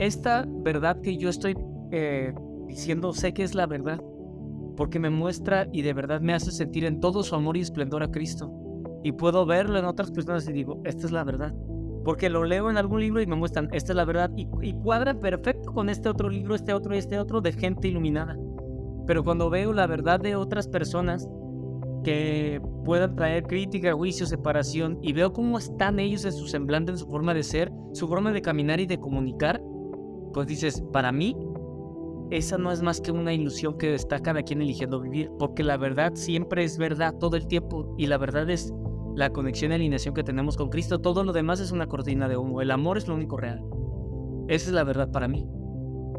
Esta 0.00 0.44
verdad 0.48 1.00
que 1.02 1.16
yo 1.16 1.28
estoy 1.28 1.56
eh, 1.92 2.34
diciendo, 2.66 3.12
sé 3.12 3.32
que 3.32 3.44
es 3.44 3.54
la 3.54 3.68
verdad, 3.68 4.02
porque 4.76 4.98
me 4.98 5.10
muestra 5.10 5.68
y 5.72 5.82
de 5.82 5.92
verdad 5.92 6.20
me 6.20 6.34
hace 6.34 6.50
sentir 6.50 6.84
en 6.84 6.98
todo 6.98 7.22
su 7.22 7.36
amor 7.36 7.56
y 7.56 7.60
esplendor 7.60 8.02
a 8.02 8.10
Cristo. 8.10 8.52
Y 9.04 9.12
puedo 9.12 9.46
verlo 9.46 9.78
en 9.78 9.84
otras 9.84 10.10
personas 10.10 10.48
y 10.48 10.52
digo, 10.52 10.80
esta 10.84 11.06
es 11.06 11.12
la 11.12 11.22
verdad 11.22 11.54
porque 12.04 12.30
lo 12.30 12.44
leo 12.44 12.70
en 12.70 12.76
algún 12.76 13.00
libro 13.00 13.20
y 13.20 13.26
me 13.26 13.36
muestran, 13.36 13.68
esta 13.72 13.92
es 13.92 13.96
la 13.96 14.04
verdad, 14.04 14.30
y, 14.36 14.46
cuadra 14.74 15.14
perfecto 15.14 15.72
con 15.72 15.88
este 15.88 16.08
otro 16.08 16.28
libro, 16.28 16.54
este 16.54 16.72
otro 16.72 16.94
y 16.94 16.98
este 16.98 17.18
otro 17.18 17.40
de 17.40 17.52
gente 17.52 17.88
iluminada. 17.88 18.36
Pero 19.06 19.24
cuando 19.24 19.50
veo 19.50 19.72
la 19.72 19.86
verdad 19.86 20.20
de 20.20 20.36
otras 20.36 20.68
personas 20.68 21.28
que 22.04 22.62
puedan 22.84 23.16
traer 23.16 23.44
crítica, 23.44 23.92
juicio, 23.92 24.26
separación, 24.26 24.98
y 25.02 25.12
veo 25.12 25.32
cómo 25.32 25.58
están 25.58 25.98
ellos 25.98 26.24
en 26.24 26.32
su 26.32 26.46
semblante, 26.46 26.92
en 26.92 26.98
su 26.98 27.06
forma 27.06 27.34
de 27.34 27.42
ser, 27.42 27.70
su 27.92 28.08
forma 28.08 28.32
de 28.32 28.40
caminar 28.40 28.80
y 28.80 28.86
de 28.86 28.98
comunicar, 28.98 29.60
pues 30.32 30.46
dices, 30.46 30.82
para 30.92 31.12
mí, 31.12 31.36
esa 32.30 32.56
no 32.56 32.70
es 32.70 32.80
más 32.80 33.00
que 33.00 33.10
una 33.10 33.34
ilusión 33.34 33.76
que 33.76 33.94
está 33.94 34.20
cada 34.20 34.42
quien 34.42 34.62
eligiendo 34.62 35.00
vivir, 35.00 35.30
porque 35.38 35.64
la 35.64 35.76
verdad 35.76 36.12
siempre 36.14 36.64
es 36.64 36.78
verdad 36.78 37.14
todo 37.18 37.36
el 37.36 37.46
tiempo, 37.46 37.94
y 37.98 38.06
la 38.06 38.16
verdad 38.16 38.48
es 38.48 38.72
la 39.20 39.30
conexión 39.30 39.70
y 39.70 39.74
alineación 39.74 40.14
que 40.14 40.24
tenemos 40.24 40.56
con 40.56 40.70
Cristo, 40.70 40.98
todo 40.98 41.24
lo 41.24 41.34
demás 41.34 41.60
es 41.60 41.72
una 41.72 41.86
cortina 41.86 42.26
de 42.26 42.38
humo. 42.38 42.62
El 42.62 42.70
amor 42.70 42.96
es 42.96 43.06
lo 43.06 43.14
único 43.14 43.36
real. 43.36 43.62
Esa 44.48 44.68
es 44.68 44.72
la 44.72 44.82
verdad 44.82 45.12
para 45.12 45.28
mí. 45.28 45.46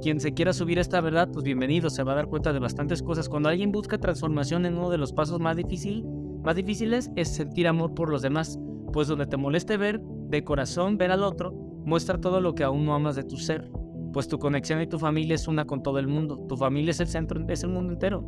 Quien 0.04 0.20
se 0.20 0.36
quiera 0.36 0.54
subir 0.54 0.78
a 0.78 0.82
esta 0.82 1.02
verdad, 1.02 1.28
pues 1.34 1.43
bienvenido, 1.43 1.89
se 1.89 2.04
va 2.04 2.12
a 2.12 2.16
dar 2.16 2.28
cuenta 2.28 2.54
de 2.54 2.60
bastantes 2.60 3.02
cosas. 3.02 3.28
Cuando 3.28 3.49
alguien 3.49 3.72
busca 3.72 3.97
transformación 3.97 4.68
en 4.68 4.78
uno 4.78 4.91
de 4.91 4.99
los 4.99 5.14
pasos 5.14 5.39
más, 5.39 5.58
difícil, 5.58 6.06
más 6.43 6.56
difíciles 6.56 7.10
es 7.16 7.30
sentir 7.30 7.68
amor 7.68 7.95
por 7.95 8.12
los 8.12 8.22
demás, 8.22 8.60
pues 8.93 9.08
donde 9.08 9.26
te 9.26 9.36
moleste 9.36 9.78
ver 9.78 9.99
de 9.99 10.43
corazón, 10.43 10.99
ver 10.99 11.10
al 11.10 11.24
otro, 11.24 11.54
muestra 11.84 12.22
todo 12.22 12.39
lo 12.39 12.54
que 12.54 12.64
aún 12.64 12.86
no 12.86 12.93
amas 12.93 13.16
de 13.16 13.24
tu 13.24 13.38
ser, 13.38 13.72
pues 14.14 14.28
tu 14.28 14.38
conexión 14.38 14.80
y 14.80 14.86
tu 14.86 14.99
familia 14.99 15.34
es 15.34 15.47
una 15.47 15.66
con 15.66 15.82
todo 15.82 15.97
el 15.97 16.08
mundo, 16.08 16.38
tu 16.47 16.56
familia 16.56 16.91
es 16.91 16.99
el 16.99 17.08
centro, 17.08 17.43
es 17.47 17.64
el 17.64 17.72
mundo 17.72 17.93
entero. 17.93 18.24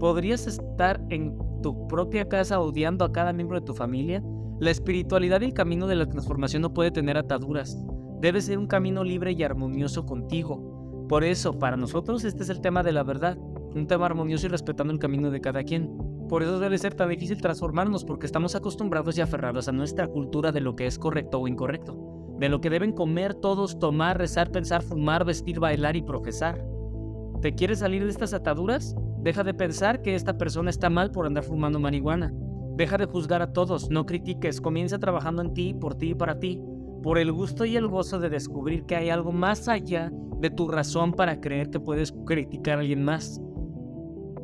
Podrías 0.00 0.48
estar 0.48 1.00
en 1.08 1.38
tu 1.60 1.88
propia 1.88 2.28
casa 2.28 2.60
odiando 2.60 3.04
a 3.04 3.12
cada 3.12 3.32
miembro 3.32 3.58
de 3.58 3.66
tu 3.66 3.74
familia? 3.74 4.22
La 4.60 4.70
espiritualidad 4.70 5.40
y 5.40 5.46
el 5.46 5.54
camino 5.54 5.86
de 5.86 5.96
la 5.96 6.06
transformación 6.06 6.62
no 6.62 6.74
puede 6.74 6.90
tener 6.90 7.16
ataduras. 7.16 7.78
Debe 8.20 8.40
ser 8.40 8.58
un 8.58 8.66
camino 8.66 9.04
libre 9.04 9.32
y 9.32 9.42
armonioso 9.44 10.04
contigo. 10.04 11.06
Por 11.08 11.24
eso, 11.24 11.58
para 11.58 11.76
nosotros 11.76 12.24
este 12.24 12.42
es 12.42 12.48
el 12.48 12.60
tema 12.60 12.82
de 12.82 12.92
la 12.92 13.02
verdad, 13.02 13.38
un 13.38 13.86
tema 13.86 14.06
armonioso 14.06 14.46
y 14.46 14.50
respetando 14.50 14.92
el 14.92 14.98
camino 14.98 15.30
de 15.30 15.40
cada 15.40 15.62
quien. 15.62 15.96
Por 16.28 16.42
eso 16.42 16.58
debe 16.58 16.76
ser 16.76 16.94
tan 16.94 17.08
difícil 17.08 17.40
transformarnos 17.40 18.04
porque 18.04 18.26
estamos 18.26 18.54
acostumbrados 18.54 19.16
y 19.16 19.20
aferrados 19.20 19.68
a 19.68 19.72
nuestra 19.72 20.08
cultura 20.08 20.52
de 20.52 20.60
lo 20.60 20.76
que 20.76 20.86
es 20.86 20.98
correcto 20.98 21.40
o 21.40 21.48
incorrecto, 21.48 21.96
de 22.38 22.48
lo 22.48 22.60
que 22.60 22.68
deben 22.68 22.92
comer 22.92 23.34
todos, 23.34 23.78
tomar, 23.78 24.18
rezar, 24.18 24.50
pensar, 24.50 24.82
fumar, 24.82 25.24
vestir, 25.24 25.60
bailar 25.60 25.96
y 25.96 26.02
profesar. 26.02 26.62
¿Te 27.40 27.54
quieres 27.54 27.78
salir 27.78 28.04
de 28.04 28.10
estas 28.10 28.34
ataduras? 28.34 28.94
Deja 29.22 29.42
de 29.42 29.54
pensar 29.54 30.00
que 30.02 30.14
esta 30.14 30.38
persona 30.38 30.70
está 30.70 30.90
mal 30.90 31.10
por 31.10 31.26
andar 31.26 31.44
fumando 31.44 31.80
marihuana. 31.80 32.32
Deja 32.76 32.96
de 32.96 33.06
juzgar 33.06 33.42
a 33.42 33.52
todos, 33.52 33.90
no 33.90 34.06
critiques, 34.06 34.60
comienza 34.60 34.98
trabajando 34.98 35.42
en 35.42 35.52
ti, 35.52 35.74
por 35.74 35.96
ti 35.96 36.10
y 36.10 36.14
para 36.14 36.38
ti, 36.38 36.60
por 37.02 37.18
el 37.18 37.32
gusto 37.32 37.64
y 37.64 37.76
el 37.76 37.88
gozo 37.88 38.20
de 38.20 38.30
descubrir 38.30 38.84
que 38.84 38.94
hay 38.94 39.10
algo 39.10 39.32
más 39.32 39.68
allá 39.68 40.12
de 40.40 40.50
tu 40.50 40.68
razón 40.68 41.12
para 41.12 41.40
creer 41.40 41.70
que 41.70 41.80
puedes 41.80 42.12
criticar 42.24 42.78
a 42.78 42.80
alguien 42.80 43.02
más. 43.02 43.40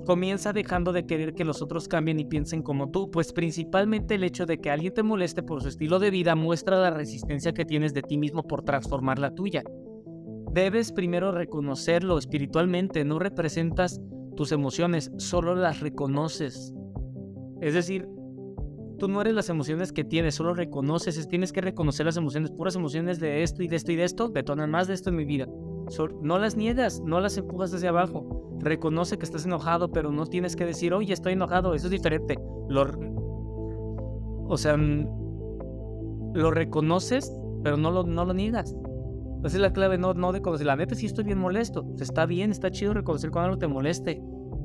Comienza 0.05 0.53
dejando 0.53 0.93
de 0.93 1.07
querer 1.07 1.35
que 1.35 1.45
los 1.45 1.62
otros 1.62 1.89
cambien 1.89 2.20
y 2.20 2.27
piensen 2.27 2.62
como 2.62 2.91
tú, 2.91 3.11
pues 3.11 3.33
principalmente 3.33 4.16
el 4.16 4.25
hecho 4.25 4.45
de 4.45 4.59
que 4.59 4.70
alguien 4.70 4.93
te 4.93 5.03
moleste 5.03 5.43
por 5.43 5.62
su 5.62 5.68
estilo 5.68 5.99
de 5.99 6.11
vida 6.11 6.35
muestra 6.35 6.79
la 6.79 6.91
resistencia 6.91 7.55
que 7.55 7.64
tienes 7.64 7.95
de 7.95 8.03
ti 8.03 8.18
mismo 8.18 8.43
por 8.43 8.64
transformar 8.64 9.18
la 9.18 9.35
tuya. 9.35 9.62
Debes 10.53 10.93
primero 10.93 11.33
reconocerlo 11.33 12.18
espiritualmente, 12.18 13.05
no 13.05 13.18
representas 13.18 14.01
tus 14.37 14.53
emociones, 14.53 15.12
solo 15.16 15.55
las 15.55 15.80
reconoces. 15.80 16.74
Es 17.61 17.74
decir, 17.74 18.09
tú 18.99 19.09
no 19.09 19.20
eres 19.20 19.35
las 19.35 19.49
emociones 19.49 19.93
que 19.93 20.05
tienes, 20.05 20.35
solo 20.35 20.55
reconoces, 20.55 21.28
tienes 21.28 21.53
que 21.53 21.61
reconocer 21.61 22.07
las 22.07 22.16
emociones, 22.16 22.51
puras 22.51 22.76
emociones 22.76 23.20
de 23.20 23.43
esto 23.43 23.62
y 23.62 23.68
de 23.68 23.76
esto 23.76 23.93
y 23.93 23.97
de 23.97 24.05
esto, 24.05 24.28
detonan 24.28 24.70
más 24.70 24.87
de 24.89 24.95
esto 24.95 25.11
en 25.11 25.16
mi 25.16 25.24
vida. 25.24 25.47
no 26.22 26.39
las 26.39 26.57
niegas, 26.57 27.01
no 27.01 27.20
las 27.20 27.37
empujas 27.37 27.72
hacia 27.74 27.91
abajo. 27.91 28.59
Reconoce 28.61 29.18
que 29.18 29.24
estás 29.24 29.45
enojado, 29.45 29.91
pero 29.91 30.11
no 30.11 30.26
tienes 30.26 30.57
que 30.57 30.64
decir, 30.64 30.95
oye, 30.95 31.12
estoy 31.12 31.35
enojado, 31.35 31.74
eso 31.74 31.87
es 31.87 31.91
diferente. 31.91 32.37
Lo, 32.68 32.87
o 34.49 34.57
sea, 34.57 34.76
lo 34.76 36.51
reconoces 36.51 37.32
pero 37.64 37.78
no 37.78 37.91
lo, 37.91 38.05
no 38.05 38.24
lo 38.26 38.35
niegas. 38.35 38.76
Esa 39.45 39.57
es 39.59 39.61
la 39.61 39.72
clave, 39.74 39.99
no, 39.99 40.14
no 40.14 40.32
de 40.32 40.40
conocer. 40.40 40.66
La 40.66 40.76
neta 40.76 40.95
sí 40.95 41.05
estoy 41.05 41.24
bien 41.24 41.38
molesto. 41.38 41.86
Está 42.01 42.24
bien, 42.24 42.51
está 42.51 42.70
chido 42.70 42.95
reconocer 42.95 43.30
cuando 43.30 43.49
algo 43.49 43.59
te 43.59 43.66
moleste. 43.66 44.22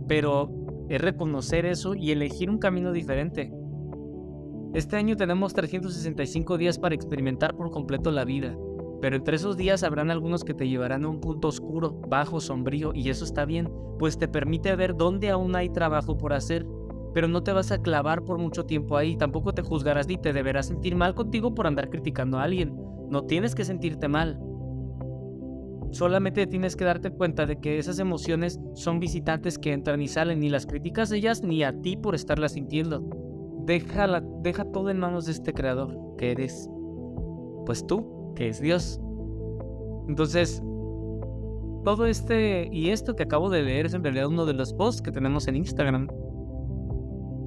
Pero 0.07 0.49
es 0.88 1.01
reconocer 1.01 1.65
eso 1.65 1.95
y 1.95 2.11
elegir 2.11 2.49
un 2.49 2.59
camino 2.59 2.93
diferente. 2.93 3.51
Este 4.73 4.95
año 4.95 5.17
tenemos 5.17 5.53
365 5.53 6.57
días 6.57 6.80
para 6.80 6.95
experimentar 6.95 7.55
por 7.57 7.71
completo 7.71 8.09
la 8.11 8.23
vida. 8.23 8.55
Pero 9.01 9.15
entre 9.15 9.36
esos 9.36 9.57
días 9.57 9.84
habrán 9.84 10.11
algunos 10.11 10.43
que 10.43 10.53
te 10.53 10.67
llevarán 10.67 11.03
a 11.03 11.09
un 11.09 11.19
punto 11.19 11.47
oscuro, 11.47 11.99
bajo, 12.07 12.39
sombrío, 12.39 12.91
y 12.93 13.09
eso 13.09 13.25
está 13.25 13.45
bien, 13.45 13.69
pues 13.97 14.17
te 14.17 14.27
permite 14.27 14.75
ver 14.75 14.95
dónde 14.95 15.30
aún 15.30 15.55
hay 15.55 15.69
trabajo 15.69 16.17
por 16.17 16.34
hacer. 16.34 16.65
Pero 17.13 17.27
no 17.27 17.43
te 17.43 17.51
vas 17.51 17.71
a 17.71 17.82
clavar 17.82 18.23
por 18.23 18.38
mucho 18.38 18.65
tiempo 18.65 18.95
ahí, 18.95 19.17
tampoco 19.17 19.53
te 19.53 19.61
juzgarás 19.61 20.07
ni 20.07 20.17
te 20.17 20.32
deberás 20.32 20.67
sentir 20.67 20.95
mal 20.95 21.15
contigo 21.15 21.53
por 21.53 21.65
andar 21.65 21.89
criticando 21.89 22.38
a 22.38 22.43
alguien. 22.43 22.75
No 23.09 23.23
tienes 23.23 23.55
que 23.55 23.65
sentirte 23.65 24.07
mal. 24.07 24.39
Solamente 25.91 26.45
tienes 26.45 26.75
que 26.75 26.85
darte 26.85 27.09
cuenta 27.09 27.45
de 27.45 27.59
que 27.59 27.79
esas 27.79 27.99
emociones 27.99 28.59
son 28.73 28.99
visitantes 28.99 29.57
que 29.57 29.73
entran 29.73 30.01
y 30.01 30.07
salen, 30.07 30.39
ni 30.39 30.49
las 30.49 30.65
críticas 30.65 31.09
de 31.09 31.17
ellas 31.17 31.43
ni 31.43 31.63
a 31.63 31.73
ti 31.81 31.97
por 31.97 32.13
estarlas 32.13 32.53
sintiendo. 32.53 33.03
Deja, 33.65 34.21
deja 34.41 34.65
todo 34.65 34.89
en 34.89 34.99
manos 34.99 35.25
de 35.25 35.31
este 35.31 35.53
creador 35.53 35.97
que 36.17 36.31
eres. 36.31 36.69
Pues 37.65 37.85
tú, 37.85 38.33
que 38.35 38.49
es 38.49 38.61
Dios. 38.61 38.99
Entonces, 40.07 40.61
todo 41.83 42.05
este 42.05 42.69
y 42.71 42.89
esto 42.89 43.15
que 43.15 43.23
acabo 43.23 43.49
de 43.49 43.63
leer 43.63 43.87
es 43.87 43.93
en 43.93 44.03
realidad 44.03 44.27
uno 44.27 44.45
de 44.45 44.53
los 44.53 44.73
posts 44.73 45.01
que 45.01 45.11
tenemos 45.11 45.47
en 45.47 45.55
Instagram. 45.55 46.07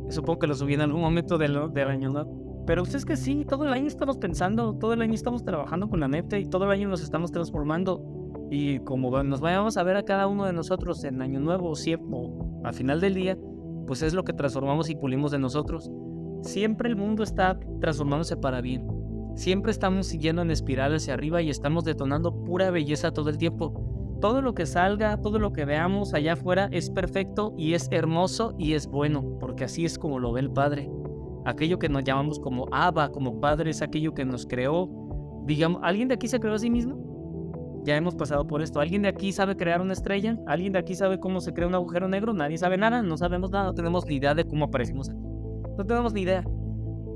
Supongo 0.08 0.40
que 0.40 0.46
lo 0.46 0.54
subí 0.54 0.74
en 0.74 0.80
algún 0.80 1.00
momento 1.00 1.38
del, 1.38 1.72
del 1.72 1.88
año 1.88 2.10
nuevo. 2.10 2.64
Pero 2.66 2.82
ustedes 2.82 3.04
que 3.04 3.16
sí, 3.16 3.44
todo 3.44 3.64
el 3.64 3.72
año 3.72 3.86
estamos 3.86 4.18
pensando, 4.18 4.74
todo 4.74 4.92
el 4.92 5.02
año 5.02 5.14
estamos 5.14 5.44
trabajando 5.44 5.88
con 5.88 6.00
la 6.00 6.08
neta 6.08 6.38
y 6.38 6.46
todo 6.46 6.64
el 6.64 6.70
año 6.70 6.88
nos 6.88 7.02
estamos 7.02 7.32
transformando. 7.32 8.21
Y 8.54 8.80
como 8.80 9.22
nos 9.22 9.40
vayamos 9.40 9.78
a 9.78 9.82
ver 9.82 9.96
a 9.96 10.02
cada 10.02 10.26
uno 10.26 10.44
de 10.44 10.52
nosotros 10.52 11.02
en 11.04 11.22
Año 11.22 11.40
Nuevo 11.40 11.72
o 11.72 12.66
a 12.66 12.72
final 12.74 13.00
del 13.00 13.14
día, 13.14 13.38
pues 13.86 14.02
es 14.02 14.12
lo 14.12 14.24
que 14.24 14.34
transformamos 14.34 14.90
y 14.90 14.94
pulimos 14.94 15.30
de 15.30 15.38
nosotros. 15.38 15.90
Siempre 16.42 16.90
el 16.90 16.96
mundo 16.96 17.22
está 17.22 17.58
transformándose 17.80 18.36
para 18.36 18.60
bien. 18.60 18.86
Siempre 19.36 19.72
estamos 19.72 20.06
siguiendo 20.06 20.42
en 20.42 20.50
espiral 20.50 20.94
hacia 20.94 21.14
arriba 21.14 21.40
y 21.40 21.48
estamos 21.48 21.84
detonando 21.84 22.44
pura 22.44 22.70
belleza 22.70 23.10
todo 23.10 23.30
el 23.30 23.38
tiempo. 23.38 24.18
Todo 24.20 24.42
lo 24.42 24.52
que 24.52 24.66
salga, 24.66 25.16
todo 25.16 25.38
lo 25.38 25.54
que 25.54 25.64
veamos 25.64 26.12
allá 26.12 26.34
afuera 26.34 26.68
es 26.72 26.90
perfecto 26.90 27.54
y 27.56 27.72
es 27.72 27.88
hermoso 27.90 28.54
y 28.58 28.74
es 28.74 28.86
bueno, 28.86 29.38
porque 29.40 29.64
así 29.64 29.86
es 29.86 29.98
como 29.98 30.18
lo 30.18 30.30
ve 30.30 30.40
el 30.40 30.50
Padre. 30.50 30.90
Aquello 31.46 31.78
que 31.78 31.88
nos 31.88 32.04
llamamos 32.04 32.38
como 32.38 32.66
Abba, 32.70 33.12
como 33.12 33.40
Padre, 33.40 33.70
es 33.70 33.80
aquello 33.80 34.12
que 34.12 34.26
nos 34.26 34.44
creó. 34.44 34.90
Digamos, 35.46 35.80
¿alguien 35.82 36.08
de 36.08 36.16
aquí 36.16 36.28
se 36.28 36.38
creó 36.38 36.52
a 36.52 36.58
sí 36.58 36.68
mismo? 36.68 37.01
Ya 37.84 37.96
hemos 37.96 38.14
pasado 38.14 38.46
por 38.46 38.62
esto. 38.62 38.80
¿Alguien 38.80 39.02
de 39.02 39.08
aquí 39.08 39.32
sabe 39.32 39.56
crear 39.56 39.80
una 39.80 39.92
estrella? 39.92 40.38
¿Alguien 40.46 40.72
de 40.72 40.78
aquí 40.78 40.94
sabe 40.94 41.18
cómo 41.18 41.40
se 41.40 41.52
crea 41.52 41.66
un 41.66 41.74
agujero 41.74 42.06
negro? 42.08 42.32
Nadie 42.32 42.56
sabe 42.56 42.76
nada, 42.76 43.02
no 43.02 43.16
sabemos 43.16 43.50
nada, 43.50 43.64
no 43.64 43.74
tenemos 43.74 44.06
ni 44.06 44.16
idea 44.16 44.34
de 44.34 44.44
cómo 44.44 44.66
aparecimos 44.66 45.08
aquí. 45.08 45.18
No 45.76 45.84
tenemos 45.84 46.12
ni 46.12 46.22
idea. 46.22 46.44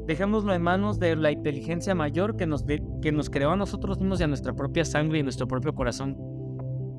Dejémoslo 0.06 0.54
en 0.54 0.62
manos 0.62 0.98
de 0.98 1.14
la 1.14 1.30
inteligencia 1.30 1.94
mayor 1.94 2.36
que 2.36 2.46
nos, 2.46 2.64
que 2.64 3.12
nos 3.12 3.30
creó 3.30 3.50
a 3.50 3.56
nosotros 3.56 3.98
mismos 3.98 4.20
y 4.20 4.24
a 4.24 4.26
nuestra 4.26 4.54
propia 4.54 4.84
sangre 4.84 5.18
y 5.18 5.22
nuestro 5.22 5.46
propio 5.46 5.74
corazón. 5.74 6.16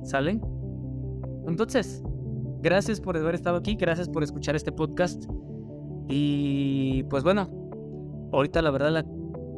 ¿Salen? 0.02 0.40
Entonces, 1.46 2.02
gracias 2.62 3.00
por 3.00 3.16
haber 3.16 3.34
estado 3.34 3.56
aquí, 3.58 3.76
gracias 3.76 4.08
por 4.08 4.22
escuchar 4.22 4.56
este 4.56 4.72
podcast. 4.72 5.24
Y 6.08 7.02
pues 7.04 7.22
bueno, 7.22 7.48
ahorita 8.32 8.62
la 8.62 8.70
verdad 8.70 8.90
la 8.90 9.04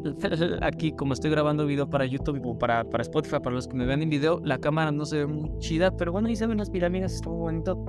aquí 0.63 0.93
como 0.93 1.13
estoy 1.13 1.31
grabando 1.31 1.67
video 1.67 1.89
para 1.89 2.07
YouTube 2.07 2.41
o 2.45 2.59
para, 2.59 2.85
para 2.85 3.03
Spotify, 3.03 3.39
para 3.43 3.55
los 3.55 3.69
que 3.69 3.77
me 3.77 3.87
ven 3.87 4.03
en 4.03 4.11
video, 4.11 4.41
la 4.45 4.59
cámara 4.59 4.93
no 4.93 5.05
se 5.05 5.19
ve 5.19 5.27
muy 5.27 5.51
chida, 5.59 5.97
pero 5.97 6.13
bueno, 6.13 6.29
ahí 6.29 6.37
se 6.37 6.47
ven 6.47 6.59
las 6.59 6.71
pirámides, 6.71 7.15
está 7.15 7.31
muy 7.31 7.39
bonito. 7.39 7.85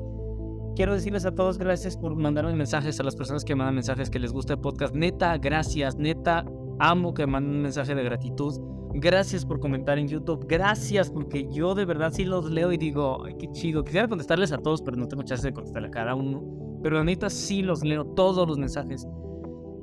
Quiero 0.76 0.94
decirles 0.94 1.26
a 1.26 1.32
todos 1.36 1.58
gracias 1.58 1.98
por 1.98 2.16
mandarme 2.16 2.56
mensajes 2.56 3.00
a 3.00 3.04
las 3.04 3.16
personas 3.16 3.44
que 3.44 3.56
mandan 3.56 3.76
mensajes 3.76 4.10
que 4.10 4.20
les 4.20 4.32
gusta 4.32 4.54
el 4.54 4.60
podcast. 4.60 4.96
Neta, 4.96 5.38
gracias, 5.38 5.98
neta, 5.98 6.46
amo 6.80 7.14
que 7.14 7.28
manden 7.28 7.56
un 7.56 7.62
mensaje 7.64 7.94
de 7.94 8.04
gratitud. 8.04 8.54
Gracias 8.94 9.46
por 9.46 9.60
comentar 9.60 9.98
en 10.00 10.08
YouTube. 10.08 10.46
Gracias 10.48 11.10
porque 11.10 11.48
yo 11.52 11.76
de 11.76 11.86
verdad 11.86 12.12
sí 12.12 12.26
los 12.26 12.50
leo 12.50 12.72
y 12.72 12.78
digo, 12.78 13.24
ay, 13.26 13.36
qué 13.38 13.50
chido. 13.52 13.84
Quisiera 13.84 14.08
contestarles 14.08 14.52
a 14.52 14.58
todos, 14.58 14.82
pero 14.82 14.98
no 14.98 15.08
tengo 15.08 15.24
chance 15.24 15.46
de 15.48 15.54
contestarle 15.54 15.90
a 15.90 15.92
cada 15.92 16.16
uno. 16.16 16.44
Pero 16.84 16.98
la 16.98 17.04
neta 17.04 17.30
sí 17.30 17.62
los 17.62 17.84
leo 17.84 18.06
todos 18.06 18.48
los 18.48 18.58
mensajes. 18.58 19.08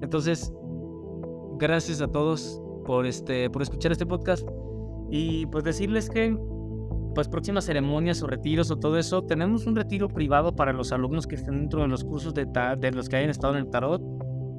Entonces, 0.03 0.53
gracias 1.59 2.01
a 2.01 2.09
todos 2.09 2.61
por, 2.85 3.07
este, 3.07 3.51
por 3.51 3.63
escuchar 3.63 3.93
este 3.93 4.07
podcast 4.07 4.49
y 5.11 5.47
pues 5.47 5.65
decirles 5.65 6.09
que 6.09 6.37
pues 7.15 7.29
próximas 7.29 7.65
ceremonias 7.65 8.23
o 8.23 8.27
retiros 8.27 8.71
o 8.71 8.77
todo 8.77 8.97
eso, 8.99 9.23
tenemos 9.23 9.67
un 9.67 9.75
retiro 9.75 10.09
privado 10.09 10.55
para 10.55 10.73
los 10.73 10.93
alumnos 10.93 11.27
que 11.27 11.35
estén 11.35 11.61
dentro 11.61 11.83
de 11.83 11.89
los 11.89 12.05
cursos 12.05 12.33
de, 12.33 12.47
de 12.79 12.93
los 12.93 13.09
que 13.09 13.17
hayan 13.17 13.31
estado 13.31 13.55
en 13.55 13.61
el 13.61 13.71
tarot. 13.71 14.01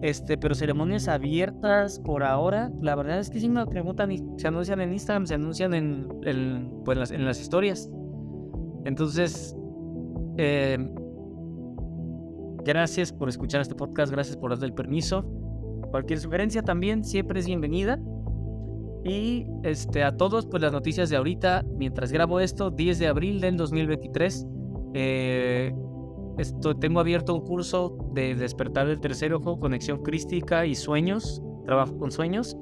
Este, 0.02 0.38
pero 0.38 0.56
ceremonias 0.56 1.08
abiertas 1.08 2.00
por 2.00 2.24
ahora, 2.24 2.72
la 2.82 2.96
verdad 2.96 3.20
es 3.20 3.30
que 3.30 3.40
si 3.40 3.50
me 3.50 3.66
preguntan 3.66 4.10
se 4.38 4.48
anuncian 4.48 4.80
en 4.80 4.94
Instagram, 4.94 5.26
se 5.26 5.36
anuncian 5.36 5.74
en, 5.74 6.08
pues, 6.86 6.98
las, 6.98 7.12
en 7.12 7.26
las 7.26 7.40
historias. 7.42 7.90
Entonces, 8.86 9.56
eh, 10.38 10.78
gracias 12.64 13.12
por 13.12 13.28
escuchar 13.30 13.62
este 13.62 13.76
podcast, 13.76 14.12
gracias 14.12 14.38
por 14.38 14.52
darle 14.52 14.68
el 14.68 14.74
permiso. 14.74 15.26
Cualquier 15.92 16.20
sugerencia 16.20 16.62
también 16.62 17.04
siempre 17.04 17.40
es 17.40 17.46
bienvenida. 17.46 18.00
Y 19.04 19.48
este, 19.64 20.04
a 20.04 20.16
todos, 20.16 20.46
pues 20.46 20.62
las 20.62 20.72
noticias 20.72 21.10
de 21.10 21.16
ahorita, 21.16 21.66
mientras 21.78 22.12
grabo 22.12 22.40
esto, 22.40 22.70
10 22.70 23.00
de 23.00 23.08
abril 23.08 23.40
del 23.40 23.56
2023, 23.58 24.46
eh, 24.94 25.74
esto, 26.38 26.76
tengo 26.76 27.00
abierto 27.00 27.34
un 27.34 27.42
curso 27.42 27.98
de 28.14 28.36
despertar 28.36 28.88
del 28.88 29.00
tercer 29.00 29.34
ojo, 29.34 29.60
conexión 29.60 30.04
crística 30.04 30.66
y 30.66 30.76
sueños, 30.76 31.42
trabajo 31.66 31.98
con 31.98 32.12
sueños. 32.12 32.58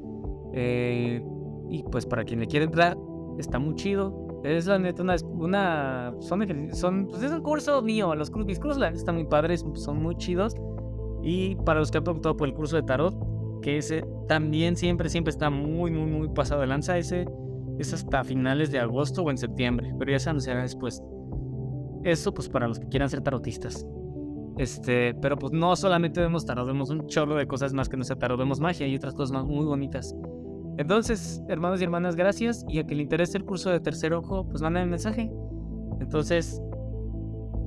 Eh, 0.53 1.21
y 1.69 1.83
pues 1.83 2.05
para 2.05 2.23
quien 2.23 2.39
le 2.39 2.47
quiere 2.47 2.65
entrar, 2.65 2.97
está 3.37 3.59
muy 3.59 3.75
chido. 3.75 4.41
Es 4.43 4.67
la 4.67 4.79
neta 4.79 5.01
una, 5.01 5.15
una 5.23 6.13
son, 6.19 6.47
son 6.73 7.07
pues 7.07 7.23
es 7.23 7.31
un 7.31 7.41
curso 7.41 7.81
mío, 7.81 8.13
los 8.15 8.31
mis 8.31 8.59
cursos 8.59 8.81
están 8.93 9.15
muy 9.15 9.25
padres, 9.25 9.65
son 9.73 10.01
muy 10.01 10.15
chidos. 10.15 10.55
Y 11.23 11.55
para 11.55 11.79
los 11.79 11.91
que 11.91 11.97
han 11.97 12.03
preguntado 12.03 12.37
por 12.37 12.47
el 12.47 12.53
curso 12.53 12.75
de 12.75 12.83
tarot, 12.83 13.15
que 13.61 13.77
ese 13.77 14.05
también 14.27 14.75
siempre, 14.75 15.09
siempre 15.09 15.31
está 15.31 15.49
muy, 15.49 15.91
muy, 15.91 16.09
muy 16.09 16.29
pasado 16.29 16.61
de 16.61 16.67
lanza. 16.67 16.97
Ese 16.97 17.25
es 17.79 17.93
hasta 17.93 18.23
finales 18.23 18.71
de 18.71 18.79
agosto 18.79 19.23
o 19.23 19.31
en 19.31 19.37
septiembre, 19.37 19.93
pero 19.97 20.11
ya 20.11 20.19
se 20.19 20.29
anunciará 20.29 20.61
después. 20.61 21.03
Eso, 22.03 22.33
pues, 22.33 22.49
para 22.49 22.67
los 22.67 22.79
que 22.79 22.87
quieran 22.87 23.09
ser 23.09 23.21
tarotistas. 23.21 23.85
Este, 24.57 25.13
pero 25.13 25.37
pues 25.37 25.53
no 25.53 25.75
solamente 25.75 26.19
vemos 26.19 26.45
tarot, 26.45 26.65
vemos 26.65 26.89
un 26.89 27.05
chorro 27.05 27.35
de 27.35 27.45
cosas 27.45 27.73
más 27.73 27.89
que 27.89 27.97
no 27.97 28.03
sea 28.03 28.15
tarot, 28.15 28.39
vemos 28.39 28.59
magia 28.59 28.87
y 28.87 28.95
otras 28.95 29.13
cosas 29.13 29.31
más 29.31 29.45
muy 29.45 29.65
bonitas. 29.65 30.15
Entonces, 30.77 31.43
hermanos 31.47 31.81
y 31.81 31.83
hermanas, 31.83 32.15
gracias. 32.15 32.65
Y 32.67 32.79
a 32.79 32.85
que 32.85 32.95
le 32.95 33.03
interese 33.03 33.37
el 33.37 33.45
curso 33.45 33.69
de 33.69 33.79
tercer 33.79 34.13
ojo, 34.13 34.47
pues 34.47 34.61
manden 34.61 34.83
el 34.83 34.89
mensaje. 34.89 35.31
Entonces, 35.99 36.61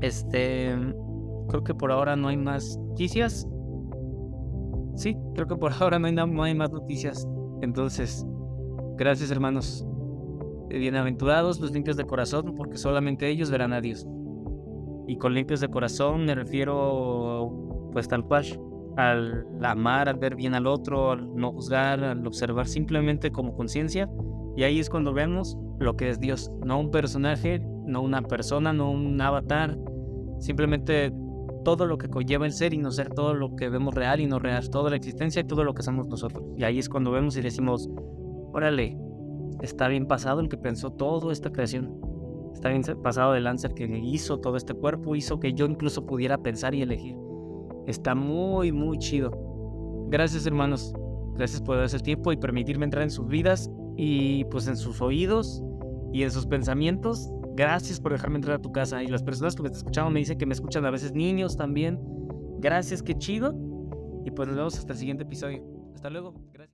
este, 0.01 0.75
creo 1.49 1.65
que 1.65 1.75
por 1.75 1.93
ahora 1.93 2.17
no 2.17 2.29
hay 2.29 2.37
más 2.37 2.79
noticias. 3.01 3.49
Sí, 4.95 5.17
creo 5.35 5.47
que 5.47 5.57
por 5.57 5.73
ahora 5.81 5.99
no 5.99 6.07
hay, 6.07 6.13
no 6.13 6.43
hay 6.43 6.55
más 6.55 6.71
noticias. 6.71 7.27
Entonces, 7.63 8.27
gracias 8.99 9.31
hermanos. 9.31 9.87
Bienaventurados 10.69 11.59
los 11.61 11.73
limpios 11.73 11.97
de 11.97 12.05
corazón, 12.05 12.55
porque 12.55 12.77
solamente 12.77 13.27
ellos 13.27 13.51
verán 13.51 13.73
a 13.73 13.81
Dios. 13.81 14.07
Y 15.09 15.17
con 15.17 15.33
limpios 15.33 15.61
de 15.61 15.69
corazón 15.69 16.27
me 16.27 16.35
refiero, 16.35 17.89
pues 17.91 18.07
tal 18.07 18.23
cual, 18.25 18.45
al 18.99 19.47
amar, 19.63 20.11
al 20.11 20.19
ver 20.19 20.37
bien 20.37 20.55
al 20.55 20.67
otro, 20.67 21.13
al 21.13 21.35
no 21.35 21.53
juzgar, 21.53 22.05
al 22.05 22.27
observar 22.27 22.69
simplemente 22.69 23.33
como 23.33 23.55
conciencia. 23.55 24.11
Y 24.57 24.63
ahí 24.63 24.79
es 24.79 24.91
cuando 24.91 25.15
vemos 25.15 25.57
lo 25.79 25.97
que 25.97 26.11
es 26.11 26.21
Dios, 26.21 26.53
no 26.67 26.79
un 26.79 26.91
personaje, 26.91 27.61
no 27.87 28.03
una 28.03 28.21
persona, 28.21 28.75
no 28.75 28.91
un 28.91 29.19
avatar, 29.21 29.79
simplemente 30.39 31.11
todo 31.65 31.87
lo 31.87 31.99
que 31.99 32.09
conlleva 32.09 32.47
el 32.47 32.53
ser 32.53 32.75
y 32.75 32.79
no 32.79 32.91
ser 32.91 33.11
todo 33.11 33.35
lo 33.35 33.57
que 33.57 33.69
vemos 33.69 33.95
real 33.95 34.21
y 34.21 34.27
no 34.27 34.39
real, 34.39 34.69
toda 34.71 34.91
la 34.91 34.97
existencia 34.97 35.41
y 35.41 35.45
todo 35.45 35.65
lo 35.65 35.75
que 35.75 35.83
somos 35.83 36.09
nosotros. 36.09 36.45
Y 36.57 36.65
ahí 36.65 36.79
es 36.79 36.89
cuando 36.89 37.11
vemos 37.11 37.37
y 37.37 37.43
decimos, 37.43 37.89
órale, 38.53 38.99
está 39.61 39.89
bien 39.89 40.07
pasado 40.07 40.41
el 40.41 40.49
que 40.49 40.57
pensó 40.57 40.91
toda 40.91 41.33
esta 41.33 41.51
creación. 41.51 42.01
Está 42.53 42.69
bien 42.69 42.83
pasado 43.03 43.35
el 43.35 43.45
Lancer 43.45 43.75
que 43.75 43.87
hizo 43.87 44.39
todo 44.39 44.57
este 44.57 44.75
cuerpo, 44.75 45.17
hizo 45.17 45.39
que 45.41 45.53
yo 45.53 45.67
incluso 45.67 46.07
pudiera 46.07 46.39
pensar 46.39 46.75
y 46.75 46.83
elegir. 46.83 47.17
Está 47.87 48.15
muy, 48.15 48.73
muy 48.73 48.99
chido. 48.99 49.31
Gracias 50.09 50.47
hermanos. 50.47 50.93
Gracias 51.37 51.63
por 51.63 51.79
el 51.79 52.03
tiempo 52.03 52.33
y 52.33 52.37
permitirme 52.37 52.85
entrar 52.85 53.03
en 53.03 53.11
sus 53.11 53.27
vidas 53.27 53.71
y 53.97 54.45
pues 54.47 54.67
en 54.67 54.77
sus 54.77 55.01
oídos 55.01 55.63
y 56.13 56.23
en 56.23 56.31
sus 56.31 56.47
pensamientos 56.47 57.31
Gracias 57.55 58.01
por 58.01 58.13
dejarme 58.13 58.37
entrar 58.37 58.57
a 58.57 58.63
tu 58.63 58.73
casa. 58.73 59.03
Y 59.03 59.09
las 59.09 59.23
personas 59.23 59.55
que 59.55 59.63
me 59.63 59.69
están 59.69 59.81
escuchando 59.81 60.11
me 60.11 60.21
dicen 60.21 60.39
que 60.39 60.47
me 60.47 60.55
escuchan 60.55 60.85
a 60.85 60.91
veces 60.91 61.13
niños 61.13 61.57
también. 61.57 61.99
Gracias, 62.59 63.03
qué 63.03 63.15
chido. 63.17 63.55
Y 64.25 64.31
pues 64.31 64.49
nos 64.49 64.57
vemos 64.57 64.79
hasta 64.79 64.93
el 64.93 64.99
siguiente 64.99 65.25
episodio. 65.25 65.65
Hasta 65.95 66.11
luego. 66.11 66.50